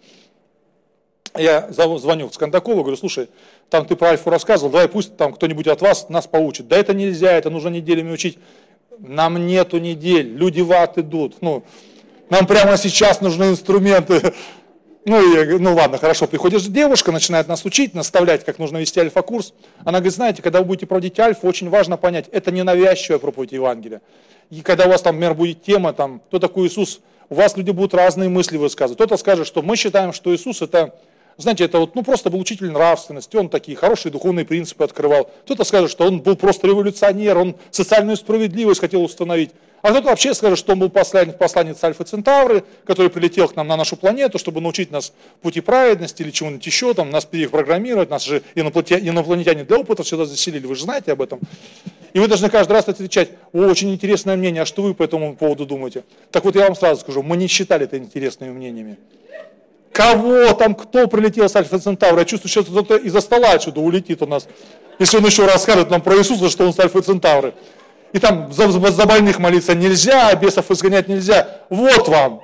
Я 1.38 1.70
звоню 1.70 2.28
в 2.28 2.34
Скандакову, 2.34 2.82
говорю, 2.82 2.98
слушай, 2.98 3.30
там 3.70 3.86
ты 3.86 3.96
про 3.96 4.10
альфу 4.10 4.32
рассказывал, 4.32 4.72
давай 4.72 4.89
пусть 4.89 5.15
там 5.15 5.32
кто-нибудь 5.32 5.67
от 5.67 5.80
вас 5.84 6.10
нас 6.10 6.26
поучит. 6.26 6.67
Да 6.67 6.76
это 6.76 6.96
нельзя, 6.96 7.32
это 7.34 7.52
нужно 7.52 7.70
неделями 7.70 8.12
учить. 8.12 8.39
Нам 8.98 9.46
нету 9.46 9.78
недель, 9.78 10.34
люди 10.34 10.62
в 10.62 10.72
ад 10.72 10.98
идут. 10.98 11.36
Ну, 11.41 11.63
нам 12.32 12.48
прямо 12.48 12.78
сейчас 12.78 13.22
нужны 13.22 13.50
инструменты. 13.50 14.34
Ну, 15.03 15.33
я 15.33 15.57
ну 15.57 15.73
ладно, 15.73 15.97
хорошо, 15.97 16.27
приходишь 16.27 16.63
девушка, 16.63 17.11
начинает 17.11 17.47
нас 17.47 17.65
учить, 17.65 17.95
наставлять, 17.95 18.45
как 18.45 18.59
нужно 18.59 18.77
вести 18.77 18.99
альфа-курс. 18.99 19.53
Она 19.79 19.97
говорит, 19.97 20.13
знаете, 20.13 20.43
когда 20.43 20.59
вы 20.59 20.65
будете 20.65 20.85
проводить 20.85 21.19
альфа, 21.19 21.47
очень 21.47 21.69
важно 21.69 21.97
понять, 21.97 22.27
это 22.31 22.51
не 22.51 22.63
навязчивая 22.63 23.17
проповедь 23.17 23.51
Евангелия. 23.51 24.01
И 24.51 24.61
когда 24.61 24.85
у 24.85 24.89
вас 24.89 25.01
там, 25.01 25.15
например, 25.15 25.33
будет 25.33 25.63
тема, 25.63 25.93
там, 25.93 26.19
кто 26.27 26.37
такой 26.37 26.67
Иисус, 26.67 26.99
у 27.29 27.35
вас 27.35 27.57
люди 27.57 27.71
будут 27.71 27.95
разные 27.95 28.29
мысли 28.29 28.57
высказывать. 28.57 28.97
Кто-то 28.97 29.17
скажет, 29.17 29.47
что 29.47 29.63
мы 29.63 29.75
считаем, 29.75 30.13
что 30.13 30.35
Иисус 30.35 30.61
это, 30.61 30.93
знаете, 31.38 31.65
это 31.65 31.80
вот, 31.80 31.96
ну 31.96 32.04
просто 32.04 32.30
был 32.30 32.39
учитель 32.39 32.72
нравственности, 32.72 33.36
он 33.36 33.50
такие 33.50 33.78
хорошие 33.78 34.12
духовные 34.12 34.46
принципы 34.46 34.84
открывал. 34.84 35.30
Кто-то 35.46 35.63
скажет, 35.63 35.91
что 35.91 36.06
он 36.06 36.22
был 36.22 36.36
просто 36.36 36.67
революционер, 36.67 37.38
он 37.38 37.56
социальную 37.72 38.17
справедливость 38.17 38.82
хотел 38.82 39.04
установить. 39.04 39.52
А 39.82 39.89
кто-то 39.89 40.10
вообще 40.10 40.34
скажет, 40.34 40.60
что 40.60 40.74
он 40.74 40.80
был 40.80 40.89
посланец, 40.89 41.36
посланец 41.36 41.84
Альфа 41.84 42.04
Центавры, 42.04 42.63
который 42.86 43.10
прилетел 43.10 43.48
к 43.48 43.56
нам 43.56 43.67
на 43.67 43.78
нашу 43.78 43.96
планету, 43.96 44.38
чтобы 44.38 44.62
научить 44.62 44.91
нас 44.91 45.12
пути 45.41 45.60
праведности 45.60 46.22
или 46.22 46.30
чего-нибудь 46.30 46.65
еще, 46.65 46.94
там, 46.94 47.10
нас 47.10 47.26
перепрограммировать, 47.26 48.10
нас 48.10 48.24
же 48.24 48.44
инопланетяне 48.54 49.63
для 49.63 49.78
опыта 49.78 50.04
сюда 50.04 50.26
заселили, 50.26 50.67
вы 50.67 50.76
же 50.76 50.84
знаете 50.84 51.12
об 51.13 51.22
этом. 51.22 51.39
И 52.13 52.20
вы 52.20 52.28
должны 52.28 52.50
каждый 52.50 52.74
раз 52.74 52.88
отвечать, 52.89 53.30
о, 53.54 53.60
очень 53.65 53.91
интересное 53.91 54.36
мнение, 54.36 54.63
а 54.63 54.65
что 54.65 54.84
вы 54.84 54.94
по 54.94 55.04
этому 55.04 55.36
поводу 55.36 55.65
думаете? 55.65 56.04
Так 56.30 56.46
вот 56.46 56.56
я 56.56 56.63
вам 56.63 56.76
сразу 56.76 57.02
скажу, 57.02 57.24
мы 57.24 57.38
не 57.38 57.48
считали 57.48 57.86
это 57.86 57.98
интересными 57.98 58.52
мнениями. 58.52 58.98
Кого 60.01 60.51
там, 60.53 60.73
кто 60.73 61.07
прилетел 61.07 61.47
с 61.47 61.55
Альфа 61.55 61.77
Центавра? 61.77 62.19
Я 62.19 62.25
чувствую, 62.25 62.49
что 62.49 62.63
кто-то 62.63 62.95
из-за 62.95 63.21
стола 63.21 63.51
отсюда 63.51 63.81
улетит 63.81 64.23
у 64.23 64.25
нас. 64.25 64.47
Если 64.97 65.17
он 65.17 65.25
еще 65.25 65.45
расскажет 65.45 65.91
нам 65.91 66.01
про 66.01 66.17
Иисуса, 66.17 66.49
что 66.49 66.65
он 66.65 66.73
с 66.73 66.79
Альфа 66.79 67.03
Центавры 67.03 67.53
и 68.11 68.17
там 68.17 68.51
за, 68.51 68.67
за 68.71 69.05
больных 69.05 69.37
молиться 69.37 69.75
нельзя, 69.75 70.29
а 70.29 70.35
бесов 70.35 70.71
изгонять 70.71 71.07
нельзя. 71.07 71.61
Вот 71.69 72.07
вам. 72.07 72.41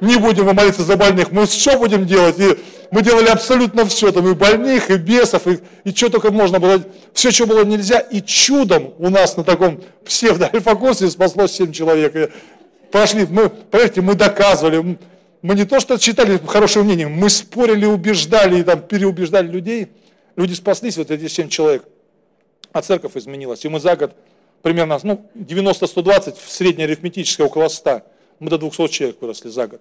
Не 0.00 0.16
будем 0.16 0.44
мы 0.44 0.52
молиться 0.52 0.82
за 0.82 0.96
больных, 0.96 1.32
мы 1.32 1.46
все 1.46 1.76
будем 1.76 2.06
делать. 2.06 2.38
И 2.38 2.56
мы 2.92 3.02
делали 3.02 3.30
абсолютно 3.30 3.84
все, 3.86 4.12
там 4.12 4.28
и 4.28 4.34
больных, 4.34 4.88
и 4.88 4.96
бесов, 4.96 5.48
и, 5.48 5.58
и 5.82 5.92
что 5.92 6.08
только 6.08 6.30
можно 6.30 6.60
было. 6.60 6.80
Все, 7.12 7.32
что 7.32 7.46
было 7.46 7.64
нельзя. 7.64 7.98
И 7.98 8.22
чудом 8.22 8.94
у 8.98 9.08
нас 9.10 9.36
на 9.36 9.42
таком 9.42 9.80
псевдо-альфа-курсе 10.04 11.10
спаслось 11.10 11.50
7 11.50 11.72
человек. 11.72 12.14
И 12.14 12.28
пошли, 12.92 13.26
мы, 13.28 13.48
поверьте, 13.48 14.02
мы 14.02 14.14
доказывали, 14.14 14.96
Мы 15.46 15.54
не 15.54 15.64
то 15.64 15.78
что 15.78 15.96
читали 15.96 16.40
хорошее 16.44 16.84
мнение, 16.84 17.06
мы 17.06 17.30
спорили, 17.30 17.86
убеждали 17.86 18.58
и 18.58 18.64
там 18.64 18.82
переубеждали 18.82 19.46
людей. 19.46 19.86
Люди 20.34 20.54
спаслись, 20.54 20.96
вот 20.96 21.12
эти 21.12 21.28
7 21.28 21.48
человек. 21.48 21.84
А 22.72 22.82
церковь 22.82 23.16
изменилась. 23.16 23.64
И 23.64 23.68
мы 23.68 23.78
за 23.78 23.94
год 23.94 24.16
примерно 24.62 24.98
ну, 25.04 25.24
90-120, 25.36 26.36
в 26.44 26.50
среднеарифметическое 26.50 27.46
около 27.46 27.68
100. 27.68 28.02
Мы 28.40 28.50
до 28.50 28.58
200 28.58 28.88
человек 28.88 29.20
выросли 29.20 29.48
за 29.48 29.68
год. 29.68 29.80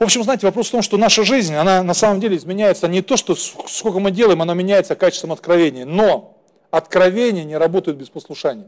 В 0.00 0.02
общем, 0.02 0.24
знаете, 0.24 0.44
вопрос 0.44 0.66
в 0.66 0.72
том, 0.72 0.82
что 0.82 0.96
наша 0.96 1.22
жизнь, 1.22 1.54
она 1.54 1.84
на 1.84 1.94
самом 1.94 2.18
деле 2.18 2.36
изменяется 2.36 2.88
не 2.88 3.02
то, 3.02 3.16
что 3.16 3.36
сколько 3.36 4.00
мы 4.00 4.10
делаем, 4.10 4.42
она 4.42 4.54
меняется 4.54 4.96
качеством 4.96 5.30
откровения, 5.30 5.84
но 5.84 6.36
откровения 6.72 7.44
не 7.44 7.56
работают 7.56 7.96
без 7.96 8.08
послушания. 8.08 8.66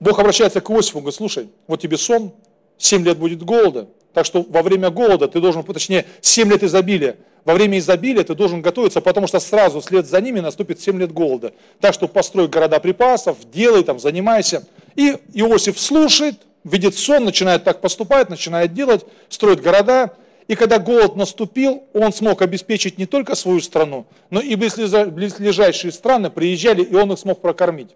Бог 0.00 0.18
обращается 0.18 0.62
к 0.62 0.70
Иосифу, 0.70 1.00
говорит, 1.00 1.14
слушай, 1.14 1.50
вот 1.66 1.78
тебе 1.78 1.98
сон, 1.98 2.32
7 2.80 3.04
лет 3.04 3.18
будет 3.18 3.42
голода, 3.42 3.88
так 4.12 4.26
что 4.26 4.44
во 4.48 4.62
время 4.62 4.90
голода 4.90 5.28
ты 5.28 5.40
должен, 5.40 5.62
точнее, 5.62 6.06
7 6.20 6.50
лет 6.50 6.64
изобилия, 6.64 7.16
во 7.44 7.54
время 7.54 7.78
изобилия 7.78 8.24
ты 8.24 8.34
должен 8.34 8.60
готовиться, 8.62 9.00
потому 9.00 9.26
что 9.26 9.38
сразу 9.38 9.80
вслед 9.80 10.06
за 10.06 10.20
ними 10.20 10.40
наступит 10.40 10.80
7 10.80 10.98
лет 10.98 11.12
голода. 11.12 11.52
Так 11.80 11.94
что 11.94 12.08
построй 12.08 12.48
города 12.48 12.80
припасов, 12.80 13.36
делай 13.52 13.84
там, 13.84 13.98
занимайся. 13.98 14.66
И 14.96 15.16
Иосиф 15.32 15.78
слушает, 15.78 16.36
видит 16.64 16.96
сон, 16.96 17.24
начинает 17.24 17.64
так 17.64 17.80
поступать, 17.80 18.28
начинает 18.28 18.74
делать, 18.74 19.06
строит 19.28 19.62
города. 19.62 20.12
И 20.48 20.54
когда 20.56 20.78
голод 20.78 21.16
наступил, 21.16 21.84
он 21.94 22.12
смог 22.12 22.42
обеспечить 22.42 22.98
не 22.98 23.06
только 23.06 23.34
свою 23.36 23.60
страну, 23.60 24.06
но 24.30 24.40
и 24.40 24.56
близлежащие 24.56 25.92
страны 25.92 26.28
приезжали, 26.28 26.82
и 26.82 26.94
он 26.94 27.12
их 27.12 27.18
смог 27.18 27.40
прокормить. 27.40 27.90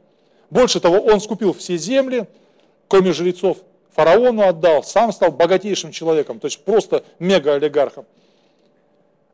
Больше 0.51 0.79
того, 0.79 1.01
он 1.01 1.21
скупил 1.21 1.53
все 1.53 1.77
земли, 1.77 2.27
кроме 2.87 3.13
жрецов, 3.13 3.59
фараону 3.95 4.43
отдал, 4.43 4.83
сам 4.83 5.13
стал 5.13 5.31
богатейшим 5.33 5.93
человеком, 5.93 6.41
то 6.41 6.47
есть 6.47 6.65
просто 6.65 7.05
мега-олигархом. 7.19 8.05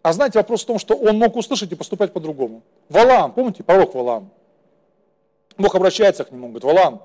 А 0.02 0.12
знаете, 0.12 0.38
вопрос 0.38 0.62
в 0.62 0.66
том, 0.66 0.78
что 0.78 0.94
он 0.94 1.18
мог 1.18 1.36
услышать 1.36 1.70
и 1.72 1.74
поступать 1.74 2.12
по-другому. 2.12 2.62
Валаам, 2.88 3.32
помните, 3.32 3.62
пророк 3.62 3.94
Валаам? 3.94 4.30
Бог 5.58 5.74
обращается 5.74 6.24
к 6.24 6.30
нему, 6.30 6.46
он 6.46 6.52
говорит, 6.52 6.64
Валаам, 6.64 7.02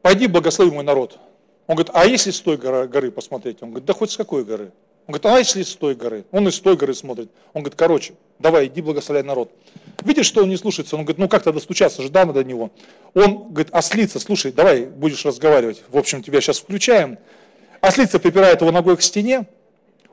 пойди 0.00 0.26
благослови 0.26 0.70
мой 0.70 0.84
народ. 0.84 1.18
Он 1.66 1.76
говорит, 1.76 1.92
а 1.94 2.06
если 2.06 2.30
с 2.30 2.40
той 2.40 2.56
горы 2.56 3.10
посмотреть? 3.10 3.62
Он 3.62 3.70
говорит, 3.70 3.86
да 3.86 3.92
хоть 3.92 4.10
с 4.10 4.16
какой 4.16 4.44
горы? 4.44 4.72
Он 5.06 5.14
говорит, 5.14 5.26
а 5.26 5.38
если 5.38 5.62
с 5.62 5.74
той 5.74 5.94
горы? 5.94 6.24
Он 6.30 6.46
и 6.46 6.50
с 6.50 6.60
той 6.60 6.76
горы 6.76 6.94
смотрит. 6.94 7.30
Он 7.54 7.62
говорит, 7.62 7.78
короче, 7.78 8.14
давай, 8.38 8.66
иди 8.66 8.80
благословляй 8.80 9.24
народ. 9.24 9.50
Видишь, 10.04 10.26
что 10.26 10.42
он 10.42 10.48
не 10.48 10.56
слушается? 10.56 10.96
Он 10.96 11.02
говорит, 11.02 11.18
ну 11.18 11.28
как 11.28 11.42
тогда 11.42 11.60
стучаться 11.60 12.02
же, 12.02 12.08
до 12.08 12.44
него. 12.44 12.70
Он 13.14 13.48
говорит, 13.48 13.68
ослица, 13.72 14.20
слушай, 14.20 14.52
давай, 14.52 14.86
будешь 14.86 15.24
разговаривать. 15.24 15.82
В 15.88 15.98
общем, 15.98 16.22
тебя 16.22 16.40
сейчас 16.40 16.58
включаем. 16.58 17.18
Ослица 17.80 18.20
припирает 18.20 18.60
его 18.60 18.70
ногой 18.70 18.96
к 18.96 19.02
стене. 19.02 19.46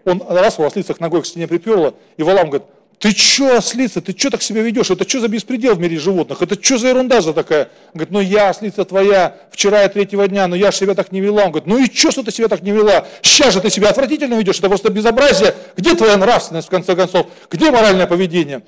Он 0.05 0.23
раз 0.27 0.57
его 0.57 0.67
ослица 0.67 0.93
к 0.93 0.99
ногой 0.99 1.21
к 1.21 1.25
стене 1.25 1.47
приперла, 1.47 1.93
и 2.17 2.23
Валам 2.23 2.49
говорит, 2.49 2.67
ты 2.99 3.11
что, 3.11 3.55
ослица, 3.55 4.01
ты 4.01 4.11
что 4.11 4.29
так 4.29 4.41
себя 4.41 4.61
ведешь? 4.61 4.91
Это 4.91 5.07
что 5.07 5.21
за 5.21 5.29
беспредел 5.29 5.75
в 5.75 5.79
мире 5.79 5.97
животных? 5.97 6.41
Это 6.41 6.61
что 6.61 6.77
за 6.77 6.89
ерунда 6.89 7.21
за 7.21 7.33
такая? 7.33 7.69
Он 7.93 7.93
говорит, 7.93 8.11
ну 8.11 8.19
я, 8.19 8.49
ослица 8.49 8.83
твоя, 8.83 9.37
вчера 9.51 9.85
и 9.85 9.89
третьего 9.89 10.27
дня, 10.27 10.47
но 10.47 10.55
я 10.57 10.71
же 10.71 10.77
себя 10.77 10.95
так 10.95 11.13
не 11.13 11.21
вела. 11.21 11.45
Он 11.45 11.51
говорит, 11.51 11.65
ну 11.65 11.77
и 11.77 11.85
что, 11.85 12.11
что 12.11 12.23
ты 12.23 12.31
себя 12.31 12.49
так 12.49 12.61
не 12.61 12.71
вела? 12.71 13.07
Сейчас 13.21 13.53
же 13.53 13.61
ты 13.61 13.69
себя 13.69 13.89
отвратительно 13.89 14.33
ведешь, 14.33 14.59
это 14.59 14.67
просто 14.67 14.91
безобразие. 14.91 15.55
Где 15.77 15.95
твоя 15.95 16.17
нравственность, 16.17 16.67
в 16.67 16.71
конце 16.71 16.93
концов? 16.93 17.27
Где 17.49 17.71
моральное 17.71 18.05
поведение? 18.05 18.63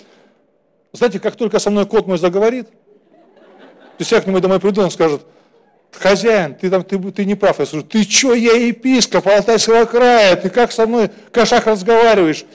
Знаете, 0.93 1.19
как 1.19 1.35
только 1.35 1.59
со 1.59 1.69
мной 1.69 1.85
кот 1.85 2.07
мой 2.07 2.17
заговорит, 2.17 2.69
то 2.69 3.99
есть 3.99 4.13
я 4.13 4.21
к 4.21 4.27
нему 4.27 4.39
домой 4.39 4.61
приду, 4.61 4.81
он 4.81 4.91
скажет, 4.91 5.23
хозяин, 5.91 6.55
ты, 6.55 6.69
там, 6.69 6.83
ты, 6.83 6.97
ты 7.11 7.25
не 7.25 7.35
прав. 7.35 7.59
Я 7.59 7.65
скажу, 7.65 7.83
ты 7.83 8.03
что, 8.03 8.33
я 8.33 8.53
епископ 8.53 9.27
Алтайского 9.27 9.83
края, 9.83 10.37
ты 10.37 10.49
как 10.49 10.71
со 10.71 10.87
мной, 10.87 11.09
кошак, 11.33 11.67
разговариваешь? 11.67 12.45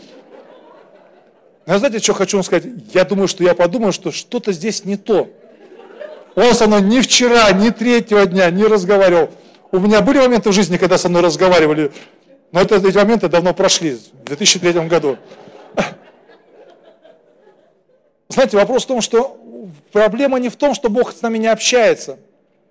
Но 1.66 1.78
знаете, 1.78 1.98
что 1.98 2.14
хочу 2.14 2.36
вам 2.36 2.44
сказать? 2.44 2.64
Я 2.94 3.04
думаю, 3.04 3.26
что 3.26 3.42
я 3.42 3.54
подумал, 3.54 3.90
что 3.92 4.12
что-то 4.12 4.52
здесь 4.52 4.84
не 4.84 4.96
то. 4.96 5.28
Он 6.36 6.54
со 6.54 6.68
мной 6.68 6.82
ни 6.82 7.00
вчера, 7.00 7.50
ни 7.52 7.70
третьего 7.70 8.24
дня 8.24 8.50
не 8.50 8.64
разговаривал. 8.64 9.30
У 9.72 9.80
меня 9.80 10.00
были 10.00 10.18
моменты 10.18 10.50
в 10.50 10.52
жизни, 10.52 10.76
когда 10.76 10.96
со 10.96 11.08
мной 11.08 11.22
разговаривали, 11.22 11.90
но 12.52 12.60
это, 12.60 12.76
эти 12.76 12.96
моменты 12.96 13.28
давно 13.28 13.52
прошли, 13.52 13.94
в 13.94 14.24
2003 14.24 14.72
году. 14.86 15.18
Знаете, 18.28 18.56
вопрос 18.56 18.84
в 18.84 18.86
том, 18.86 19.00
что 19.00 19.36
проблема 19.92 20.38
не 20.38 20.50
в 20.50 20.56
том, 20.56 20.74
что 20.74 20.88
Бог 20.88 21.12
с 21.12 21.22
нами 21.22 21.38
не 21.38 21.48
общается. 21.48 22.18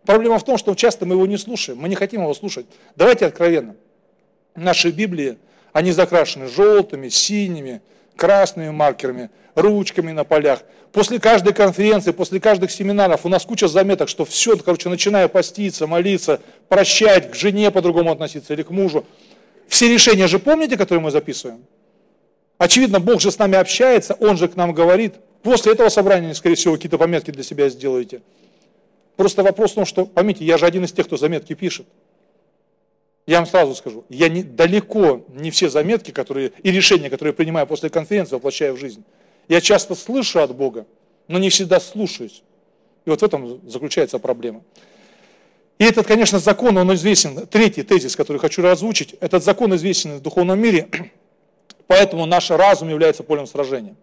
Проблема 0.05 0.39
в 0.39 0.45
том, 0.45 0.58
что 0.58 0.73
часто 0.75 1.05
мы 1.05 1.15
его 1.15 1.25
не 1.25 1.38
слушаем, 1.38 1.79
мы 1.79 1.89
не 1.89 1.95
хотим 1.95 2.21
его 2.21 2.34
слушать. 2.34 2.65
Давайте 2.95 3.25
откровенно. 3.25 3.75
Наши 4.55 4.91
Библии, 4.91 5.38
они 5.73 5.91
закрашены 5.91 6.47
желтыми, 6.47 7.10
синими, 7.10 7.81
красными 8.15 8.69
маркерами, 8.69 9.30
ручками 9.56 10.12
на 10.12 10.23
полях. 10.23 10.60
После 10.91 11.19
каждой 11.19 11.54
конференции, 11.54 12.12
после 12.12 12.39
каждых 12.39 12.71
семинаров 12.71 13.25
у 13.25 13.30
нас 13.30 13.45
куча 13.45 13.67
заметок, 13.67 14.08
что 14.08 14.23
все, 14.23 14.58
короче, 14.58 14.89
начиная 14.89 15.28
поститься, 15.28 15.88
молиться, 15.88 16.39
прощать, 16.69 17.32
к 17.32 17.36
жене 17.36 17.69
по-другому 17.71 18.12
относиться 18.12 18.54
или 18.54 18.63
к 18.63 18.69
мужу. 18.69 19.06
Все 19.67 19.91
решения 19.91 20.28
же 20.28 20.39
помните, 20.39 20.78
которые 20.78 21.01
мы 21.01 21.12
записываем? 21.12 21.65
Очевидно, 22.58 22.99
Бог 22.99 23.19
же 23.19 23.32
с 23.32 23.38
нами 23.38 23.58
общается, 23.58 24.13
Он 24.13 24.38
же 24.38 24.47
к 24.47 24.56
нам 24.56 24.73
говорит. 24.73 25.15
После 25.43 25.73
этого 25.73 25.89
собрания, 25.89 26.34
скорее 26.34 26.56
всего, 26.56 26.75
какие-то 26.75 26.97
пометки 26.97 27.32
для 27.32 27.43
себя 27.43 27.69
сделаете. 27.69 28.21
Просто 29.15 29.43
вопрос 29.43 29.71
в 29.71 29.75
том, 29.75 29.86
что, 29.86 30.06
поймите, 30.06 30.45
я 30.45 30.58
же 30.58 30.65
один 30.65 30.86
из 30.86 30.91
тех, 30.91 31.06
кто 31.06 31.17
заметки 31.17 31.54
пишет. 31.54 31.86
Я 33.27 33.38
вам 33.38 33.47
сразу 33.47 33.73
скажу, 33.73 34.05
я 34.09 34.29
не, 34.29 34.43
далеко 34.43 35.25
не 35.29 35.49
все 35.49 35.69
заметки 35.69 36.11
которые, 36.11 36.51
и 36.61 36.71
решения, 36.71 37.09
которые 37.09 37.31
я 37.31 37.35
принимаю 37.35 37.65
после 37.65 37.89
конференции, 37.89 38.35
воплощаю 38.35 38.75
в 38.75 38.79
жизнь. 38.79 39.03
Я 39.47 39.61
часто 39.61 39.95
слышу 39.95 40.41
от 40.41 40.55
Бога, 40.55 40.85
но 41.27 41.39
не 41.39 41.49
всегда 41.49 41.79
слушаюсь. 41.79 42.43
И 43.05 43.09
вот 43.09 43.21
в 43.21 43.23
этом 43.23 43.67
заключается 43.67 44.19
проблема. 44.19 44.63
И 45.77 45.83
этот, 45.83 46.07
конечно, 46.07 46.39
закон, 46.39 46.77
он 46.77 46.93
известен. 46.93 47.47
Третий 47.47 47.83
тезис, 47.83 48.15
который 48.15 48.38
хочу 48.38 48.65
озвучить, 48.65 49.15
этот 49.19 49.43
закон 49.43 49.75
известен 49.75 50.17
в 50.17 50.21
духовном 50.21 50.59
мире, 50.59 50.88
поэтому 51.88 52.25
наш 52.25 52.49
разум 52.51 52.89
является 52.89 53.23
полем 53.23 53.47
сражения. 53.47 53.95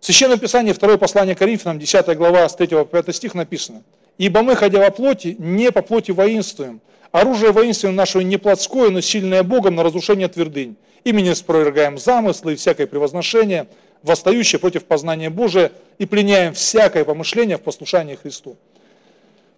В 0.00 0.04
Священном 0.04 0.38
Писании, 0.38 0.72
второе 0.72 0.98
послание 0.98 1.34
Коринфянам, 1.34 1.78
10 1.78 2.16
глава, 2.16 2.48
с 2.48 2.56
3 2.56 2.66
по 2.68 2.84
5 2.84 3.14
стих 3.14 3.34
написано. 3.34 3.82
«Ибо 4.18 4.42
мы, 4.42 4.56
ходя 4.56 4.80
во 4.80 4.90
плоти, 4.90 5.36
не 5.38 5.70
по 5.70 5.82
плоти 5.82 6.10
воинствуем, 6.10 6.80
Оружие 7.12 7.52
воинственно 7.52 7.92
нашего 7.92 8.22
не 8.22 8.36
плотское, 8.36 8.90
но 8.90 9.00
сильное 9.00 9.42
Богом 9.42 9.76
на 9.76 9.82
разрушение 9.82 10.28
твердынь. 10.28 10.76
Имени 11.04 11.32
спровергаем 11.32 11.98
замыслы 11.98 12.54
и 12.54 12.56
всякое 12.56 12.86
превозношение, 12.86 13.68
восстающее 14.02 14.58
против 14.58 14.84
познания 14.84 15.30
Божия, 15.30 15.72
и 15.98 16.06
пленяем 16.06 16.52
всякое 16.52 17.04
помышление 17.04 17.58
в 17.58 17.62
послушании 17.62 18.16
Христу. 18.16 18.56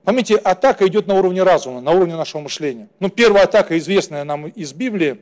Помните, 0.05 0.37
атака 0.37 0.87
идет 0.87 1.07
на 1.07 1.15
уровне 1.15 1.43
разума, 1.43 1.81
на 1.81 1.91
уровне 1.91 2.17
нашего 2.17 2.43
мышления. 2.43 2.89
Ну, 3.01 3.09
первая 3.09 3.45
атака, 3.45 3.77
известная 3.77 4.25
нам 4.25 4.47
из 4.47 4.73
Библии, 4.73 5.19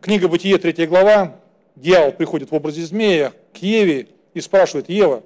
книга 0.00 0.28
Бытие, 0.28 0.58
3 0.58 0.86
глава, 0.86 1.36
дьявол 1.76 2.12
приходит 2.12 2.50
в 2.50 2.54
образе 2.54 2.82
змея 2.82 3.32
к 3.52 3.58
Еве 3.58 4.08
и 4.34 4.40
спрашивает, 4.40 4.88
Ева, 4.88 5.22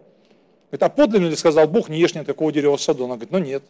это 0.71 0.89
подлинно 0.89 1.29
ли 1.29 1.37
сказал 1.37 1.69
Бог, 1.69 1.91
не 1.91 1.99
ешь 1.99 2.15
ни 2.15 2.23
такого 2.23 2.51
дерева 2.51 2.77
в 2.77 2.83
саду? 2.83 3.05
Она 3.05 3.15
говорит, 3.15 3.31
ну 3.31 3.39
нет. 3.39 3.63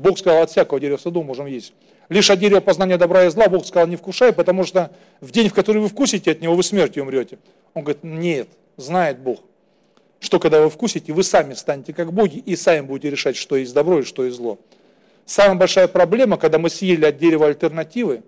Бог 0.00 0.18
сказал, 0.18 0.42
от 0.42 0.50
всякого 0.50 0.80
дерева 0.80 0.96
саду 0.96 1.22
можем 1.22 1.46
есть. 1.46 1.74
Лишь 2.08 2.30
от 2.30 2.38
дерева 2.38 2.60
познания 2.60 2.96
добра 2.96 3.26
и 3.26 3.28
зла 3.28 3.48
Бог 3.48 3.66
сказал, 3.66 3.86
не 3.86 3.96
вкушай, 3.96 4.32
потому 4.32 4.64
что 4.64 4.90
в 5.20 5.30
день, 5.30 5.48
в 5.48 5.54
который 5.54 5.82
вы 5.82 5.88
вкусите 5.88 6.32
от 6.32 6.40
него, 6.40 6.54
вы 6.54 6.62
смертью 6.62 7.02
умрете. 7.02 7.38
Он 7.74 7.84
говорит, 7.84 8.02
нет, 8.02 8.48
знает 8.76 9.18
Бог, 9.18 9.40
что 10.18 10.40
когда 10.40 10.62
вы 10.62 10.70
вкусите, 10.70 11.12
вы 11.12 11.22
сами 11.22 11.54
станете 11.54 11.92
как 11.92 12.12
боги 12.12 12.38
и 12.38 12.56
сами 12.56 12.80
будете 12.80 13.10
решать, 13.10 13.36
что 13.36 13.56
есть 13.56 13.74
добро 13.74 14.00
и 14.00 14.02
что 14.02 14.24
есть 14.24 14.38
зло. 14.38 14.58
Самая 15.26 15.54
большая 15.54 15.86
проблема, 15.86 16.38
когда 16.38 16.58
мы 16.58 16.70
съели 16.70 17.04
от 17.04 17.18
дерева 17.18 17.46
альтернативы, 17.46 18.22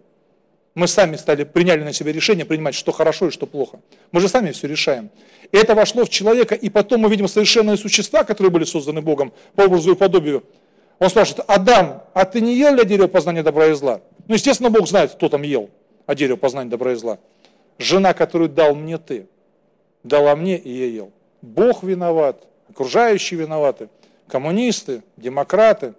мы 0.74 0.86
сами 0.86 1.16
стали, 1.16 1.44
приняли 1.44 1.82
на 1.82 1.92
себя 1.92 2.12
решение 2.12 2.44
принимать, 2.44 2.74
что 2.74 2.92
хорошо 2.92 3.28
и 3.28 3.30
что 3.30 3.46
плохо. 3.46 3.80
Мы 4.10 4.20
же 4.20 4.28
сами 4.28 4.52
все 4.52 4.68
решаем. 4.68 5.10
И 5.50 5.56
это 5.56 5.74
вошло 5.74 6.04
в 6.04 6.10
человека, 6.10 6.54
и 6.54 6.70
потом 6.70 7.00
мы 7.00 7.10
видим 7.10 7.28
совершенные 7.28 7.76
существа, 7.76 8.24
которые 8.24 8.50
были 8.50 8.64
созданы 8.64 9.02
Богом 9.02 9.32
по 9.54 9.62
образу 9.62 9.92
и 9.92 9.96
подобию, 9.96 10.44
он 11.04 11.10
спрашивает, 11.10 11.44
Адам, 11.48 12.02
а 12.14 12.24
ты 12.24 12.40
не 12.40 12.54
ел 12.54 12.74
ли 12.74 12.84
дерево 12.84 13.08
познания 13.08 13.42
добра 13.42 13.66
и 13.66 13.72
зла? 13.72 14.00
Ну, 14.28 14.34
естественно, 14.34 14.70
Бог 14.70 14.88
знает, 14.88 15.12
кто 15.12 15.28
там 15.28 15.42
ел 15.42 15.70
а 16.06 16.14
дерево 16.14 16.36
познания 16.36 16.70
добра 16.70 16.92
и 16.92 16.94
зла. 16.94 17.18
Жена, 17.78 18.14
которую 18.14 18.50
дал 18.50 18.74
мне 18.74 18.98
ты, 18.98 19.26
дала 20.02 20.36
мне, 20.36 20.58
и 20.58 20.70
я 20.70 20.86
ел. 20.86 21.10
Бог 21.40 21.82
виноват, 21.82 22.46
окружающие 22.68 23.40
виноваты, 23.40 23.88
коммунисты, 24.28 25.02
демократы, 25.16 25.94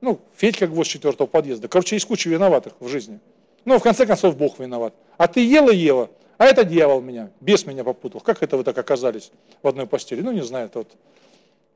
ну, 0.00 0.20
Федька 0.36 0.66
гвоздь 0.66 0.90
четвертого 0.90 1.26
подъезда. 1.26 1.68
Короче, 1.68 1.96
есть 1.96 2.06
куча 2.06 2.28
виноватых 2.28 2.74
в 2.80 2.88
жизни. 2.88 3.18
Но 3.64 3.78
в 3.78 3.82
конце 3.82 4.06
концов 4.06 4.36
Бог 4.36 4.58
виноват. 4.58 4.94
А 5.16 5.26
ты 5.26 5.44
ела, 5.44 5.70
ела, 5.70 6.10
а 6.36 6.44
это 6.44 6.64
дьявол 6.64 7.00
меня, 7.00 7.30
бес 7.40 7.64
меня 7.64 7.82
попутал. 7.82 8.20
Как 8.20 8.42
это 8.42 8.56
вы 8.56 8.64
так 8.64 8.76
оказались 8.76 9.32
в 9.62 9.68
одной 9.68 9.86
постели? 9.86 10.20
Ну, 10.20 10.32
не 10.32 10.42
знаю, 10.42 10.66
это 10.66 10.80
вот 10.80 10.88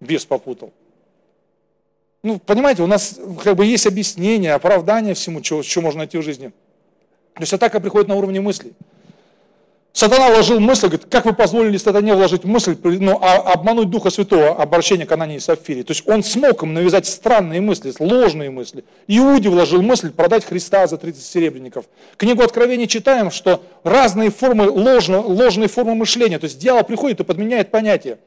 бес 0.00 0.26
попутал. 0.26 0.72
Ну, 2.22 2.38
понимаете, 2.38 2.82
у 2.82 2.86
нас 2.86 3.18
как 3.42 3.56
бы 3.56 3.64
есть 3.64 3.86
объяснение, 3.86 4.52
оправдание 4.52 5.14
всему, 5.14 5.42
что, 5.42 5.62
что 5.62 5.80
можно 5.80 5.98
найти 5.98 6.18
в 6.18 6.22
жизни. 6.22 6.52
То 7.34 7.42
есть 7.42 7.52
атака 7.52 7.80
приходит 7.80 8.08
на 8.08 8.16
уровне 8.16 8.40
мыслей. 8.40 8.74
Сатана 9.92 10.30
вложил 10.30 10.60
мысль, 10.60 10.86
говорит, 10.86 11.06
как 11.10 11.24
вы 11.24 11.32
позволили 11.32 11.76
сатане 11.76 12.14
вложить 12.14 12.44
мысль, 12.44 12.76
ну, 12.84 13.18
а, 13.20 13.52
обмануть 13.52 13.90
Духа 13.90 14.10
Святого, 14.10 14.50
обращение 14.50 15.04
к 15.04 15.10
Анании 15.10 15.38
и 15.38 15.40
Сапфире. 15.40 15.82
То 15.82 15.92
есть 15.92 16.08
он 16.08 16.22
смог 16.22 16.62
им 16.62 16.74
навязать 16.74 17.06
странные 17.06 17.60
мысли, 17.60 17.92
ложные 17.98 18.50
мысли. 18.50 18.84
Иуде 19.08 19.48
вложил 19.48 19.82
мысль 19.82 20.12
продать 20.12 20.44
Христа 20.44 20.86
за 20.86 20.96
30 20.96 21.22
серебряников. 21.24 21.86
Книгу 22.16 22.42
Откровений 22.42 22.86
читаем, 22.86 23.32
что 23.32 23.64
разные 23.82 24.30
формы, 24.30 24.70
ложно, 24.70 25.20
ложные 25.20 25.68
формы 25.68 25.96
мышления. 25.96 26.38
То 26.38 26.44
есть 26.44 26.58
дьявол 26.58 26.84
приходит 26.84 27.20
и 27.20 27.24
подменяет 27.24 27.72
понятия. 27.72 28.18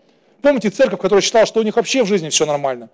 Помните 0.42 0.70
церковь, 0.70 1.00
которая 1.00 1.22
считала, 1.22 1.46
что 1.46 1.62
у 1.62 1.64
них 1.64 1.78
вообще 1.78 2.04
в 2.04 2.08
жизни 2.08 2.28
все 2.28 2.46
нормально? 2.46 2.90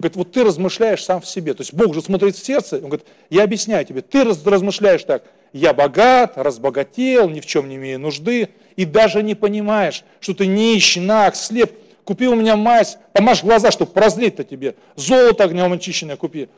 Говорит, 0.00 0.16
вот 0.16 0.32
ты 0.32 0.44
размышляешь 0.44 1.04
сам 1.04 1.20
в 1.20 1.26
себе. 1.26 1.52
То 1.52 1.60
есть 1.60 1.74
Бог 1.74 1.92
же 1.92 2.00
смотрит 2.00 2.34
в 2.34 2.42
сердце, 2.42 2.76
он 2.76 2.84
говорит, 2.84 3.06
я 3.28 3.44
объясняю 3.44 3.84
тебе, 3.84 4.00
ты 4.00 4.24
размышляешь 4.24 5.04
так, 5.04 5.24
я 5.52 5.74
богат, 5.74 6.32
разбогател, 6.36 7.28
ни 7.28 7.40
в 7.40 7.46
чем 7.46 7.68
не 7.68 7.76
имею 7.76 8.00
нужды, 8.00 8.48
и 8.76 8.86
даже 8.86 9.22
не 9.22 9.34
понимаешь, 9.34 10.02
что 10.20 10.32
ты 10.32 10.46
нищий, 10.46 11.00
наг, 11.00 11.36
слеп, 11.36 11.72
купи 12.04 12.28
у 12.28 12.34
меня 12.34 12.56
мазь, 12.56 12.96
помажь 13.12 13.44
глаза, 13.44 13.70
чтобы 13.70 13.92
прозреть-то 13.92 14.42
тебе, 14.42 14.74
золото 14.96 15.44
огнем 15.44 15.70
очищенное 15.70 16.16
купи. 16.16 16.48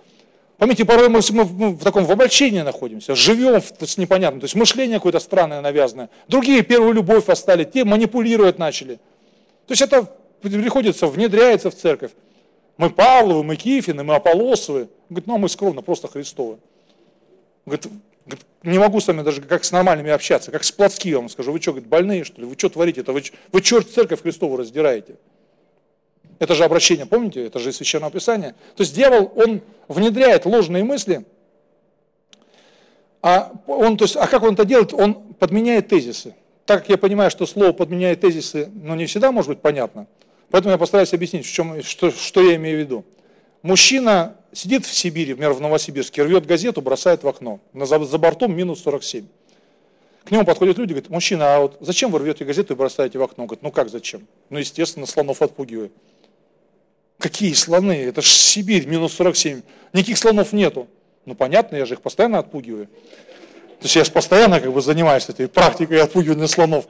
Помните, 0.58 0.84
порой 0.84 1.08
мы, 1.08 1.18
мы 1.32 1.70
в 1.70 1.82
таком 1.82 2.04
в 2.04 2.12
обольщении 2.12 2.60
находимся, 2.60 3.16
живем 3.16 3.60
с 3.60 3.98
непонятным, 3.98 4.38
то 4.38 4.44
есть 4.44 4.54
мышление 4.54 4.98
какое-то 4.98 5.18
странное, 5.18 5.60
навязанное. 5.60 6.10
Другие 6.28 6.62
первую 6.62 6.92
любовь 6.92 7.28
остали, 7.28 7.64
те 7.64 7.84
манипулировать 7.84 8.60
начали. 8.60 9.00
То 9.66 9.72
есть 9.72 9.82
это 9.82 10.08
приходится, 10.40 11.08
внедряется 11.08 11.72
в 11.72 11.74
церковь. 11.74 12.12
Мы 12.82 12.90
Павловы, 12.90 13.44
мы 13.44 13.54
Кифины, 13.54 14.02
мы 14.02 14.16
Аполосовы. 14.16 14.88
Говорит, 15.08 15.28
ну 15.28 15.36
а 15.36 15.38
мы 15.38 15.48
скромно, 15.48 15.82
просто 15.82 16.08
Христовы. 16.08 16.58
Говорит, 17.64 17.86
не 18.64 18.76
могу 18.76 18.98
с 18.98 19.06
вами 19.06 19.22
даже 19.22 19.40
как 19.40 19.62
с 19.62 19.70
нормальными 19.70 20.10
общаться, 20.10 20.50
как 20.50 20.64
с 20.64 20.72
плотски 20.72 21.14
вам 21.14 21.28
скажу. 21.28 21.52
Вы 21.52 21.62
что, 21.62 21.70
говорит, 21.70 21.88
больные 21.88 22.24
что 22.24 22.40
ли? 22.40 22.46
Вы 22.48 22.54
что 22.58 22.70
творите 22.70 23.02
это? 23.02 23.12
Вы, 23.12 23.22
вы 23.52 23.62
что 23.62 23.82
церковь 23.82 24.22
Христову 24.22 24.56
раздираете? 24.56 25.14
Это 26.40 26.56
же 26.56 26.64
обращение, 26.64 27.06
помните? 27.06 27.46
Это 27.46 27.60
же 27.60 27.70
из 27.70 27.76
Священного 27.76 28.10
Писания. 28.10 28.56
То 28.74 28.82
есть 28.82 28.96
дьявол, 28.96 29.30
он 29.36 29.60
внедряет 29.86 30.44
ложные 30.44 30.82
мысли, 30.82 31.24
а, 33.20 33.52
он, 33.68 33.96
то 33.96 34.06
есть, 34.06 34.16
а 34.16 34.26
как 34.26 34.42
он 34.42 34.54
это 34.54 34.64
делает? 34.64 34.92
Он 34.92 35.14
подменяет 35.34 35.86
тезисы. 35.86 36.34
Так 36.66 36.80
как 36.80 36.88
я 36.88 36.98
понимаю, 36.98 37.30
что 37.30 37.46
слово 37.46 37.72
подменяет 37.72 38.22
тезисы, 38.22 38.68
но 38.74 38.96
не 38.96 39.06
всегда 39.06 39.30
может 39.30 39.50
быть 39.50 39.60
понятно, 39.60 40.08
поэтому 40.52 40.70
я 40.70 40.78
постараюсь 40.78 41.12
объяснить, 41.12 41.44
в 41.44 41.52
чем, 41.52 41.82
что, 41.82 42.12
что 42.12 42.40
я 42.40 42.54
имею 42.54 42.76
в 42.76 42.80
виду. 42.80 43.04
Мужчина 43.62 44.36
сидит 44.52 44.86
в 44.86 44.94
Сибири, 44.94 45.30
например, 45.30 45.52
в 45.52 45.60
Новосибирске, 45.60 46.22
рвет 46.22 46.46
газету, 46.46 46.80
бросает 46.80 47.24
в 47.24 47.28
окно. 47.28 47.58
За, 47.74 47.98
за 48.04 48.18
бортом 48.18 48.54
минус 48.54 48.82
47. 48.82 49.26
К 50.24 50.30
нему 50.30 50.44
подходят 50.44 50.78
люди, 50.78 50.92
говорят, 50.92 51.10
мужчина, 51.10 51.56
а 51.56 51.60
вот 51.60 51.78
зачем 51.80 52.12
вы 52.12 52.20
рвете 52.20 52.44
газету 52.44 52.74
и 52.74 52.76
бросаете 52.76 53.18
в 53.18 53.22
окно? 53.22 53.42
Он 53.42 53.48
говорит, 53.48 53.62
ну 53.62 53.72
как 53.72 53.88
зачем? 53.88 54.26
Ну, 54.50 54.58
естественно, 54.58 55.06
слонов 55.06 55.42
отпугиваю. 55.42 55.90
Какие 57.18 57.52
слоны? 57.54 58.04
Это 58.04 58.22
же 58.22 58.28
Сибирь, 58.28 58.86
минус 58.86 59.14
47. 59.14 59.62
Никаких 59.92 60.18
слонов 60.18 60.52
нету. 60.52 60.86
Ну, 61.24 61.34
понятно, 61.34 61.76
я 61.76 61.86
же 61.86 61.94
их 61.94 62.02
постоянно 62.02 62.38
отпугиваю. 62.38 62.86
То 62.86 63.86
есть 63.86 63.96
я 63.96 64.04
же 64.04 64.12
постоянно 64.12 64.60
как 64.60 64.72
бы 64.72 64.80
занимаюсь 64.80 65.28
этой 65.28 65.48
практикой 65.48 66.00
отпугивания 66.00 66.46
слонов. 66.46 66.86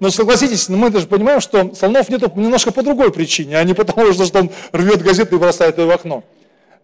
Но 0.00 0.10
согласитесь, 0.10 0.68
мы 0.68 0.90
даже 0.90 1.06
понимаем, 1.06 1.40
что 1.40 1.74
слонов 1.74 2.08
нету 2.08 2.30
немножко 2.34 2.72
по 2.72 2.82
другой 2.82 3.12
причине, 3.12 3.58
а 3.58 3.64
не 3.64 3.74
потому, 3.74 4.12
что 4.12 4.38
он 4.38 4.50
рвет 4.72 5.02
газету 5.02 5.36
и 5.36 5.38
бросает 5.38 5.78
ее 5.78 5.86
в 5.86 5.90
окно. 5.90 6.24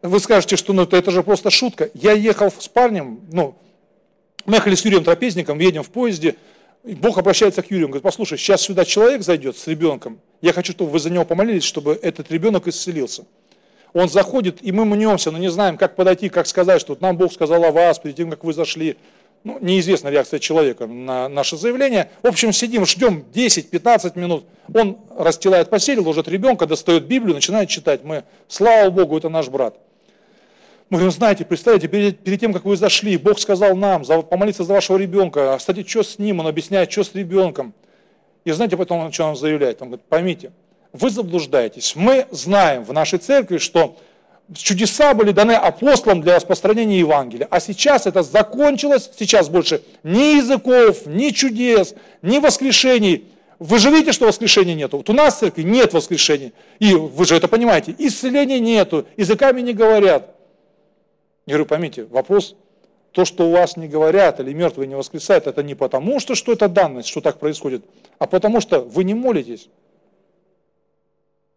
Вы 0.02 0.20
скажете, 0.20 0.56
что 0.56 0.72
ну, 0.72 0.84
это, 0.84 1.10
же 1.10 1.22
просто 1.22 1.50
шутка. 1.50 1.90
Я 1.94 2.12
ехал 2.12 2.50
с 2.56 2.68
парнем, 2.68 3.20
ну, 3.32 3.56
мы 4.46 4.56
ехали 4.56 4.74
с 4.74 4.84
Юрием 4.84 5.04
Трапезником, 5.04 5.58
едем 5.58 5.82
в 5.82 5.90
поезде, 5.90 6.36
Бог 6.82 7.18
обращается 7.18 7.62
к 7.62 7.70
Юрию, 7.70 7.86
он 7.86 7.90
говорит, 7.90 8.04
послушай, 8.04 8.38
сейчас 8.38 8.62
сюда 8.62 8.86
человек 8.86 9.22
зайдет 9.22 9.56
с 9.58 9.66
ребенком, 9.66 10.18
я 10.40 10.54
хочу, 10.54 10.72
чтобы 10.72 10.92
вы 10.92 10.98
за 10.98 11.10
него 11.10 11.26
помолились, 11.26 11.64
чтобы 11.64 11.98
этот 12.00 12.30
ребенок 12.30 12.66
исцелился. 12.68 13.24
Он 13.92 14.08
заходит, 14.08 14.58
и 14.62 14.72
мы 14.72 14.84
мнемся, 14.84 15.30
но 15.30 15.38
не 15.38 15.50
знаем, 15.50 15.76
как 15.76 15.96
подойти, 15.96 16.28
как 16.28 16.46
сказать, 16.46 16.80
что 16.80 16.96
нам 17.00 17.16
Бог 17.16 17.32
сказал 17.32 17.62
о 17.64 17.72
вас, 17.72 17.98
перед 17.98 18.16
тем, 18.16 18.30
как 18.30 18.44
вы 18.44 18.54
зашли 18.54 18.96
ну, 19.42 19.58
неизвестна 19.60 20.08
реакция 20.08 20.38
человека 20.38 20.86
на 20.86 21.28
наше 21.28 21.56
заявление. 21.56 22.10
В 22.22 22.26
общем, 22.26 22.52
сидим, 22.52 22.84
ждем 22.84 23.24
10-15 23.32 24.18
минут. 24.18 24.44
Он 24.74 24.98
расстилает 25.16 25.70
постель, 25.70 25.98
ложит 25.98 26.28
ребенка, 26.28 26.66
достает 26.66 27.06
Библию, 27.06 27.34
начинает 27.34 27.68
читать. 27.68 28.04
Мы, 28.04 28.24
слава 28.48 28.90
Богу, 28.90 29.16
это 29.16 29.28
наш 29.28 29.48
брат. 29.48 29.76
Мы 30.90 30.98
говорим, 30.98 31.12
знаете, 31.12 31.44
представьте, 31.44 31.88
перед, 31.88 32.18
перед 32.18 32.40
тем, 32.40 32.52
как 32.52 32.64
вы 32.64 32.76
зашли, 32.76 33.16
Бог 33.16 33.38
сказал 33.38 33.76
нам 33.76 34.04
за, 34.04 34.22
помолиться 34.22 34.64
за 34.64 34.74
вашего 34.74 34.96
ребенка. 34.96 35.56
Кстати, 35.56 35.86
что 35.86 36.02
с 36.02 36.18
ним? 36.18 36.40
Он 36.40 36.48
объясняет, 36.48 36.90
что 36.90 37.04
с 37.04 37.14
ребенком. 37.14 37.72
И 38.44 38.50
знаете, 38.50 38.76
потом 38.76 38.98
он 38.98 39.12
что 39.12 39.24
он 39.24 39.36
заявляет? 39.36 39.80
Он 39.80 39.88
говорит, 39.88 40.04
поймите, 40.08 40.52
вы 40.92 41.10
заблуждаетесь. 41.10 41.94
Мы 41.94 42.26
знаем 42.30 42.82
в 42.82 42.92
нашей 42.92 43.18
церкви, 43.18 43.58
что 43.58 43.96
чудеса 44.54 45.14
были 45.14 45.32
даны 45.32 45.52
апостолам 45.52 46.20
для 46.20 46.36
распространения 46.36 46.98
Евангелия. 46.98 47.46
А 47.50 47.60
сейчас 47.60 48.06
это 48.06 48.22
закончилось, 48.22 49.10
сейчас 49.16 49.48
больше 49.48 49.82
ни 50.02 50.36
языков, 50.38 51.06
ни 51.06 51.30
чудес, 51.30 51.94
ни 52.22 52.38
воскрешений. 52.38 53.26
Вы 53.58 53.78
же 53.78 53.90
видите, 53.90 54.12
что 54.12 54.26
воскрешения 54.26 54.74
нету. 54.74 54.96
Вот 54.96 55.10
у 55.10 55.12
нас 55.12 55.36
в 55.36 55.38
церкви 55.40 55.62
нет 55.62 55.92
воскрешения. 55.92 56.52
И 56.78 56.94
вы 56.94 57.24
же 57.26 57.36
это 57.36 57.46
понимаете. 57.46 57.94
Исцеления 57.98 58.58
нету, 58.58 59.06
языками 59.16 59.60
не 59.60 59.74
говорят. 59.74 60.34
Я 61.46 61.54
говорю, 61.54 61.66
поймите, 61.66 62.04
вопрос, 62.04 62.56
то, 63.12 63.24
что 63.24 63.48
у 63.48 63.52
вас 63.52 63.76
не 63.76 63.88
говорят 63.88 64.40
или 64.40 64.52
мертвые 64.52 64.86
не 64.86 64.94
воскресают, 64.94 65.46
это 65.46 65.62
не 65.62 65.74
потому, 65.74 66.20
что, 66.20 66.34
что 66.34 66.52
это 66.52 66.68
данность, 66.68 67.08
что 67.08 67.20
так 67.20 67.38
происходит, 67.38 67.84
а 68.18 68.26
потому 68.26 68.60
что 68.60 68.80
вы 68.80 69.04
не 69.04 69.14
молитесь. 69.14 69.68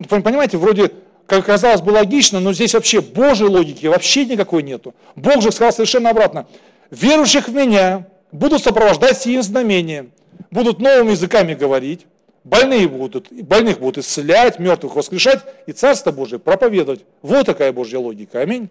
Понимаете, 0.09 0.57
вроде 0.57 0.91
как 1.25 1.45
казалось 1.45 1.81
бы, 1.81 1.91
логично, 1.91 2.39
но 2.39 2.53
здесь 2.53 2.73
вообще 2.73 3.01
Божьей 3.01 3.47
логики 3.47 3.85
вообще 3.85 4.25
никакой 4.25 4.63
нету. 4.63 4.93
Бог 5.15 5.41
же 5.41 5.51
сказал 5.51 5.71
совершенно 5.71 6.09
обратно. 6.09 6.47
Верующих 6.91 7.47
в 7.47 7.53
меня 7.53 8.07
будут 8.31 8.63
сопровождать 8.63 9.21
сие 9.21 9.41
знамения, 9.41 10.09
будут 10.51 10.79
новыми 10.79 11.11
языками 11.11 11.53
говорить, 11.53 12.05
больные 12.43 12.87
будут, 12.87 13.31
больных 13.31 13.79
будут 13.79 13.99
исцелять, 13.99 14.59
мертвых 14.59 14.95
воскрешать 14.95 15.43
и 15.65 15.71
Царство 15.71 16.11
Божие 16.11 16.39
проповедовать. 16.39 17.05
Вот 17.21 17.45
такая 17.45 17.71
Божья 17.71 17.99
логика. 17.99 18.41
Аминь. 18.41 18.69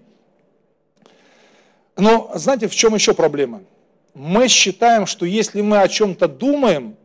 Но 1.97 2.31
знаете, 2.35 2.69
в 2.69 2.75
чем 2.75 2.95
еще 2.95 3.15
проблема? 3.15 3.63
Мы 4.15 4.49
считаем, 4.49 5.07
что 5.07 5.25
если 5.25 5.63
мы 5.63 5.81
о 5.81 5.89
чем-то 5.89 6.29
думаем, 6.29 6.97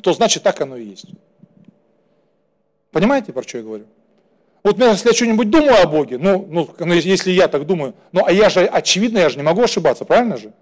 то 0.00 0.12
значит 0.12 0.42
так 0.42 0.60
оно 0.60 0.76
и 0.76 0.84
есть. 0.84 1.06
Понимаете, 2.92 3.32
про 3.32 3.42
что 3.42 3.58
я 3.58 3.64
говорю? 3.64 3.86
Вот 4.62 4.78
если 4.78 5.08
я 5.08 5.14
что-нибудь 5.14 5.48
думаю 5.48 5.82
о 5.82 5.86
Боге, 5.86 6.18
ну, 6.18 6.46
ну, 6.50 6.68
ну, 6.78 6.94
если 6.94 7.30
я 7.30 7.48
так 7.48 7.66
думаю, 7.66 7.94
ну, 8.12 8.24
а 8.26 8.32
я 8.32 8.50
же, 8.50 8.66
очевидно, 8.66 9.18
я 9.18 9.30
же 9.30 9.36
не 9.36 9.42
могу 9.42 9.62
ошибаться, 9.62 10.04
правильно 10.04 10.36
же? 10.36 10.52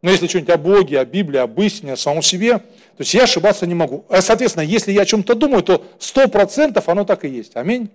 Но 0.00 0.10
если 0.10 0.28
что-нибудь 0.28 0.54
о 0.54 0.58
Боге, 0.58 1.00
о 1.00 1.04
Библии, 1.04 1.38
об 1.38 1.60
истине, 1.60 1.94
о 1.94 1.96
самом 1.96 2.22
себе, 2.22 2.58
то 2.58 3.00
есть 3.00 3.14
я 3.14 3.24
ошибаться 3.24 3.66
не 3.66 3.74
могу. 3.74 4.04
А, 4.08 4.22
соответственно, 4.22 4.62
если 4.62 4.92
я 4.92 5.02
о 5.02 5.04
чем-то 5.04 5.34
думаю, 5.34 5.64
то 5.64 5.84
сто 5.98 6.28
процентов 6.28 6.88
оно 6.88 7.04
так 7.04 7.24
и 7.24 7.28
есть. 7.28 7.56
Аминь. 7.56 7.90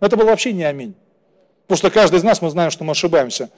Это 0.00 0.16
было 0.16 0.26
вообще 0.26 0.52
не 0.52 0.64
аминь. 0.64 0.94
Потому 1.66 1.76
что 1.78 1.90
каждый 1.90 2.18
из 2.18 2.22
нас, 2.22 2.40
мы 2.40 2.48
знаем, 2.48 2.70
что 2.70 2.84
мы 2.84 2.92
ошибаемся. 2.92 3.50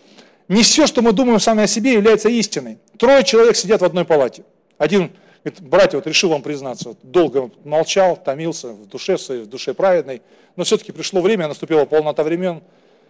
Не 0.49 0.63
все, 0.63 0.87
что 0.87 1.01
мы 1.01 1.13
думаем 1.13 1.39
сами 1.39 1.63
о 1.63 1.67
себе, 1.67 1.93
является 1.93 2.29
истиной. 2.29 2.79
Трое 2.99 3.23
человек 3.23 3.57
сидят 3.57 3.81
в 3.81 3.85
одной 3.85 4.05
палате. 4.05 4.45
Один 4.79 5.13
Говорит, 5.45 5.63
братья, 5.63 5.99
вот 5.99 6.07
решил 6.07 6.31
вам 6.31 6.41
признаться, 6.41 6.89
вот 6.91 6.99
долго 7.03 7.51
молчал, 7.65 8.17
томился 8.17 8.69
в 8.69 8.89
душе 8.89 9.19
своей, 9.19 9.43
в 9.43 9.47
душе 9.47 9.75
праведной, 9.75 10.23
но 10.57 10.65
все-таки 10.65 10.91
пришло 10.91 11.21
время, 11.21 11.47
наступила 11.49 11.85
полнота 11.85 12.23
времен. 12.23 12.63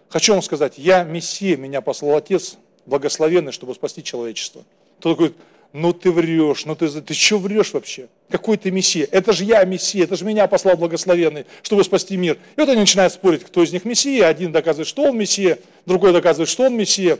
Хочу 0.09 0.33
вам 0.33 0.41
сказать, 0.41 0.73
я 0.77 1.03
Мессия, 1.03 1.55
меня 1.55 1.79
послал 1.79 2.17
Отец 2.17 2.57
благословенный, 2.85 3.53
чтобы 3.53 3.73
спасти 3.73 4.03
человечество. 4.03 4.65
Тот 4.99 5.17
говорит, 5.17 5.37
ну 5.71 5.93
ты 5.93 6.11
врешь, 6.11 6.65
ну 6.65 6.75
ты, 6.75 6.89
ты 6.89 7.13
что 7.13 7.37
врешь 7.37 7.71
вообще? 7.71 8.09
Какой 8.29 8.57
ты 8.57 8.69
Мессия? 8.69 9.07
Это 9.11 9.31
же 9.31 9.45
я 9.45 9.63
Мессия, 9.63 10.03
это 10.03 10.17
же 10.17 10.25
меня 10.25 10.45
послал 10.47 10.75
благословенный, 10.75 11.45
чтобы 11.61 11.85
спасти 11.85 12.17
мир. 12.17 12.37
И 12.57 12.59
вот 12.59 12.67
они 12.67 12.81
начинают 12.81 13.13
спорить, 13.13 13.45
кто 13.45 13.63
из 13.63 13.71
них 13.71 13.85
Мессия. 13.85 14.27
Один 14.27 14.51
доказывает, 14.51 14.89
что 14.89 15.03
он 15.03 15.17
Мессия, 15.17 15.57
другой 15.85 16.11
доказывает, 16.11 16.49
что 16.49 16.63
он 16.63 16.75
Мессия. 16.75 17.17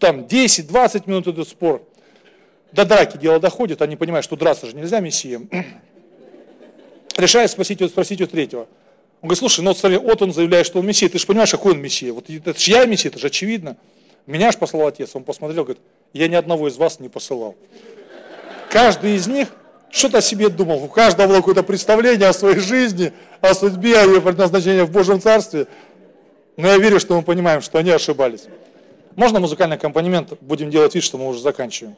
Там 0.00 0.22
10-20 0.22 1.02
минут 1.06 1.28
идет 1.28 1.48
спор 1.48 1.87
до 2.72 2.84
драки 2.84 3.16
дело 3.16 3.40
доходит, 3.40 3.82
они 3.82 3.96
понимают, 3.96 4.24
что 4.24 4.36
драться 4.36 4.66
же 4.66 4.76
нельзя 4.76 5.00
мессием. 5.00 5.48
Решает 7.16 7.50
спросить, 7.50 7.82
спросить 7.90 8.20
у 8.20 8.26
третьего. 8.26 8.68
Он 9.20 9.28
говорит, 9.28 9.38
слушай, 9.38 9.60
ну 9.62 9.72
вот, 9.72 10.22
он 10.22 10.32
заявляет, 10.32 10.66
что 10.66 10.78
он 10.78 10.86
мессия, 10.86 11.08
ты 11.08 11.18
же 11.18 11.26
понимаешь, 11.26 11.50
какой 11.50 11.72
он 11.72 11.80
мессия. 11.80 12.12
Вот 12.12 12.30
это 12.30 12.58
же 12.58 12.70
я 12.70 12.84
мессия, 12.84 13.10
это 13.10 13.18
же 13.18 13.26
очевидно. 13.26 13.76
Меня 14.26 14.52
же 14.52 14.58
послал 14.58 14.86
отец. 14.86 15.10
Он 15.14 15.24
посмотрел, 15.24 15.64
говорит, 15.64 15.82
я 16.12 16.28
ни 16.28 16.34
одного 16.34 16.68
из 16.68 16.76
вас 16.76 17.00
не 17.00 17.08
посылал. 17.08 17.56
Каждый 18.70 19.16
из 19.16 19.26
них 19.26 19.48
что-то 19.90 20.18
о 20.18 20.20
себе 20.20 20.50
думал. 20.50 20.84
У 20.84 20.88
каждого 20.88 21.26
было 21.26 21.36
какое-то 21.36 21.62
представление 21.62 22.28
о 22.28 22.32
своей 22.32 22.58
жизни, 22.58 23.12
о 23.40 23.54
судьбе, 23.54 23.98
о 23.98 24.04
ее 24.04 24.20
предназначении 24.20 24.82
в 24.82 24.90
Божьем 24.90 25.20
Царстве. 25.20 25.66
Но 26.56 26.68
я 26.68 26.76
верю, 26.76 27.00
что 27.00 27.16
мы 27.16 27.22
понимаем, 27.22 27.62
что 27.62 27.78
они 27.78 27.90
ошибались. 27.90 28.44
Можно 29.16 29.40
музыкальный 29.40 29.76
аккомпанемент? 29.76 30.34
Будем 30.40 30.70
делать 30.70 30.94
вид, 30.94 31.02
что 31.02 31.18
мы 31.18 31.26
уже 31.26 31.40
заканчиваем. 31.40 31.96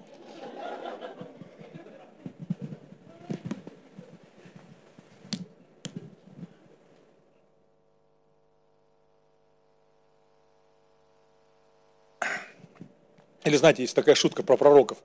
Или 13.45 13.57
знаете, 13.57 13.83
есть 13.83 13.95
такая 13.95 14.15
шутка 14.15 14.43
про 14.43 14.57
пророков. 14.57 14.99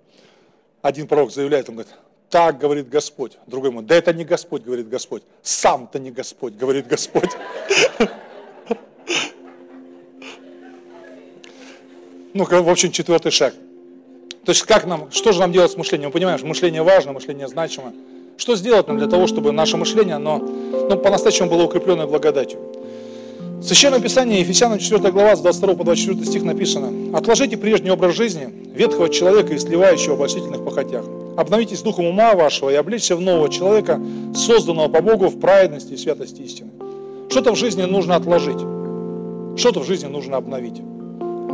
Один 0.82 1.08
пророк 1.08 1.32
заявляет, 1.32 1.70
он 1.70 1.76
говорит, 1.76 1.94
так 2.30 2.58
говорит 2.58 2.90
Господь. 2.90 3.38
Другой 3.48 3.70
ему, 3.70 3.82
да 3.82 3.96
это 3.96 4.14
не 4.14 4.26
Господь, 4.26 4.64
говорит 4.64 4.90
Господь. 4.90 5.24
Сам-то 5.42 6.00
не 6.00 6.12
Господь, 6.12 6.54
говорит 6.54 6.88
Господь. 6.88 7.30
Ну, 12.34 12.44
в 12.44 12.70
общем, 12.70 12.92
четвертый 12.92 13.32
шаг. 13.32 13.54
То 14.44 14.52
есть 14.52 14.64
как 14.64 14.86
нам, 14.86 15.10
что 15.12 15.32
же 15.32 15.40
нам 15.40 15.54
делать 15.54 15.72
с 15.72 15.78
мышлением? 15.78 16.10
Мы 16.10 16.14
понимаем, 16.14 16.38
что 16.38 16.46
мышление 16.46 16.84
важно, 16.84 17.14
мышление 17.14 17.48
значимо. 17.48 17.94
Что 18.38 18.56
сделать 18.58 18.88
нам 18.88 18.98
для 18.98 19.08
того, 19.08 19.26
чтобы 19.28 19.54
наше 19.54 19.78
мышление, 19.78 20.16
оно 20.16 20.40
ну, 20.40 20.98
по-настоящему 20.98 21.50
было 21.50 21.64
укрепленное 21.64 22.06
благодатью? 22.06 22.60
В 23.66 23.68
Священном 23.68 24.00
Писании, 24.00 24.42
Ефесянам 24.42 24.78
4 24.78 25.12
глава, 25.12 25.36
с 25.36 25.42
22 25.42 25.74
по 25.74 25.84
24 25.84 26.24
стих 26.24 26.44
написано 26.44 27.18
«Отложите 27.18 27.58
прежний 27.58 27.90
образ 27.90 28.14
жизни 28.14 28.48
ветхого 28.76 29.10
человека 29.10 29.56
и 29.56 29.58
сливающего 29.58 30.12
в 30.12 30.18
обольстительных 30.18 30.64
похотях. 30.64 31.04
Обновитесь 31.36 31.82
духом 31.82 32.06
ума 32.06 32.36
вашего 32.36 32.70
и 32.70 32.76
облечься 32.76 33.16
в 33.16 33.22
нового 33.22 33.50
человека, 33.50 34.00
созданного 34.36 34.88
по 34.88 35.02
Богу 35.02 35.30
в 35.30 35.40
праведности 35.40 35.94
и 35.94 35.98
святости 35.98 36.44
истины». 36.44 36.70
Что-то 37.32 37.54
в 37.54 37.56
жизни 37.56 37.82
нужно 37.86 38.16
отложить, 38.16 38.60
что-то 39.58 39.80
в 39.80 39.88
жизни 39.88 40.10
нужно 40.10 40.38
обновить. 40.38 40.80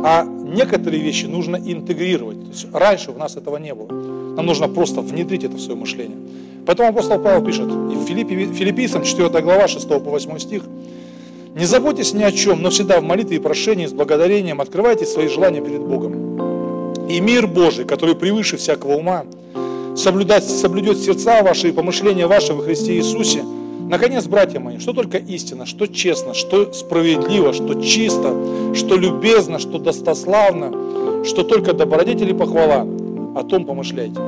А 0.04 0.24
некоторые 0.24 1.02
вещи 1.02 1.24
нужно 1.24 1.56
интегрировать. 1.56 2.42
То 2.42 2.48
есть 2.50 2.66
раньше 2.74 3.12
у 3.12 3.18
нас 3.18 3.38
этого 3.38 3.56
не 3.56 3.72
было. 3.72 3.90
Нам 3.90 4.44
нужно 4.44 4.68
просто 4.68 5.00
внедрить 5.00 5.44
это 5.44 5.56
в 5.56 5.60
свое 5.62 5.80
мышление. 5.80 6.18
Поэтому 6.66 6.90
апостол 6.90 7.18
Павел 7.18 7.42
пишет, 7.42 7.68
и 7.68 7.96
в 7.96 8.04
Филиппи, 8.06 8.52
Филиппийцам 8.52 9.02
4 9.02 9.30
глава 9.40 9.66
6 9.66 9.88
по 9.88 9.98
8 9.98 10.38
стих, 10.38 10.62
«Не 11.54 11.64
заботьтесь 11.64 12.14
ни 12.14 12.22
о 12.22 12.32
чем, 12.32 12.62
но 12.62 12.70
всегда 12.70 13.00
в 13.00 13.04
молитве 13.04 13.36
и 13.36 13.40
прошении 13.40 13.86
с 13.86 13.92
благодарением 13.92 14.60
открывайте 14.60 15.04
свои 15.06 15.28
желания 15.28 15.60
перед 15.60 15.80
Богом. 15.80 17.06
И 17.08 17.20
мир 17.20 17.46
Божий, 17.46 17.84
который 17.84 18.14
превыше 18.14 18.56
всякого 18.56 18.94
ума, 18.94 19.24
соблюдать, 19.96 20.44
соблюдет 20.44 20.98
сердца 20.98 21.42
ваши 21.42 21.68
и 21.68 21.72
помышления 21.72 22.26
ваши 22.26 22.54
во 22.54 22.62
Христе 22.62 22.96
Иисусе, 22.96 23.42
Наконец, 23.92 24.24
братья 24.26 24.58
мои, 24.58 24.78
что 24.78 24.94
только 24.94 25.18
истина, 25.18 25.66
что 25.66 25.86
честно, 25.86 26.32
что 26.32 26.72
справедливо, 26.72 27.52
что 27.52 27.74
чисто, 27.82 28.34
что 28.74 28.96
любезно, 28.96 29.58
что 29.58 29.76
достославно, 29.78 31.24
что 31.26 31.42
только 31.42 31.74
добродетели 31.74 32.32
похвала, 32.32 32.86
о 33.34 33.42
том 33.42 33.66
помышляйте. 33.66 34.18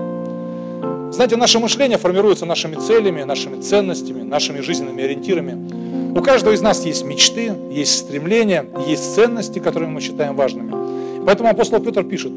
Знаете, 1.13 1.37
наше 1.37 1.61
мышление 1.61 1.97
формируется 1.97 2.45
нашими 2.45 2.75
целями, 2.75 3.23
нашими 3.23 3.59
ценностями, 3.63 4.21
нашими 4.21 4.61
жизненными 4.61 5.03
ориентирами. 5.03 5.57
У 6.17 6.23
каждого 6.23 6.55
из 6.55 6.61
нас 6.61 6.85
есть 6.87 7.05
мечты, 7.05 7.53
есть 7.71 7.99
стремления, 7.99 8.65
есть 8.87 9.15
ценности, 9.15 9.59
которые 9.59 9.91
мы 9.91 10.01
считаем 10.01 10.37
важными. 10.37 10.73
Поэтому 11.27 11.49
апостол 11.49 11.81
Петр 11.81 12.05
пишет, 12.05 12.33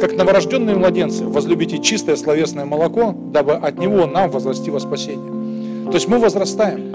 как 0.00 0.16
новорожденные 0.16 0.76
младенцы, 0.76 1.24
возлюбите 1.24 1.78
чистое 1.78 2.14
словесное 2.14 2.64
молоко, 2.64 3.14
дабы 3.32 3.54
от 3.54 3.78
него 3.78 4.06
нам 4.06 4.30
возрасти 4.30 4.70
во 4.70 4.78
спасение. 4.78 5.86
То 5.86 5.94
есть 5.94 6.06
мы 6.06 6.18
возрастаем. 6.18 6.92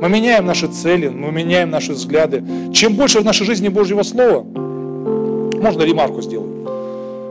Мы 0.00 0.08
меняем 0.08 0.46
наши 0.46 0.66
цели, 0.66 1.08
мы 1.08 1.30
меняем 1.30 1.70
наши 1.70 1.92
взгляды. 1.92 2.42
Чем 2.72 2.96
больше 2.96 3.20
в 3.20 3.24
нашей 3.24 3.46
жизни 3.46 3.68
Божьего 3.68 4.02
Слова, 4.02 4.42
можно 4.42 5.82
ремарку 5.82 6.20
сделать. 6.22 6.50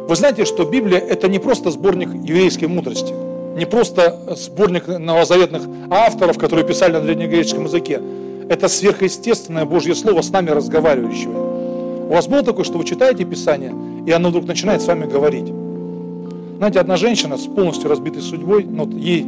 Вы 0.08 0.16
знаете, 0.16 0.46
что 0.46 0.64
Библия 0.64 1.00
это 1.00 1.28
не 1.28 1.40
просто 1.40 1.72
сборник 1.72 2.10
еврейской 2.14 2.66
мудрости, 2.66 3.14
не 3.58 3.66
просто 3.66 4.18
сборник 4.38 4.88
новозаветных 4.88 5.64
авторов, 5.90 6.38
которые 6.38 6.66
писали 6.66 6.94
на 6.94 7.02
древнегреческом 7.02 7.66
языке. 7.66 8.00
Это 8.50 8.68
сверхъестественное 8.68 9.66
Божье 9.66 9.94
Слово 9.94 10.22
с 10.22 10.32
нами 10.32 10.50
разговаривающее. 10.50 11.30
У 11.30 12.12
вас 12.12 12.28
было 12.28 12.42
такое, 12.42 12.66
что 12.66 12.80
вы 12.80 12.84
читаете 12.84 13.24
Писание, 13.24 13.76
и 14.08 14.12
оно 14.12 14.30
вдруг 14.30 14.48
начинает 14.48 14.82
с 14.82 14.88
вами 14.88 15.06
говорить. 15.06 15.54
Знаете, 16.58 16.80
одна 16.80 16.98
женщина 16.98 17.38
с 17.38 17.46
полностью 17.46 17.92
разбитой 17.92 18.24
судьбой, 18.24 18.66
ну, 18.66 18.90
ей 18.90 19.24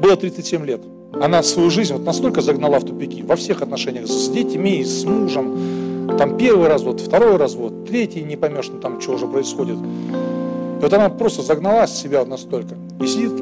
было 0.00 0.16
37 0.16 0.64
лет. 0.64 0.80
Она 1.20 1.42
свою 1.42 1.70
жизнь 1.70 1.92
вот 1.92 2.04
настолько 2.04 2.40
загнала 2.40 2.78
в 2.78 2.84
тупики 2.84 3.22
во 3.22 3.34
всех 3.34 3.62
отношениях, 3.62 4.06
с 4.06 4.28
детьми, 4.28 4.84
с 4.84 5.04
мужем. 5.04 6.06
Там 6.16 6.36
первый 6.38 6.68
развод, 6.68 7.00
второй 7.00 7.36
развод, 7.36 7.84
третий 7.86 8.22
не 8.22 8.36
поймешь, 8.36 8.68
ну, 8.72 8.78
там 8.78 9.00
что 9.00 9.14
уже 9.14 9.26
происходит. 9.26 9.76
И 9.76 10.82
вот 10.82 10.92
она 10.92 11.08
просто 11.08 11.42
загнала 11.42 11.88
себя 11.88 12.24
настолько. 12.24 12.76
И 13.00 13.06
сидит, 13.08 13.32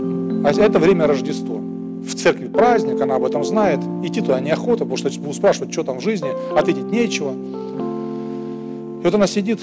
а 0.45 0.51
это 0.51 0.79
время 0.79 1.07
Рождества. 1.07 1.61
В 2.03 2.15
церкви 2.15 2.49
праздник, 2.49 3.01
она 3.01 3.17
об 3.17 3.25
этом 3.25 3.45
знает. 3.45 3.81
Идти 4.03 4.21
туда 4.21 4.41
неохота, 4.41 4.85
потому 4.85 4.97
что 4.97 5.11
будут 5.21 5.37
спрашивать, 5.37 5.73
что 5.73 5.85
там 5.85 5.99
в 5.99 6.03
жизни, 6.03 6.31
ответить 6.57 6.91
нечего. 6.91 7.33
И 7.33 9.05
вот 9.05 9.15
она 9.15 9.27
сидит, 9.27 9.61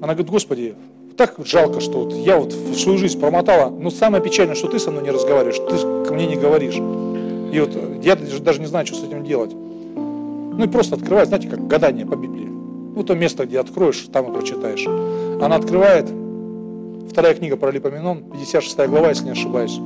она 0.00 0.14
говорит, 0.14 0.30
Господи, 0.30 0.74
так 1.16 1.34
жалко, 1.44 1.80
что 1.80 2.04
вот 2.04 2.12
я 2.12 2.36
вот 2.36 2.52
в 2.52 2.78
свою 2.78 2.98
жизнь 2.98 3.18
промотала, 3.18 3.70
но 3.70 3.90
самое 3.90 4.22
печальное, 4.22 4.54
что 4.54 4.68
ты 4.68 4.78
со 4.78 4.90
мной 4.90 5.02
не 5.04 5.10
разговариваешь, 5.10 5.56
ты 5.56 6.06
ко 6.06 6.14
мне 6.14 6.26
не 6.26 6.36
говоришь. 6.36 6.76
И 6.76 7.60
вот 7.60 7.70
я 8.04 8.16
даже 8.16 8.60
не 8.60 8.66
знаю, 8.66 8.86
что 8.86 8.96
с 8.96 9.04
этим 9.04 9.24
делать. 9.24 9.52
Ну 9.54 10.64
и 10.64 10.68
просто 10.68 10.96
открывает, 10.96 11.28
знаете, 11.28 11.48
как 11.48 11.66
гадание 11.66 12.06
по 12.06 12.16
Библии. 12.16 12.46
Ну 12.46 13.02
то 13.02 13.14
место, 13.14 13.46
где 13.46 13.60
откроешь, 13.60 14.06
там 14.12 14.30
и 14.30 14.34
прочитаешь. 14.34 14.86
Она 14.86 15.56
открывает, 15.56 16.06
вторая 17.10 17.34
книга 17.34 17.56
про 17.56 17.70
Липоменон, 17.70 18.24
56 18.32 18.76
глава, 18.88 19.10
если 19.10 19.24
не 19.24 19.30
ошибаюсь. 19.30 19.78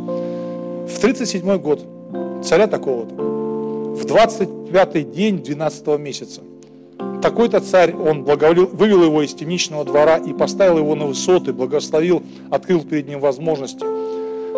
В 0.95 0.99
37 0.99 1.57
год 1.59 1.87
царя 2.43 2.67
такого-то, 2.67 3.15
в 3.15 4.05
25-й 4.05 5.05
день 5.05 5.43
12 5.43 5.99
месяца, 5.99 6.43
такой-то 7.23 7.61
царь, 7.61 7.95
он 7.95 8.25
благоволил, 8.25 8.67
вывел 8.67 9.05
его 9.05 9.23
из 9.23 9.33
темничного 9.33 9.85
двора 9.85 10.17
и 10.19 10.33
поставил 10.33 10.79
его 10.79 10.95
на 10.95 11.07
высоты, 11.07 11.53
благословил, 11.53 12.23
открыл 12.51 12.83
перед 12.83 13.09
ним 13.09 13.21
возможности. 13.21 13.85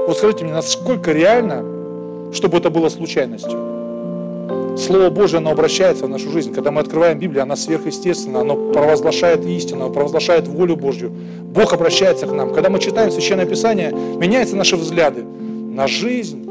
Вот 0.07 0.17
скажите 0.17 0.45
мне, 0.45 0.55
насколько 0.55 1.13
реально, 1.13 2.33
чтобы 2.33 2.59
это 2.59 2.71
было 2.71 2.89
случайностью? 2.89 4.77
Слово 4.79 5.11
Божье, 5.11 5.39
оно 5.39 5.51
обращается 5.51 6.07
в 6.07 6.09
нашу 6.09 6.31
жизнь. 6.31 6.53
Когда 6.55 6.71
мы 6.71 6.81
открываем 6.81 7.19
Библию, 7.19 7.43
она 7.43 7.57
сверхъестественна, 7.57 8.41
оно 8.41 8.73
провозглашает 8.73 9.45
истину, 9.45 9.91
провозглашает 9.91 10.49
волю 10.49 10.77
Божью. 10.77 11.13
Бог 11.43 11.75
обращается 11.75 12.27
к 12.27 12.33
нам. 12.33 12.53
Когда 12.55 12.71
мы 12.71 12.79
читаем 12.79 13.11
Священное 13.11 13.45
Писание, 13.45 13.93
меняются 13.93 14.57
наши 14.57 14.77
взгляды 14.77 15.25
на 15.73 15.87
жизнь, 15.87 16.45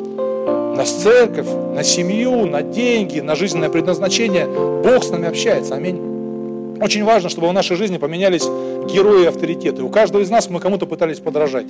на 0.75 0.83
церковь, 0.83 1.47
на 1.47 1.83
семью, 1.83 2.47
на 2.47 2.63
деньги, 2.63 3.19
на 3.19 3.35
жизненное 3.35 3.69
предназначение. 3.69 4.47
Бог 4.47 5.03
с 5.03 5.11
нами 5.11 5.27
общается. 5.27 5.75
Аминь. 5.75 6.77
Очень 6.81 7.03
важно, 7.03 7.29
чтобы 7.29 7.47
в 7.47 7.53
нашей 7.53 7.77
жизни 7.77 7.97
поменялись 7.97 8.43
герои 8.91 9.23
и 9.23 9.27
авторитеты. 9.27 9.83
У 9.83 9.89
каждого 9.89 10.23
из 10.23 10.31
нас 10.31 10.49
мы 10.49 10.59
кому-то 10.59 10.87
пытались 10.87 11.19
подражать. 11.19 11.67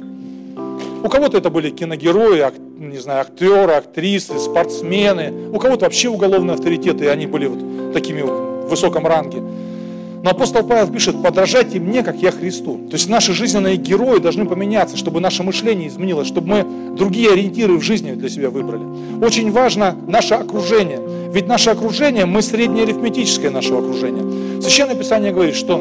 У 1.04 1.10
кого-то 1.10 1.38
это 1.38 1.50
были 1.50 1.72
киногерои, 1.72 2.46
не 2.80 2.98
знаю, 2.98 3.22
актеры, 3.22 3.74
актрисы, 3.74 4.40
спортсмены. 4.40 5.50
У 5.52 5.60
кого-то 5.60 5.86
вообще 5.86 6.08
уголовные 6.08 6.54
авторитеты, 6.54 7.06
и 7.06 7.08
они 7.08 7.26
были 7.26 7.48
вот 7.48 7.94
такими 7.94 8.22
в 8.22 8.70
высоком 8.70 9.06
ранге. 9.06 9.42
Но 10.24 10.30
апостол 10.30 10.64
Павел 10.64 10.88
пишет, 10.88 11.22
подражайте 11.22 11.80
мне, 11.80 12.04
как 12.04 12.18
я 12.18 12.32
Христу. 12.32 12.80
То 12.90 12.94
есть 12.94 13.10
наши 13.10 13.34
жизненные 13.34 13.76
герои 13.76 14.20
должны 14.20 14.46
поменяться, 14.46 14.96
чтобы 14.96 15.20
наше 15.20 15.42
мышление 15.42 15.88
изменилось, 15.88 16.28
чтобы 16.28 16.48
мы 16.48 16.96
другие 16.96 17.32
ориентиры 17.32 17.74
в 17.74 17.82
жизни 17.82 18.12
для 18.14 18.30
себя 18.30 18.52
выбрали. 18.52 18.84
Очень 19.24 19.52
важно 19.52 19.96
наше 20.08 20.36
окружение. 20.36 21.00
Ведь 21.34 21.48
наше 21.48 21.72
окружение, 21.72 22.26
мы 22.26 22.44
среднеарифметическое 22.44 23.50
нашего 23.50 23.80
окружения. 23.80 24.62
Священное 24.62 24.96
Писание 24.96 25.32
говорит, 25.32 25.56
что 25.56 25.80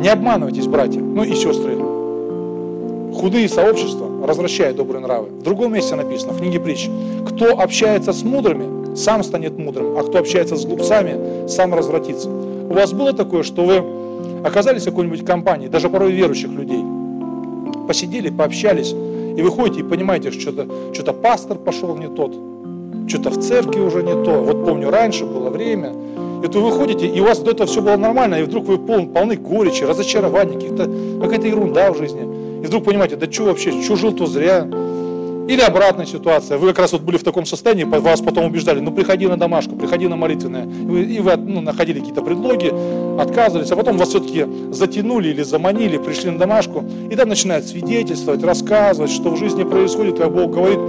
не 0.00 0.08
обманывайтесь, 0.08 0.66
братья, 0.66 1.00
ну 1.00 1.22
и 1.22 1.34
сестры. 1.34 1.76
Худые 3.14 3.48
сообщества 3.48 4.26
развращают 4.26 4.76
добрые 4.76 5.02
нравы. 5.02 5.28
В 5.28 5.42
другом 5.42 5.74
месте 5.74 5.94
написано, 5.94 6.32
в 6.32 6.38
книге 6.38 6.58
притч, 6.58 6.88
кто 7.28 7.58
общается 7.58 8.12
с 8.12 8.22
мудрыми, 8.22 8.94
сам 8.96 9.22
станет 9.22 9.58
мудрым, 9.58 9.98
а 9.98 10.04
кто 10.04 10.18
общается 10.18 10.56
с 10.56 10.64
глупцами, 10.64 11.48
сам 11.48 11.74
развратится. 11.74 12.30
У 12.68 12.74
вас 12.74 12.92
было 12.92 13.12
такое, 13.12 13.42
что 13.42 13.64
вы 13.64 13.82
оказались 14.44 14.82
в 14.82 14.86
какой-нибудь 14.86 15.24
компании, 15.24 15.68
даже 15.68 15.88
порой 15.88 16.12
верующих 16.12 16.50
людей, 16.50 16.82
посидели, 17.86 18.28
пообщались, 18.30 18.92
и 18.92 19.42
вы 19.42 19.50
ходите 19.50 19.80
и 19.80 19.82
понимаете, 19.82 20.30
что 20.30 20.40
что-то 20.40 20.66
что 20.92 21.12
пастор 21.12 21.58
пошел 21.58 21.96
не 21.96 22.08
тот, 22.08 22.34
что-то 23.08 23.30
в 23.30 23.38
церкви 23.38 23.80
уже 23.80 24.02
не 24.02 24.24
то. 24.24 24.42
Вот 24.42 24.64
помню, 24.64 24.90
раньше 24.90 25.24
было 25.24 25.50
время, 25.50 25.92
и 26.44 26.48
то 26.48 26.60
вы 26.60 26.72
ходите, 26.72 27.06
и 27.06 27.20
у 27.20 27.24
вас 27.24 27.38
до 27.38 27.52
этого 27.52 27.68
все 27.68 27.80
было 27.80 27.96
нормально, 27.96 28.36
и 28.36 28.42
вдруг 28.42 28.66
вы 28.66 28.78
пол, 28.78 29.06
полны 29.06 29.36
горечи, 29.36 29.84
разочарований, 29.84 30.58
какая-то 31.20 31.46
ерунда 31.46 31.92
в 31.92 31.98
жизни. 31.98 32.22
И 32.62 32.66
вдруг 32.66 32.84
понимаете, 32.84 33.16
да 33.16 33.30
что 33.30 33.44
вообще, 33.44 33.80
что 33.82 33.96
жил, 33.96 34.12
то 34.12 34.26
зря. 34.26 34.66
Или 35.48 35.60
обратная 35.60 36.06
ситуация. 36.06 36.58
Вы 36.58 36.68
как 36.68 36.80
раз 36.80 36.92
вот 36.92 37.02
были 37.02 37.18
в 37.18 37.22
таком 37.22 37.46
состоянии, 37.46 37.84
вас 37.84 38.20
потом 38.20 38.46
убеждали, 38.46 38.80
ну 38.80 38.90
приходи 38.90 39.28
на 39.28 39.36
домашку, 39.36 39.76
приходи 39.76 40.08
на 40.08 40.16
молитвенное. 40.16 40.64
И 40.64 40.86
вы, 40.86 41.02
и 41.02 41.20
вы 41.20 41.36
ну, 41.36 41.60
находили 41.60 42.00
какие-то 42.00 42.22
предлоги, 42.22 42.72
отказывались, 43.20 43.70
а 43.70 43.76
потом 43.76 43.96
вас 43.96 44.08
все-таки 44.08 44.44
затянули 44.72 45.28
или 45.28 45.42
заманили, 45.42 45.98
пришли 45.98 46.30
на 46.30 46.38
домашку. 46.38 46.84
И 47.10 47.14
там 47.14 47.28
начинают 47.28 47.64
свидетельствовать, 47.64 48.42
рассказывать, 48.42 49.10
что 49.10 49.30
в 49.30 49.36
жизни 49.36 49.62
происходит, 49.62 50.18
как 50.18 50.32
Бог 50.32 50.50
говорит. 50.50 50.80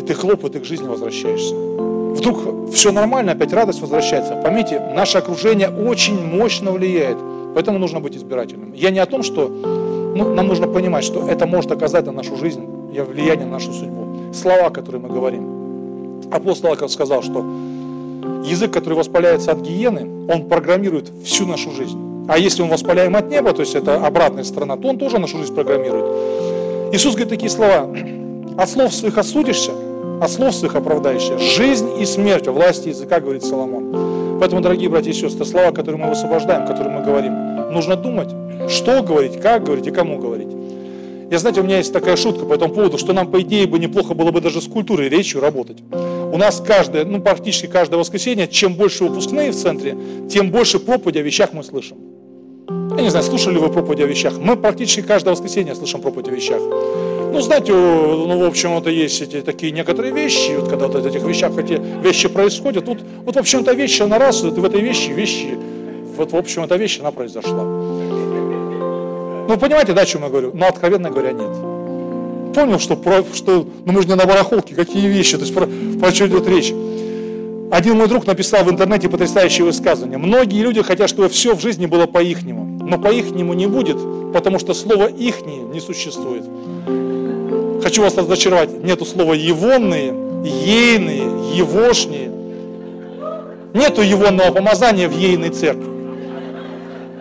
И 0.00 0.04
ты 0.04 0.14
хлоп, 0.14 0.44
и 0.44 0.48
ты 0.48 0.58
к 0.58 0.64
жизни 0.64 0.88
возвращаешься. 0.88 1.54
Вдруг 1.54 2.72
все 2.72 2.90
нормально, 2.90 3.32
опять 3.32 3.52
радость 3.52 3.80
возвращается. 3.80 4.34
Поймите, 4.34 4.80
наше 4.96 5.18
окружение 5.18 5.70
очень 5.70 6.20
мощно 6.20 6.72
влияет. 6.72 7.18
Поэтому 7.54 7.78
нужно 7.78 8.00
быть 8.00 8.16
избирательным. 8.16 8.72
Я 8.72 8.90
не 8.90 8.98
о 8.98 9.06
том, 9.06 9.22
что 9.22 9.50
ну, 10.14 10.34
нам 10.34 10.46
нужно 10.46 10.66
понимать, 10.66 11.04
что 11.04 11.28
это 11.28 11.46
может 11.46 11.72
оказать 11.72 12.06
на 12.06 12.12
нашу 12.12 12.36
жизнь 12.36 12.66
влияние 13.00 13.46
на 13.46 13.52
нашу 13.52 13.72
судьбу. 13.72 14.32
Слова, 14.32 14.70
которые 14.70 15.00
мы 15.00 15.08
говорим. 15.08 16.22
Апостол 16.30 16.72
Аков 16.72 16.90
сказал, 16.90 17.22
что 17.22 17.44
язык, 18.44 18.72
который 18.72 18.94
воспаляется 18.94 19.52
от 19.52 19.60
гиены, 19.60 20.08
он 20.32 20.48
программирует 20.48 21.10
всю 21.24 21.46
нашу 21.46 21.70
жизнь. 21.72 21.98
А 22.28 22.38
если 22.38 22.62
он 22.62 22.68
воспаляем 22.68 23.16
от 23.16 23.28
неба, 23.30 23.52
то 23.52 23.60
есть 23.60 23.74
это 23.74 24.06
обратная 24.06 24.44
сторона, 24.44 24.76
то 24.76 24.88
он 24.88 24.98
тоже 24.98 25.18
нашу 25.18 25.38
жизнь 25.38 25.54
программирует. 25.54 26.94
Иисус 26.94 27.14
говорит 27.14 27.30
такие 27.30 27.50
слова. 27.50 27.88
От 28.56 28.68
слов 28.68 28.94
своих 28.94 29.18
осудишься, 29.18 29.72
от 30.20 30.30
слов 30.30 30.54
своих 30.54 30.76
оправдаешься. 30.76 31.38
Жизнь 31.38 31.88
и 31.98 32.04
смерть 32.04 32.46
во 32.46 32.52
власти 32.52 32.88
языка, 32.88 33.18
говорит 33.20 33.44
Соломон. 33.44 34.21
Поэтому, 34.42 34.60
дорогие 34.60 34.88
братья 34.88 35.12
и 35.12 35.14
сестры, 35.14 35.44
слова, 35.44 35.70
которые 35.70 36.02
мы 36.02 36.08
высвобождаем, 36.08 36.66
которые 36.66 36.92
мы 36.98 37.04
говорим, 37.04 37.70
нужно 37.72 37.94
думать, 37.94 38.28
что 38.68 39.00
говорить, 39.00 39.40
как 39.40 39.62
говорить 39.62 39.86
и 39.86 39.92
кому 39.92 40.18
говорить. 40.18 40.48
Я, 41.30 41.38
знаете, 41.38 41.60
у 41.60 41.62
меня 41.62 41.76
есть 41.76 41.92
такая 41.92 42.16
шутка 42.16 42.44
по 42.44 42.52
этому 42.54 42.74
поводу, 42.74 42.98
что 42.98 43.12
нам, 43.12 43.30
по 43.30 43.40
идее, 43.40 43.68
бы 43.68 43.78
неплохо 43.78 44.14
было 44.14 44.32
бы 44.32 44.40
даже 44.40 44.60
с 44.60 44.66
культурой 44.66 45.08
речью 45.08 45.40
работать. 45.40 45.76
У 45.92 46.36
нас 46.36 46.60
каждое, 46.60 47.04
ну, 47.04 47.20
практически 47.20 47.66
каждое 47.66 47.98
воскресенье, 47.98 48.48
чем 48.48 48.74
больше 48.74 49.04
выпускные 49.04 49.52
в 49.52 49.54
центре, 49.54 49.96
тем 50.28 50.50
больше 50.50 50.80
проповеди 50.80 51.18
о 51.18 51.22
вещах 51.22 51.52
мы 51.52 51.62
слышим. 51.62 51.98
Я 52.96 53.02
не 53.02 53.10
знаю, 53.10 53.24
слушали 53.24 53.54
ли 53.54 53.60
вы 53.60 53.68
проповеди 53.68 54.02
о 54.02 54.06
вещах. 54.06 54.38
Мы 54.38 54.56
практически 54.56 55.02
каждое 55.02 55.30
воскресенье 55.30 55.76
слышим 55.76 56.00
проповедь 56.00 56.26
о 56.26 56.32
вещах. 56.32 56.60
Ну, 57.32 57.40
знаете, 57.40 57.72
ну, 57.72 58.38
в 58.38 58.44
общем, 58.44 58.76
это 58.76 58.90
есть 58.90 59.22
эти 59.22 59.40
такие 59.40 59.72
некоторые 59.72 60.12
вещи, 60.12 60.52
вот 60.58 60.68
когда 60.68 60.86
вот 60.86 61.06
этих 61.06 61.22
вещах 61.22 61.56
эти 61.56 61.80
вещи 62.02 62.28
происходят, 62.28 62.86
вот, 62.86 62.98
вот 63.24 63.36
в 63.36 63.38
общем-то, 63.38 63.72
вещь, 63.72 64.02
она 64.02 64.18
раз, 64.18 64.42
вот 64.42 64.58
в 64.58 64.64
этой 64.64 64.82
вещи, 64.82 65.10
вещи, 65.10 65.56
вот, 66.16 66.32
в 66.32 66.36
общем, 66.36 66.64
эта 66.64 66.76
вещь, 66.76 67.00
она 67.00 67.10
произошла. 67.10 67.64
Ну, 69.48 69.56
понимаете, 69.58 69.94
да, 69.94 70.02
о 70.02 70.06
чем 70.06 70.24
я 70.24 70.28
говорю? 70.28 70.50
Но, 70.52 70.66
откровенно 70.66 71.10
говоря, 71.10 71.32
нет. 71.32 72.54
Понял, 72.54 72.78
что, 72.78 72.96
про, 72.96 73.24
что 73.32 73.66
ну, 73.86 73.92
мы 73.92 74.02
же 74.02 74.08
не 74.08 74.14
на 74.14 74.26
барахолке, 74.26 74.74
какие 74.74 75.06
вещи, 75.08 75.38
то 75.38 75.44
есть 75.44 75.54
про, 75.54 75.66
про 75.98 76.12
что 76.12 76.26
идет 76.26 76.46
речь. 76.46 76.74
Один 77.70 77.96
мой 77.96 78.08
друг 78.08 78.26
написал 78.26 78.62
в 78.64 78.70
интернете 78.70 79.08
потрясающее 79.08 79.64
высказывание. 79.64 80.18
Многие 80.18 80.60
люди 80.60 80.82
хотят, 80.82 81.08
чтобы 81.08 81.30
все 81.30 81.56
в 81.56 81.62
жизни 81.62 81.86
было 81.86 82.06
по-ихнему. 82.06 82.78
Но 82.84 82.98
по-ихнему 82.98 83.54
не 83.54 83.66
будет, 83.66 83.96
потому 84.34 84.58
что 84.58 84.74
слово 84.74 85.06
«ихние» 85.06 85.62
не 85.62 85.80
существует. 85.80 86.44
Хочу 87.82 88.02
вас 88.02 88.16
разочаровать. 88.16 88.70
Нету 88.82 89.04
слова 89.04 89.32
«егонные», 89.34 90.14
«ейные», 90.44 91.56
«егошние». 91.56 92.30
Нету 93.74 94.02
егонного 94.02 94.52
помазания 94.52 95.08
в 95.08 95.16
ейной 95.16 95.50
церкви. 95.50 95.86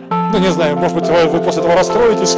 Ну, 0.09 0.39
не 0.39 0.51
знаю, 0.51 0.77
может 0.77 0.97
быть, 0.97 1.07
вы 1.07 1.39
после 1.39 1.61
этого 1.61 1.75
расстроитесь. 1.75 2.37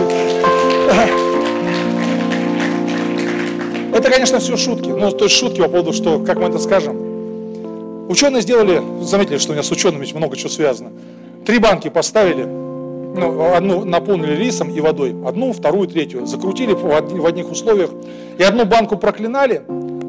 Это, 3.93 4.09
конечно, 4.09 4.39
все 4.39 4.57
шутки. 4.57 4.89
Ну, 4.89 5.11
то 5.11 5.25
есть 5.25 5.35
шутки 5.35 5.61
по 5.61 5.67
поводу, 5.67 5.93
что, 5.93 6.19
как 6.19 6.37
мы 6.37 6.47
это 6.47 6.59
скажем. 6.59 8.09
Ученые 8.09 8.41
сделали, 8.41 8.81
заметили, 9.01 9.37
что 9.37 9.51
у 9.51 9.53
меня 9.53 9.63
с 9.63 9.71
учеными 9.71 10.07
много 10.13 10.37
чего 10.37 10.49
связано. 10.49 10.91
Три 11.45 11.59
банки 11.59 11.89
поставили, 11.89 12.47
ну, 13.15 13.53
одну 13.53 13.85
наполнили 13.85 14.35
рисом 14.35 14.69
и 14.69 14.79
водой, 14.79 15.15
одну, 15.25 15.53
вторую, 15.53 15.87
третью. 15.87 16.25
Закрутили 16.25 16.73
в 16.73 17.25
одних 17.25 17.51
условиях. 17.51 17.91
И 18.37 18.43
одну 18.43 18.65
банку 18.65 18.97
проклинали, 18.97 19.63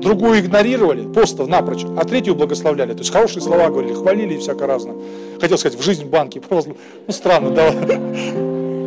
другую 0.05 0.40
игнорировали, 0.40 1.02
просто 1.02 1.46
напрочь, 1.46 1.84
а 1.96 2.05
третью 2.05 2.34
благословляли. 2.34 2.92
То 2.92 3.00
есть 3.00 3.12
хорошие 3.12 3.42
слова 3.42 3.68
говорили, 3.68 3.94
хвалили 3.94 4.34
и 4.34 4.38
всякое 4.38 4.66
разное. 4.66 4.94
Хотел 5.40 5.59
сказать, 5.59 5.78
в 5.78 5.82
жизнь 5.82 6.07
банки, 6.07 6.38
просто, 6.48 6.74
ну 7.07 7.12
странно, 7.12 7.50
да. 7.50 7.72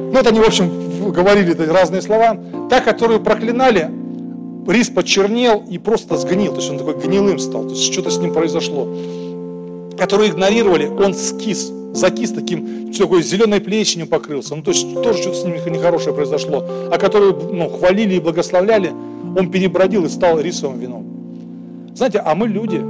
Ну 0.07 0.17
это 0.17 0.29
они, 0.29 0.39
в 0.39 0.47
общем, 0.47 1.11
говорили 1.11 1.53
разные 1.69 2.01
слова. 2.01 2.37
Та, 2.69 2.79
которую 2.79 3.19
проклинали, 3.19 3.91
рис 4.65 4.89
почернел 4.89 5.63
и 5.69 5.77
просто 5.77 6.15
сгнил, 6.15 6.53
то 6.53 6.59
есть 6.59 6.71
он 6.71 6.77
такой 6.77 6.95
гнилым 6.95 7.39
стал, 7.39 7.63
то 7.63 7.71
есть 7.71 7.91
что-то 7.91 8.09
с 8.09 8.17
ним 8.17 8.33
произошло. 8.33 8.87
Которую 9.97 10.29
игнорировали, 10.29 10.87
он 10.87 11.13
скис, 11.13 11.71
закис 11.93 12.31
таким, 12.31 12.91
такой 12.93 13.23
зеленой 13.23 13.59
плесенью 13.59 14.07
покрылся, 14.07 14.55
ну 14.55 14.63
то 14.63 14.71
есть 14.71 14.93
тоже 15.01 15.21
что-то 15.21 15.37
с 15.37 15.43
ним 15.43 15.55
нехорошее 15.73 16.13
произошло. 16.13 16.65
А 16.91 16.97
которую 16.97 17.53
ну, 17.53 17.69
хвалили 17.69 18.15
и 18.15 18.19
благословляли, 18.19 18.91
он 19.37 19.51
перебродил 19.51 20.05
и 20.05 20.09
стал 20.09 20.39
рисовым 20.39 20.79
вином. 20.79 21.17
Знаете, 21.95 22.19
а 22.19 22.35
мы 22.35 22.47
люди. 22.47 22.81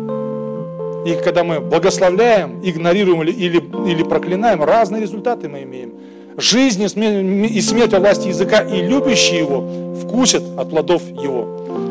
И 1.07 1.23
когда 1.23 1.43
мы 1.43 1.61
благословляем, 1.61 2.59
игнорируем 2.63 3.23
или, 3.23 3.31
или, 3.31 3.63
или 3.89 4.03
проклинаем, 4.03 4.61
разные 4.63 5.01
результаты 5.01 5.47
мы 5.47 5.63
имеем. 5.63 5.93
Жизнь 6.37 6.83
и 6.83 7.61
смерть 7.61 7.93
во 7.93 7.99
власти 7.99 8.27
языка, 8.27 8.59
и 8.59 8.81
любящие 8.81 9.39
его 9.39 9.95
вкусят 10.01 10.43
от 10.57 10.69
плодов 10.69 11.01
его. 11.09 11.47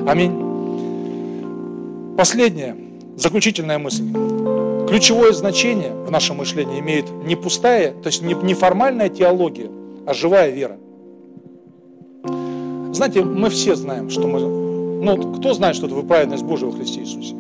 Аминь. 0.07 0.33
Последняя, 2.17 2.77
заключительная 3.17 3.79
мысль. 3.79 4.05
Ключевое 4.97 5.35
значение 5.35 5.93
в 5.93 6.11
нашем 6.11 6.39
мышлении 6.39 6.81
имеет 6.81 7.11
не 7.11 7.37
пустая, 7.37 7.93
то 7.93 8.07
есть 8.07 8.23
не, 8.23 8.55
формальная 8.55 9.11
теология, 9.11 9.69
а 10.07 10.15
живая 10.15 10.49
вера. 10.49 10.79
Знаете, 12.95 13.23
мы 13.23 13.51
все 13.51 13.75
знаем, 13.75 14.09
что 14.09 14.27
мы... 14.27 14.41
Ну, 14.41 15.35
кто 15.35 15.53
знает, 15.53 15.77
что 15.77 15.85
это 15.85 15.97
праведность 15.97 16.45
Божия 16.45 16.71
во 16.71 16.75
Христе 16.75 17.01
Иисусе? 17.01 17.35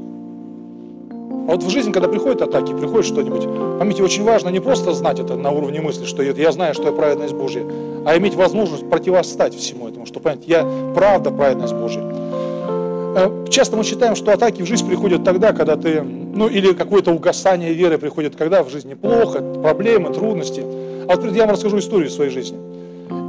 А 1.48 1.52
вот 1.52 1.62
в 1.62 1.70
жизни, 1.70 1.92
когда 1.92 2.08
приходят 2.08 2.42
атаки, 2.42 2.74
приходит 2.74 3.06
что-нибудь, 3.06 3.44
поймите, 3.78 4.02
очень 4.02 4.24
важно 4.24 4.50
не 4.50 4.60
просто 4.60 4.92
знать 4.92 5.18
это 5.18 5.34
на 5.36 5.50
уровне 5.50 5.80
мысли, 5.80 6.04
что 6.04 6.22
я 6.22 6.52
знаю, 6.52 6.74
что 6.74 6.82
я 6.82 6.92
праведность 6.92 7.32
Божия, 7.32 7.64
а 8.04 8.18
иметь 8.18 8.34
возможность 8.34 8.86
противостать 8.90 9.54
всему 9.54 9.88
этому, 9.88 10.04
что, 10.04 10.20
понять, 10.20 10.40
я 10.46 10.68
правда 10.94 11.30
праведность 11.30 11.72
Божия. 11.72 12.04
Э, 13.16 13.46
часто 13.48 13.78
мы 13.78 13.84
считаем, 13.84 14.14
что 14.14 14.30
атаки 14.34 14.60
в 14.60 14.66
жизнь 14.66 14.86
приходят 14.86 15.24
тогда, 15.24 15.54
когда 15.54 15.76
ты, 15.76 16.04
ну 16.36 16.48
или 16.48 16.72
какое-то 16.72 17.10
угасание 17.12 17.72
веры 17.72 17.98
приходит, 17.98 18.36
когда 18.36 18.62
в 18.62 18.70
жизни 18.70 18.94
плохо, 18.94 19.40
проблемы, 19.40 20.12
трудности. 20.12 20.60
А 21.08 21.16
вот 21.16 21.34
я 21.34 21.42
вам 21.42 21.50
расскажу 21.52 21.78
историю 21.78 22.10
своей 22.10 22.30
жизни. 22.30 22.58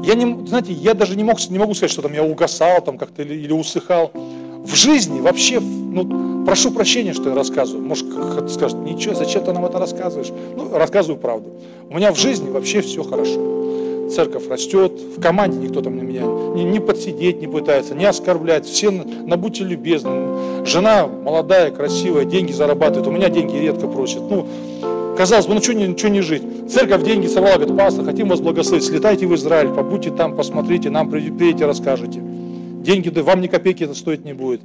Я 0.05 0.16
не, 0.16 0.47
знаете, 0.47 0.74
я 0.74 0.93
даже 0.93 1.16
не, 1.16 1.24
мог, 1.24 1.38
не 1.49 1.58
могу 1.58 1.74
сказать, 1.74 1.91
что 1.91 2.01
там 2.01 2.14
я 2.14 2.24
угасал 2.24 2.82
там 2.82 2.97
как-то 2.97 3.24
или, 3.24 3.34
или 3.34 3.51
усыхал. 3.51 4.12
В 4.14 4.76
жизни 4.76 5.22
вообще, 5.22 5.60
ну, 5.60 6.45
прошу 6.45 6.72
прощения, 6.72 7.14
что 7.14 7.30
я 7.30 7.36
рассказываю. 7.36 7.86
Может, 7.86 8.08
кто-то 8.08 8.47
скажет, 8.49 8.78
ничего, 8.80 9.16
зачем 9.16 9.43
ты 9.43 9.53
нам 9.53 9.66
это 9.66 9.80
рассказываешь? 9.80 10.32
Ну, 10.55 10.78
рассказываю 10.78 11.20
правду. 11.20 11.51
У 11.89 11.95
меня 11.95 12.12
в 12.12 12.18
жизни 12.18 12.49
вообще 12.49 12.82
все 12.82 13.03
хорошо. 13.03 14.10
Церковь 14.10 14.47
растет, 14.47 14.93
в 15.18 15.22
команде 15.22 15.58
никто 15.58 15.82
там 15.82 15.97
на 15.97 16.01
меня 16.01 16.24
не, 16.58 16.64
не 16.64 16.80
подсидеть 16.80 17.41
не 17.41 17.47
пытается, 17.47 17.93
не 17.93 18.05
оскорблять. 18.05 18.66
Все 18.66 18.89
на, 18.89 19.38
будьте 19.38 19.64
любезны. 19.64 20.10
Жена 20.68 21.07
молодая, 21.07 21.72
красивая, 21.72 22.26
деньги 22.26 22.51
зарабатывает. 22.51 23.07
У 23.07 23.11
меня 23.11 23.30
деньги 23.30 23.55
редко 23.55 23.88
просят. 23.88 24.22
Ну, 24.30 24.45
Казалось 25.18 25.47
бы, 25.47 25.55
ну 25.55 25.61
что 25.61 25.74
не, 25.74 25.88
не 25.88 26.22
жить? 26.22 26.43
Церковь 26.70 27.03
деньги 27.03 27.26
собрала, 27.26 27.55
говорит, 27.55 27.76
пастор, 27.76 28.05
хотим 28.05 28.30
вас 28.30 28.39
благословить, 28.39 28.86
слетайте 28.86 29.26
в 29.26 29.34
Израиль, 29.34 29.70
побудьте 29.70 30.11
там, 30.11 30.36
посмотрите, 30.36 30.91
нам 30.91 31.09
приедете, 31.09 31.65
расскажете. 31.65 32.20
Деньги, 32.20 33.09
да, 33.09 33.24
вам 33.24 33.41
ни 33.41 33.47
копейки 33.47 33.84
это 33.84 33.95
стоить 33.95 34.26
не 34.26 34.34
будет. 34.34 34.61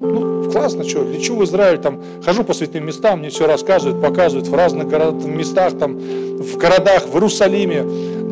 Ну, 0.00 0.50
классно, 0.50 0.82
что, 0.82 1.04
лечу 1.04 1.36
в 1.36 1.44
Израиль, 1.44 1.78
там, 1.78 2.02
хожу 2.24 2.42
по 2.42 2.52
святым 2.52 2.84
местам, 2.84 3.20
мне 3.20 3.28
все 3.28 3.46
рассказывают, 3.46 4.02
показывают 4.02 4.48
в 4.48 4.54
разных 4.54 4.88
городах, 4.88 5.22
в 5.22 5.28
местах, 5.28 5.78
там, 5.78 5.96
в 5.98 6.56
городах, 6.56 7.06
в 7.06 7.14
Иерусалиме, 7.14 7.84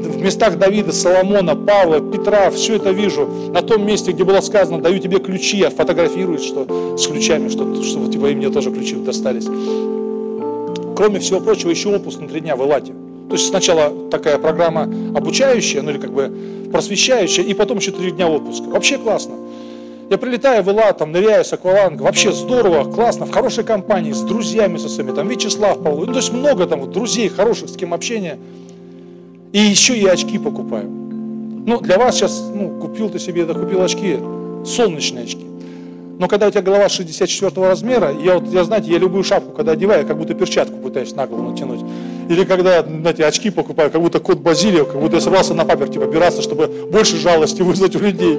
в 0.08 0.22
местах 0.22 0.58
Давида, 0.58 0.92
Соломона, 0.92 1.54
Павла, 1.54 2.00
Петра, 2.00 2.50
все 2.50 2.76
это 2.76 2.90
вижу. 2.90 3.28
На 3.52 3.62
том 3.62 3.86
месте, 3.86 4.12
где 4.12 4.24
было 4.24 4.40
сказано, 4.40 4.80
даю 4.80 4.98
тебе 4.98 5.18
ключи, 5.18 5.62
а 5.62 5.70
фотографируют, 5.70 6.42
что 6.42 6.96
с 6.96 7.06
ключами, 7.06 7.48
что, 7.48 7.82
что 7.82 8.10
типа 8.10 8.26
и 8.26 8.34
мне 8.34 8.50
тоже 8.50 8.70
ключи 8.70 8.96
достались 8.96 9.46
кроме 11.00 11.18
всего 11.18 11.40
прочего, 11.40 11.70
еще 11.70 11.96
отпуск 11.96 12.20
на 12.20 12.28
три 12.28 12.40
дня 12.42 12.56
в 12.56 12.62
Элате. 12.62 12.92
То 13.30 13.34
есть 13.34 13.48
сначала 13.48 14.10
такая 14.10 14.36
программа 14.36 14.82
обучающая, 15.16 15.80
ну 15.80 15.92
или 15.92 15.98
как 15.98 16.12
бы 16.12 16.30
просвещающая, 16.70 17.42
и 17.42 17.54
потом 17.54 17.78
еще 17.78 17.90
три 17.90 18.10
дня 18.10 18.28
отпуска. 18.28 18.64
Вообще 18.64 18.98
классно. 18.98 19.32
Я 20.10 20.18
прилетаю 20.18 20.62
в 20.62 20.68
Элат, 20.68 20.98
там 20.98 21.12
ныряю 21.12 21.42
с 21.42 21.54
акваланга, 21.54 22.02
вообще 22.02 22.32
здорово, 22.32 22.84
классно, 22.84 23.24
в 23.24 23.30
хорошей 23.30 23.64
компании, 23.64 24.12
с 24.12 24.20
друзьями 24.20 24.76
со 24.76 24.90
своими, 24.90 25.12
там 25.12 25.26
Вячеслав 25.26 25.82
Павлов, 25.82 26.06
ну, 26.06 26.12
то 26.12 26.18
есть 26.18 26.34
много 26.34 26.66
там 26.66 26.80
вот, 26.80 26.90
друзей 26.90 27.30
хороших, 27.30 27.70
с 27.70 27.76
кем 27.78 27.94
общения. 27.94 28.38
И 29.52 29.58
еще 29.58 29.96
и 29.96 30.06
очки 30.06 30.38
покупаю. 30.38 30.88
Ну, 30.88 31.80
для 31.80 31.98
вас 31.98 32.16
сейчас, 32.16 32.50
ну, 32.54 32.78
купил 32.80 33.10
ты 33.10 33.18
себе, 33.18 33.44
да 33.44 33.54
купил 33.54 33.82
очки, 33.82 34.18
солнечные 34.64 35.24
очки. 35.24 35.44
Но 36.18 36.28
когда 36.28 36.48
у 36.48 36.50
тебя 36.50 36.60
голова 36.60 36.88
64 36.88 37.66
размера, 37.66 38.12
я 38.12 38.38
вот, 38.38 38.52
я, 38.52 38.62
знаете, 38.64 38.90
я 38.90 38.98
любую 38.98 39.24
шапку, 39.24 39.52
когда 39.52 39.72
одеваю, 39.72 40.06
как 40.06 40.18
будто 40.18 40.34
перчатку 40.34 40.76
пытаюсь 40.76 41.14
на 41.14 41.26
голову 41.26 41.50
натянуть. 41.50 41.80
Или 42.28 42.44
когда, 42.44 42.82
знаете, 42.82 43.24
очки 43.24 43.50
покупаю, 43.50 43.90
как 43.90 44.00
будто 44.00 44.20
кот 44.20 44.38
Базилио, 44.38 44.84
как 44.84 45.00
будто 45.00 45.16
я 45.16 45.20
собрался 45.22 45.54
на 45.54 45.64
паперти 45.64 45.98
побираться, 45.98 46.42
чтобы 46.42 46.66
больше 46.92 47.16
жалости 47.16 47.62
вызвать 47.62 47.96
у 47.96 48.00
людей. 48.00 48.38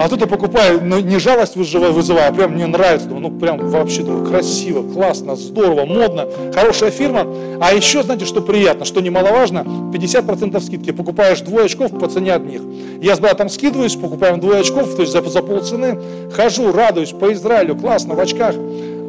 А 0.00 0.08
тут 0.08 0.22
я 0.22 0.26
покупаю, 0.26 0.80
ну, 0.82 0.98
не 1.00 1.18
жалость 1.18 1.56
вызываю, 1.56 2.30
а 2.30 2.32
прям 2.32 2.52
мне 2.54 2.64
нравится, 2.66 3.06
ну 3.10 3.30
прям 3.30 3.68
вообще 3.68 4.00
думаю, 4.00 4.24
красиво, 4.26 4.82
классно, 4.82 5.36
здорово, 5.36 5.84
модно, 5.84 6.26
хорошая 6.54 6.90
фирма. 6.90 7.26
А 7.60 7.74
еще, 7.74 8.02
знаете, 8.02 8.24
что 8.24 8.40
приятно, 8.40 8.86
что 8.86 9.02
немаловажно, 9.02 9.58
50% 9.92 10.58
скидки. 10.62 10.92
Покупаешь 10.92 11.42
двое 11.42 11.66
очков 11.66 11.90
по 11.98 12.08
цене 12.08 12.32
одних. 12.32 12.62
Я 13.02 13.14
с 13.14 13.20
братом 13.20 13.50
скидываюсь, 13.50 13.94
покупаем 13.94 14.40
двое 14.40 14.60
очков, 14.60 14.94
то 14.94 15.02
есть 15.02 15.12
за, 15.12 15.20
за 15.20 15.42
полцены, 15.42 16.00
хожу, 16.32 16.72
радуюсь 16.72 17.10
по 17.10 17.30
Израилю, 17.34 17.76
классно, 17.76 18.14
в 18.14 18.20
очках. 18.20 18.54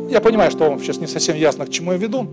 Я 0.10 0.20
понимаю, 0.20 0.52
что 0.52 0.70
вам 0.70 0.82
сейчас 0.82 0.98
не 0.98 1.08
совсем 1.08 1.38
ясно, 1.38 1.68
к 1.68 1.70
чему 1.70 1.94
я 1.94 1.98
веду. 1.98 2.28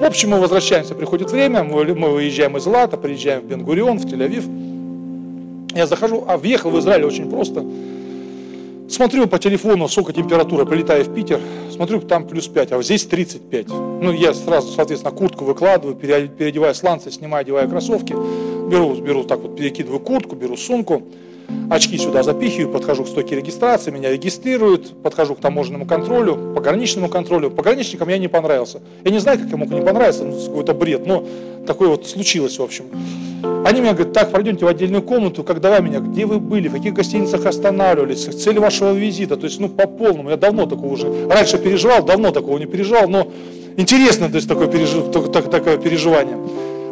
В 0.00 0.04
общем, 0.04 0.30
мы 0.30 0.40
возвращаемся, 0.40 0.96
приходит 0.96 1.30
время, 1.30 1.62
мы, 1.62 1.84
мы 1.94 2.10
выезжаем 2.10 2.56
из 2.56 2.66
Лата, 2.66 2.96
приезжаем 2.96 3.42
в 3.42 3.44
Бенгурион, 3.44 4.00
в 4.00 4.04
Тель-Авив. 4.04 5.76
Я 5.76 5.86
захожу, 5.86 6.24
а 6.26 6.36
въехал 6.36 6.70
в 6.70 6.78
Израиль 6.80 7.04
очень 7.04 7.30
просто. 7.30 7.64
Смотрю 8.90 9.28
по 9.28 9.38
телефону, 9.38 9.86
сколько 9.88 10.12
температура, 10.12 10.64
прилетаю 10.64 11.04
в 11.04 11.14
Питер, 11.14 11.40
смотрю, 11.70 12.00
там 12.00 12.26
плюс 12.26 12.48
5, 12.48 12.72
а 12.72 12.76
вот 12.76 12.84
здесь 12.84 13.06
35. 13.06 13.68
Ну, 13.68 14.12
я 14.12 14.34
сразу, 14.34 14.72
соответственно, 14.72 15.14
куртку 15.14 15.44
выкладываю, 15.44 15.94
переодеваю 15.94 16.74
сланцы, 16.74 17.12
снимаю, 17.12 17.42
одеваю 17.42 17.68
кроссовки, 17.68 18.12
беру, 18.68 18.96
беру 18.96 19.22
так 19.22 19.38
вот, 19.38 19.56
перекидываю 19.56 20.00
куртку, 20.00 20.34
беру 20.34 20.56
сумку, 20.56 21.04
очки 21.70 21.96
сюда 21.98 22.22
запихиваю, 22.22 22.68
подхожу 22.68 23.04
к 23.04 23.08
стойке 23.08 23.36
регистрации, 23.36 23.90
меня 23.90 24.10
регистрируют, 24.10 25.02
подхожу 25.02 25.34
к 25.34 25.40
таможенному 25.40 25.86
контролю, 25.86 26.52
пограничному 26.54 27.08
контролю. 27.08 27.50
Пограничникам 27.50 28.08
я 28.08 28.18
не 28.18 28.28
понравился. 28.28 28.80
Я 29.04 29.10
не 29.10 29.18
знаю, 29.18 29.38
как 29.38 29.48
я 29.50 29.56
мог 29.56 29.70
не 29.70 29.80
понравиться, 29.80 30.24
ну, 30.24 30.38
какой-то 30.38 30.74
бред, 30.74 31.06
но 31.06 31.24
такое 31.66 31.88
вот 31.88 32.06
случилось, 32.06 32.58
в 32.58 32.62
общем. 32.62 32.86
Они 33.64 33.80
мне 33.80 33.92
говорят, 33.92 34.12
так, 34.12 34.30
пройдемте 34.30 34.64
в 34.64 34.68
отдельную 34.68 35.02
комнату, 35.02 35.44
как 35.44 35.60
давай 35.60 35.80
меня, 35.80 36.00
где 36.00 36.26
вы 36.26 36.40
были, 36.40 36.68
в 36.68 36.72
каких 36.72 36.94
гостиницах 36.94 37.46
останавливались, 37.46 38.24
цель 38.24 38.58
вашего 38.58 38.92
визита, 38.92 39.36
то 39.36 39.44
есть, 39.44 39.60
ну, 39.60 39.68
по 39.68 39.86
полному, 39.86 40.30
я 40.30 40.36
давно 40.36 40.66
такого 40.66 40.92
уже, 40.92 41.28
раньше 41.28 41.58
переживал, 41.58 42.02
давно 42.02 42.32
такого 42.32 42.58
не 42.58 42.66
переживал, 42.66 43.08
но 43.08 43.28
интересно, 43.76 44.28
то 44.28 44.36
есть, 44.36 44.48
такое, 44.48 44.66
пережив, 44.66 45.10
такое 45.12 45.78
переживание. 45.78 46.36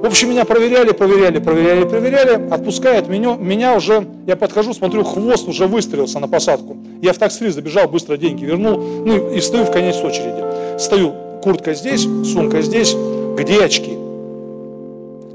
В 0.01 0.07
общем, 0.07 0.31
меня 0.31 0.45
проверяли, 0.45 0.93
проверяли, 0.93 1.39
проверяли, 1.39 1.85
проверяли, 1.85 2.49
отпускают 2.51 3.09
меня, 3.09 3.37
меня 3.37 3.75
уже, 3.75 4.07
я 4.27 4.37
подхожу, 4.37 4.73
смотрю, 4.73 5.05
хвост 5.05 5.49
уже 5.49 5.67
выстрелился 5.67 6.21
на 6.21 6.29
посадку. 6.29 6.77
Я 7.03 7.13
в 7.13 7.19
таксфри 7.19 7.51
забежал, 7.51 7.89
быстро 7.89 8.17
деньги 8.17 8.45
вернул, 8.45 8.79
ну 8.79 9.33
и 9.33 9.41
стою 9.41 9.65
в 9.65 9.73
конец 9.73 9.97
очереди. 9.97 10.79
Стою, 10.79 11.15
куртка 11.43 11.75
здесь, 11.75 12.03
сумка 12.25 12.63
здесь, 12.63 12.95
где 13.37 13.65
очки? 13.65 13.99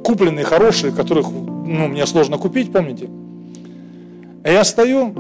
купленные, 0.04 0.46
хорошие, 0.46 0.94
которых 0.94 1.28
ну, 1.32 1.88
мне 1.88 2.06
сложно 2.06 2.38
купить, 2.38 2.72
помните? 2.72 3.10
Я 4.44 4.64
стою, 4.64 5.14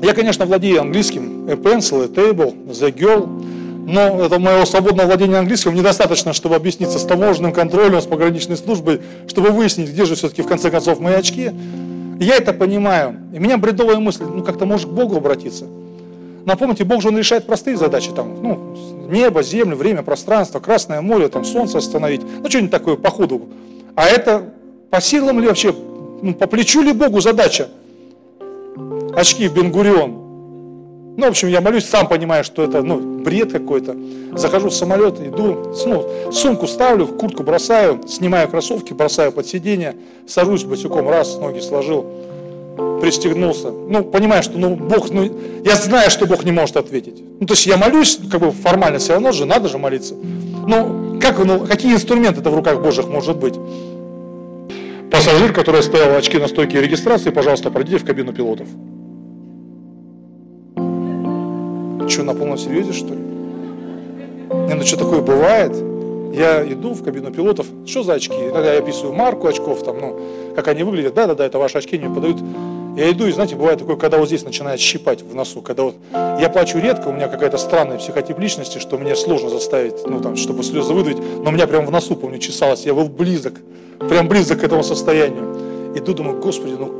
я, 0.00 0.14
конечно, 0.14 0.46
владею 0.46 0.80
английским, 0.80 1.48
a 1.48 1.54
pencil, 1.54 2.04
a 2.04 2.08
table, 2.08 2.54
the 2.68 2.96
girl, 2.96 3.28
но 3.86 4.20
это 4.20 4.40
моего 4.40 4.66
свободного 4.66 5.06
владения 5.06 5.36
английским 5.36 5.72
недостаточно, 5.72 6.32
чтобы 6.32 6.56
объясниться 6.56 6.98
с 6.98 7.04
таможенным 7.04 7.52
контролем, 7.52 8.00
с 8.00 8.06
пограничной 8.06 8.56
службой, 8.56 9.00
чтобы 9.28 9.50
выяснить, 9.50 9.90
где 9.90 10.04
же 10.04 10.16
все-таки 10.16 10.42
в 10.42 10.48
конце 10.48 10.72
концов 10.72 10.98
мои 10.98 11.14
очки. 11.14 11.52
Я 12.18 12.34
это 12.34 12.52
понимаю. 12.52 13.14
И 13.32 13.38
меня 13.38 13.58
бредовая 13.58 13.98
мысль, 13.98 14.24
ну 14.24 14.42
как-то 14.42 14.66
может 14.66 14.88
к 14.88 14.92
Богу 14.92 15.16
обратиться. 15.16 15.66
Напомните, 16.44 16.82
Бог 16.82 17.00
же 17.00 17.08
Он 17.08 17.18
решает 17.18 17.46
простые 17.46 17.76
задачи, 17.76 18.10
там, 18.10 18.42
ну, 18.42 19.08
небо, 19.08 19.44
землю, 19.44 19.76
время, 19.76 20.02
пространство, 20.02 20.58
Красное 20.58 21.00
море, 21.00 21.28
там, 21.28 21.44
солнце 21.44 21.78
остановить, 21.78 22.22
ну, 22.42 22.48
что-нибудь 22.48 22.72
такое 22.72 22.96
по 22.96 23.10
ходу. 23.10 23.48
А 23.94 24.06
это 24.06 24.52
по 24.90 25.00
силам 25.00 25.38
ли 25.38 25.46
вообще, 25.46 25.72
ну, 26.22 26.34
по 26.34 26.48
плечу 26.48 26.82
ли 26.82 26.92
Богу 26.92 27.20
задача? 27.20 27.68
Очки 29.14 29.46
в 29.46 29.54
Бенгурион. 29.54 30.10
Ну, 31.16 31.26
в 31.26 31.28
общем, 31.28 31.48
я 31.48 31.60
молюсь, 31.60 31.84
сам 31.84 32.08
понимаю, 32.08 32.42
что 32.42 32.64
это, 32.64 32.82
ну, 32.82 33.15
бред 33.26 33.52
какой-то. 33.52 33.96
Захожу 34.34 34.68
в 34.68 34.74
самолет, 34.74 35.20
иду, 35.20 35.74
ну, 35.84 36.32
сумку 36.32 36.66
ставлю, 36.68 37.08
куртку 37.08 37.42
бросаю, 37.42 38.00
снимаю 38.06 38.48
кроссовки, 38.48 38.92
бросаю 38.92 39.32
под 39.32 39.46
сиденье, 39.46 39.96
сажусь 40.28 40.62
босиком, 40.62 41.08
раз, 41.08 41.36
ноги 41.38 41.58
сложил, 41.58 42.06
пристегнулся. 43.00 43.70
Ну, 43.70 44.04
понимаю, 44.04 44.44
что 44.44 44.58
ну, 44.58 44.76
Бог, 44.76 45.10
ну, 45.10 45.28
я 45.64 45.74
знаю, 45.74 46.08
что 46.10 46.26
Бог 46.26 46.44
не 46.44 46.52
может 46.52 46.76
ответить. 46.76 47.20
Ну, 47.40 47.46
то 47.46 47.54
есть 47.54 47.66
я 47.66 47.76
молюсь, 47.76 48.18
как 48.30 48.40
бы 48.40 48.52
формально 48.52 48.98
все 48.98 49.14
равно 49.14 49.32
же, 49.32 49.44
надо 49.44 49.68
же 49.68 49.78
молиться. 49.78 50.14
Ну, 50.14 51.18
как, 51.20 51.44
ну, 51.44 51.66
какие 51.66 51.94
инструменты 51.94 52.40
это 52.40 52.50
в 52.50 52.54
руках 52.54 52.80
Божьих 52.80 53.08
может 53.08 53.38
быть? 53.38 53.54
Пассажир, 55.10 55.52
который 55.52 55.82
стоял 55.82 56.14
очки 56.14 56.38
на 56.38 56.46
стойке 56.46 56.80
регистрации, 56.80 57.30
пожалуйста, 57.30 57.70
пройдите 57.70 57.98
в 57.98 58.04
кабину 58.04 58.32
пилотов. 58.32 58.68
Что, 62.08 62.22
на 62.22 62.34
полном 62.34 62.56
серьезе, 62.56 62.92
что 62.92 63.08
ли? 63.08 63.20
Не, 64.68 64.74
ну 64.74 64.82
что 64.82 64.96
такое 64.96 65.20
бывает? 65.20 65.72
Я 66.32 66.62
иду 66.70 66.92
в 66.92 67.02
кабину 67.02 67.32
пилотов, 67.32 67.66
что 67.86 68.02
за 68.02 68.14
очки? 68.14 68.34
Иногда 68.34 68.74
я 68.74 68.78
описываю 68.78 69.14
марку 69.14 69.46
очков, 69.46 69.82
там, 69.82 69.98
ну, 69.98 70.20
как 70.54 70.68
они 70.68 70.82
выглядят. 70.82 71.14
Да-да-да, 71.14 71.46
это 71.46 71.58
ваши 71.58 71.78
очки, 71.78 71.98
мне 71.98 72.08
подают. 72.08 72.36
Я 72.96 73.10
иду, 73.10 73.26
и 73.26 73.32
знаете, 73.32 73.56
бывает 73.56 73.78
такое, 73.78 73.96
когда 73.96 74.18
вот 74.18 74.28
здесь 74.28 74.44
начинает 74.44 74.80
щипать 74.80 75.22
в 75.22 75.34
носу, 75.34 75.60
когда 75.62 75.82
вот 75.82 75.96
я 76.40 76.48
плачу 76.48 76.78
редко, 76.78 77.08
у 77.08 77.12
меня 77.12 77.28
какая-то 77.28 77.58
странная 77.58 77.98
психотип 77.98 78.38
личности, 78.38 78.78
что 78.78 78.96
мне 78.96 79.14
сложно 79.16 79.50
заставить, 79.50 80.06
ну 80.06 80.20
там, 80.20 80.36
чтобы 80.36 80.62
слезы 80.62 80.94
выдавить, 80.94 81.18
но 81.18 81.50
у 81.50 81.52
меня 81.52 81.66
прям 81.66 81.84
в 81.84 81.90
носу, 81.90 82.16
помню, 82.16 82.38
чесалось, 82.38 82.86
я 82.86 82.94
был 82.94 83.08
близок, 83.08 83.54
прям 84.08 84.28
близок 84.28 84.60
к 84.60 84.64
этому 84.64 84.82
состоянию. 84.82 85.94
Иду, 85.94 86.14
думаю, 86.14 86.40
Господи, 86.40 86.74
ну 86.78 86.92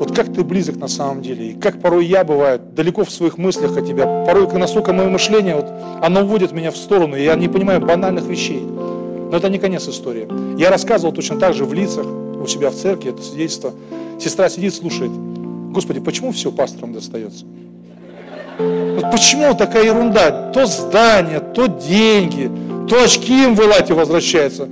вот 0.00 0.16
как 0.16 0.32
ты 0.32 0.42
близок 0.42 0.76
на 0.76 0.88
самом 0.88 1.20
деле, 1.20 1.50
и 1.50 1.52
как 1.52 1.78
порой 1.78 2.06
я 2.06 2.24
бываю 2.24 2.58
далеко 2.58 3.04
в 3.04 3.10
своих 3.10 3.36
мыслях 3.36 3.76
от 3.76 3.86
тебя, 3.86 4.24
порой 4.24 4.50
насколько 4.54 4.94
мое 4.94 5.10
мышление, 5.10 5.56
вот, 5.56 5.66
оно 6.02 6.22
уводит 6.22 6.52
меня 6.52 6.70
в 6.70 6.76
сторону, 6.78 7.16
и 7.16 7.22
я 7.22 7.34
не 7.34 7.48
понимаю 7.48 7.82
банальных 7.82 8.24
вещей. 8.24 8.62
Но 8.62 9.36
это 9.36 9.50
не 9.50 9.58
конец 9.58 9.86
истории. 9.86 10.26
Я 10.58 10.70
рассказывал 10.70 11.12
точно 11.12 11.38
так 11.38 11.52
же 11.52 11.66
в 11.66 11.74
лицах 11.74 12.06
у 12.06 12.46
себя 12.46 12.70
в 12.70 12.74
церкви, 12.76 13.10
это 13.10 13.22
свидетельство. 13.22 13.74
Сестра 14.18 14.48
сидит, 14.48 14.74
слушает. 14.74 15.10
Господи, 15.70 16.00
почему 16.00 16.32
все 16.32 16.50
пасторам 16.50 16.94
достается? 16.94 17.44
Вот 18.58 19.10
почему 19.10 19.54
такая 19.54 19.84
ерунда? 19.84 20.50
То 20.50 20.64
здание, 20.64 21.40
то 21.40 21.66
деньги, 21.66 22.50
то 22.88 23.04
очки 23.04 23.44
им 23.44 23.54
в 23.54 23.60
Элате 23.60 23.92
возвращаются. 23.92 24.66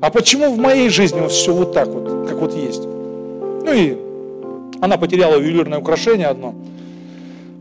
А 0.00 0.10
почему 0.10 0.52
в 0.52 0.58
моей 0.58 0.88
жизни 0.88 1.20
вот 1.20 1.30
все 1.30 1.54
вот 1.54 1.72
так 1.72 1.86
вот, 1.86 2.28
как 2.28 2.36
вот 2.38 2.56
есть? 2.56 2.82
Ну 2.84 3.72
и 3.72 3.96
она 4.82 4.98
потеряла 4.98 5.36
ювелирное 5.36 5.78
украшение 5.78 6.26
одно. 6.26 6.56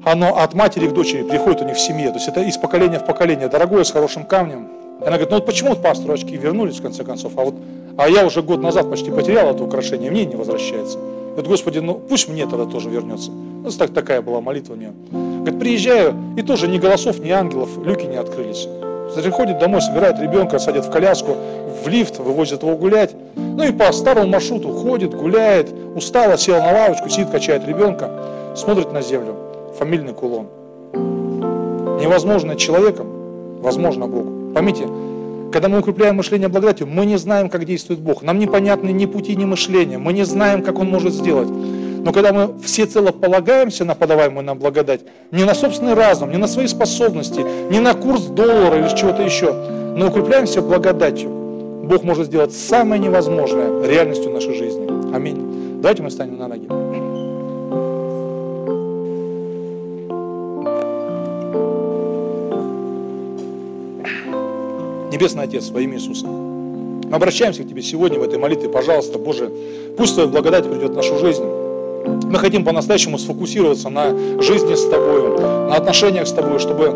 Оно 0.03 0.39
от 0.39 0.55
матери 0.55 0.87
к 0.87 0.91
дочери 0.91 1.21
приходит 1.21 1.61
у 1.61 1.65
них 1.65 1.77
в 1.77 1.79
семье. 1.79 2.09
То 2.09 2.15
есть 2.15 2.27
это 2.27 2.41
из 2.41 2.57
поколения 2.57 2.97
в 2.97 3.05
поколение. 3.05 3.47
Дорогое, 3.47 3.83
с 3.83 3.91
хорошим 3.91 4.25
камнем. 4.25 4.67
Она 5.01 5.11
говорит, 5.11 5.29
ну 5.29 5.35
вот 5.35 5.45
почему 5.45 5.69
вот 5.69 5.83
пастору 5.83 6.13
очки 6.13 6.35
вернулись 6.35 6.79
в 6.79 6.81
конце 6.81 7.03
концов, 7.03 7.33
а 7.37 7.43
вот 7.43 7.55
а 7.95 8.09
я 8.09 8.25
уже 8.25 8.41
год 8.41 8.61
назад 8.63 8.89
почти 8.89 9.11
потерял 9.11 9.53
это 9.53 9.63
украшение, 9.63 10.09
мне 10.09 10.25
не 10.25 10.35
возвращается. 10.35 10.97
Говорит, 10.97 11.47
Господи, 11.47 11.77
ну 11.77 11.93
пусть 11.93 12.27
мне 12.27 12.47
тогда 12.47 12.65
тоже 12.65 12.89
вернется. 12.89 13.29
Ну, 13.29 13.69
так, 13.69 13.93
такая 13.93 14.23
была 14.23 14.41
молитва 14.41 14.73
у 14.73 14.77
меня. 14.77 14.91
Говорит, 15.11 15.59
приезжаю, 15.59 16.15
и 16.37 16.41
тоже 16.41 16.67
ни 16.67 16.79
голосов, 16.79 17.19
ни 17.19 17.29
ангелов, 17.29 17.69
люки 17.85 18.05
не 18.05 18.15
открылись. 18.15 18.67
Приходит 19.15 19.59
домой, 19.59 19.81
собирает 19.81 20.19
ребенка, 20.19 20.59
садит 20.59 20.85
в 20.85 20.91
коляску, 20.91 21.35
в 21.83 21.87
лифт, 21.87 22.19
вывозит 22.19 22.63
его 22.63 22.75
гулять. 22.75 23.11
Ну 23.35 23.63
и 23.63 23.71
по 23.71 23.91
старому 23.91 24.27
маршруту 24.27 24.69
ходит, 24.69 25.13
гуляет, 25.13 25.69
устала, 25.95 26.37
села 26.37 26.61
на 26.61 26.71
лавочку, 26.71 27.09
сидит, 27.09 27.29
качает 27.29 27.67
ребенка, 27.67 28.09
смотрит 28.55 28.91
на 28.91 29.01
землю. 29.01 29.35
Фамильный 29.77 30.13
кулон. 30.13 30.47
Невозможно 32.01 32.55
человеком, 32.55 33.07
возможно 33.61 34.07
Богу. 34.07 34.53
Поймите, 34.53 34.87
когда 35.51 35.67
мы 35.67 35.79
укрепляем 35.79 36.15
мышление 36.15 36.47
благодатью, 36.47 36.87
мы 36.87 37.05
не 37.05 37.17
знаем, 37.17 37.49
как 37.49 37.65
действует 37.65 37.99
Бог. 37.99 38.21
Нам 38.21 38.39
непонятны 38.39 38.89
ни 38.89 39.05
пути, 39.05 39.35
ни 39.35 39.45
мышления. 39.45 39.97
Мы 39.97 40.13
не 40.13 40.23
знаем, 40.23 40.63
как 40.63 40.79
Он 40.79 40.89
может 40.89 41.13
сделать. 41.13 41.49
Но 42.03 42.11
когда 42.11 42.33
мы 42.33 42.57
всецело 42.59 43.11
полагаемся 43.11 43.85
на 43.85 43.93
подаваемую 43.93 44.43
нам 44.43 44.57
благодать, 44.57 45.01
не 45.29 45.43
на 45.43 45.53
собственный 45.53 45.93
разум, 45.93 46.31
не 46.31 46.37
на 46.37 46.47
свои 46.47 46.65
способности, 46.65 47.45
не 47.71 47.79
на 47.79 47.93
курс 47.93 48.23
доллара 48.23 48.79
или 48.79 48.95
чего-то 48.95 49.21
еще, 49.21 49.53
но 49.53 50.07
укрепляемся 50.07 50.63
благодатью, 50.63 51.29
Бог 51.83 52.03
может 52.03 52.25
сделать 52.25 52.53
самое 52.53 52.99
невозможное 52.99 53.85
реальностью 53.85 54.31
нашей 54.31 54.55
жизни. 54.55 55.15
Аминь. 55.15 55.79
Давайте 55.81 56.01
мы 56.01 56.09
станем 56.09 56.39
на 56.39 56.47
ноги. 56.47 56.67
Небесный 65.13 65.43
Отец, 65.43 65.69
во 65.69 65.81
имя 65.81 65.97
Иисуса. 65.97 66.25
Мы 66.25 67.15
обращаемся 67.15 67.63
к 67.63 67.67
Тебе 67.67 67.83
сегодня 67.83 68.17
в 68.19 68.23
этой 68.23 68.39
молитве, 68.39 68.69
пожалуйста, 68.69 69.19
Боже, 69.19 69.51
пусть 69.97 70.15
Твоя 70.15 70.27
благодать 70.29 70.67
придет 70.67 70.91
в 70.91 70.95
нашу 70.95 71.19
жизнь. 71.19 71.60
Мы 72.05 72.39
хотим 72.39 72.63
по-настоящему 72.63 73.17
сфокусироваться 73.17 73.89
на 73.89 74.41
жизни 74.41 74.75
с 74.75 74.85
Тобой, 74.89 75.39
на 75.39 75.75
отношениях 75.75 76.27
с 76.27 76.31
Тобой, 76.31 76.59
чтобы 76.59 76.95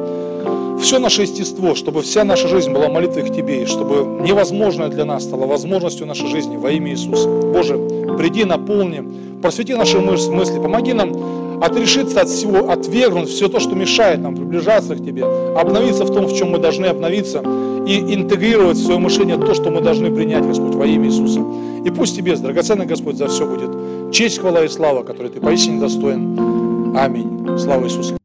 все 0.82 1.00
наше 1.00 1.24
естество, 1.24 1.76
чтобы 1.76 2.02
вся 2.02 2.24
наша 2.24 2.48
жизнь 2.48 2.72
была 2.72 2.90
молитвой 2.90 3.24
к 3.24 3.34
Тебе, 3.34 3.64
и 3.64 3.66
чтобы 3.66 4.22
невозможное 4.22 4.90
для 4.90 5.06
нас 5.06 5.24
стало 5.24 5.46
возможностью 5.46 6.06
нашей 6.06 6.28
жизни 6.28 6.58
во 6.58 6.72
имя 6.72 6.92
Иисуса. 6.92 7.28
Боже, 7.28 7.78
приди, 8.18 8.46
наполни, 8.46 9.04
просвети 9.42 9.74
наши 9.74 10.00
мысли, 10.00 10.60
помоги 10.60 10.94
нам 10.94 11.14
отрешиться 11.62 12.22
от 12.22 12.30
всего, 12.30 12.70
отвергнуть 12.70 13.30
все 13.30 13.48
то, 13.48 13.60
что 13.60 13.76
мешает 13.76 14.22
нам 14.22 14.36
приближаться 14.36 14.96
к 14.96 15.04
Тебе, 15.04 15.26
обновиться 15.56 16.06
в 16.06 16.14
том, 16.14 16.26
в 16.26 16.36
чем 16.36 16.52
мы 16.52 16.58
должны 16.60 16.86
обновиться, 16.86 17.44
и 17.88 18.00
интегрировать 18.16 18.78
в 18.78 18.84
свое 18.84 19.00
мышление 19.00 19.38
то, 19.38 19.54
что 19.54 19.70
мы 19.70 19.82
должны 19.82 20.14
принять, 20.14 20.46
Господь, 20.46 20.76
во 20.76 20.86
имя 20.86 21.08
Иисуса. 21.08 21.42
И 21.86 21.90
пусть 21.92 22.16
Тебе, 22.16 22.36
драгоценный 22.36 22.86
Господь, 22.86 23.18
за 23.18 23.28
все 23.28 23.46
будет 23.46 24.12
честь, 24.12 24.40
хвала 24.40 24.64
и 24.64 24.68
слава, 24.68 25.04
которой 25.04 25.30
Ты 25.30 25.40
поистине 25.40 25.80
достоин. 25.80 26.96
Аминь. 26.98 27.58
Слава 27.58 27.86
Иисусу. 27.86 28.16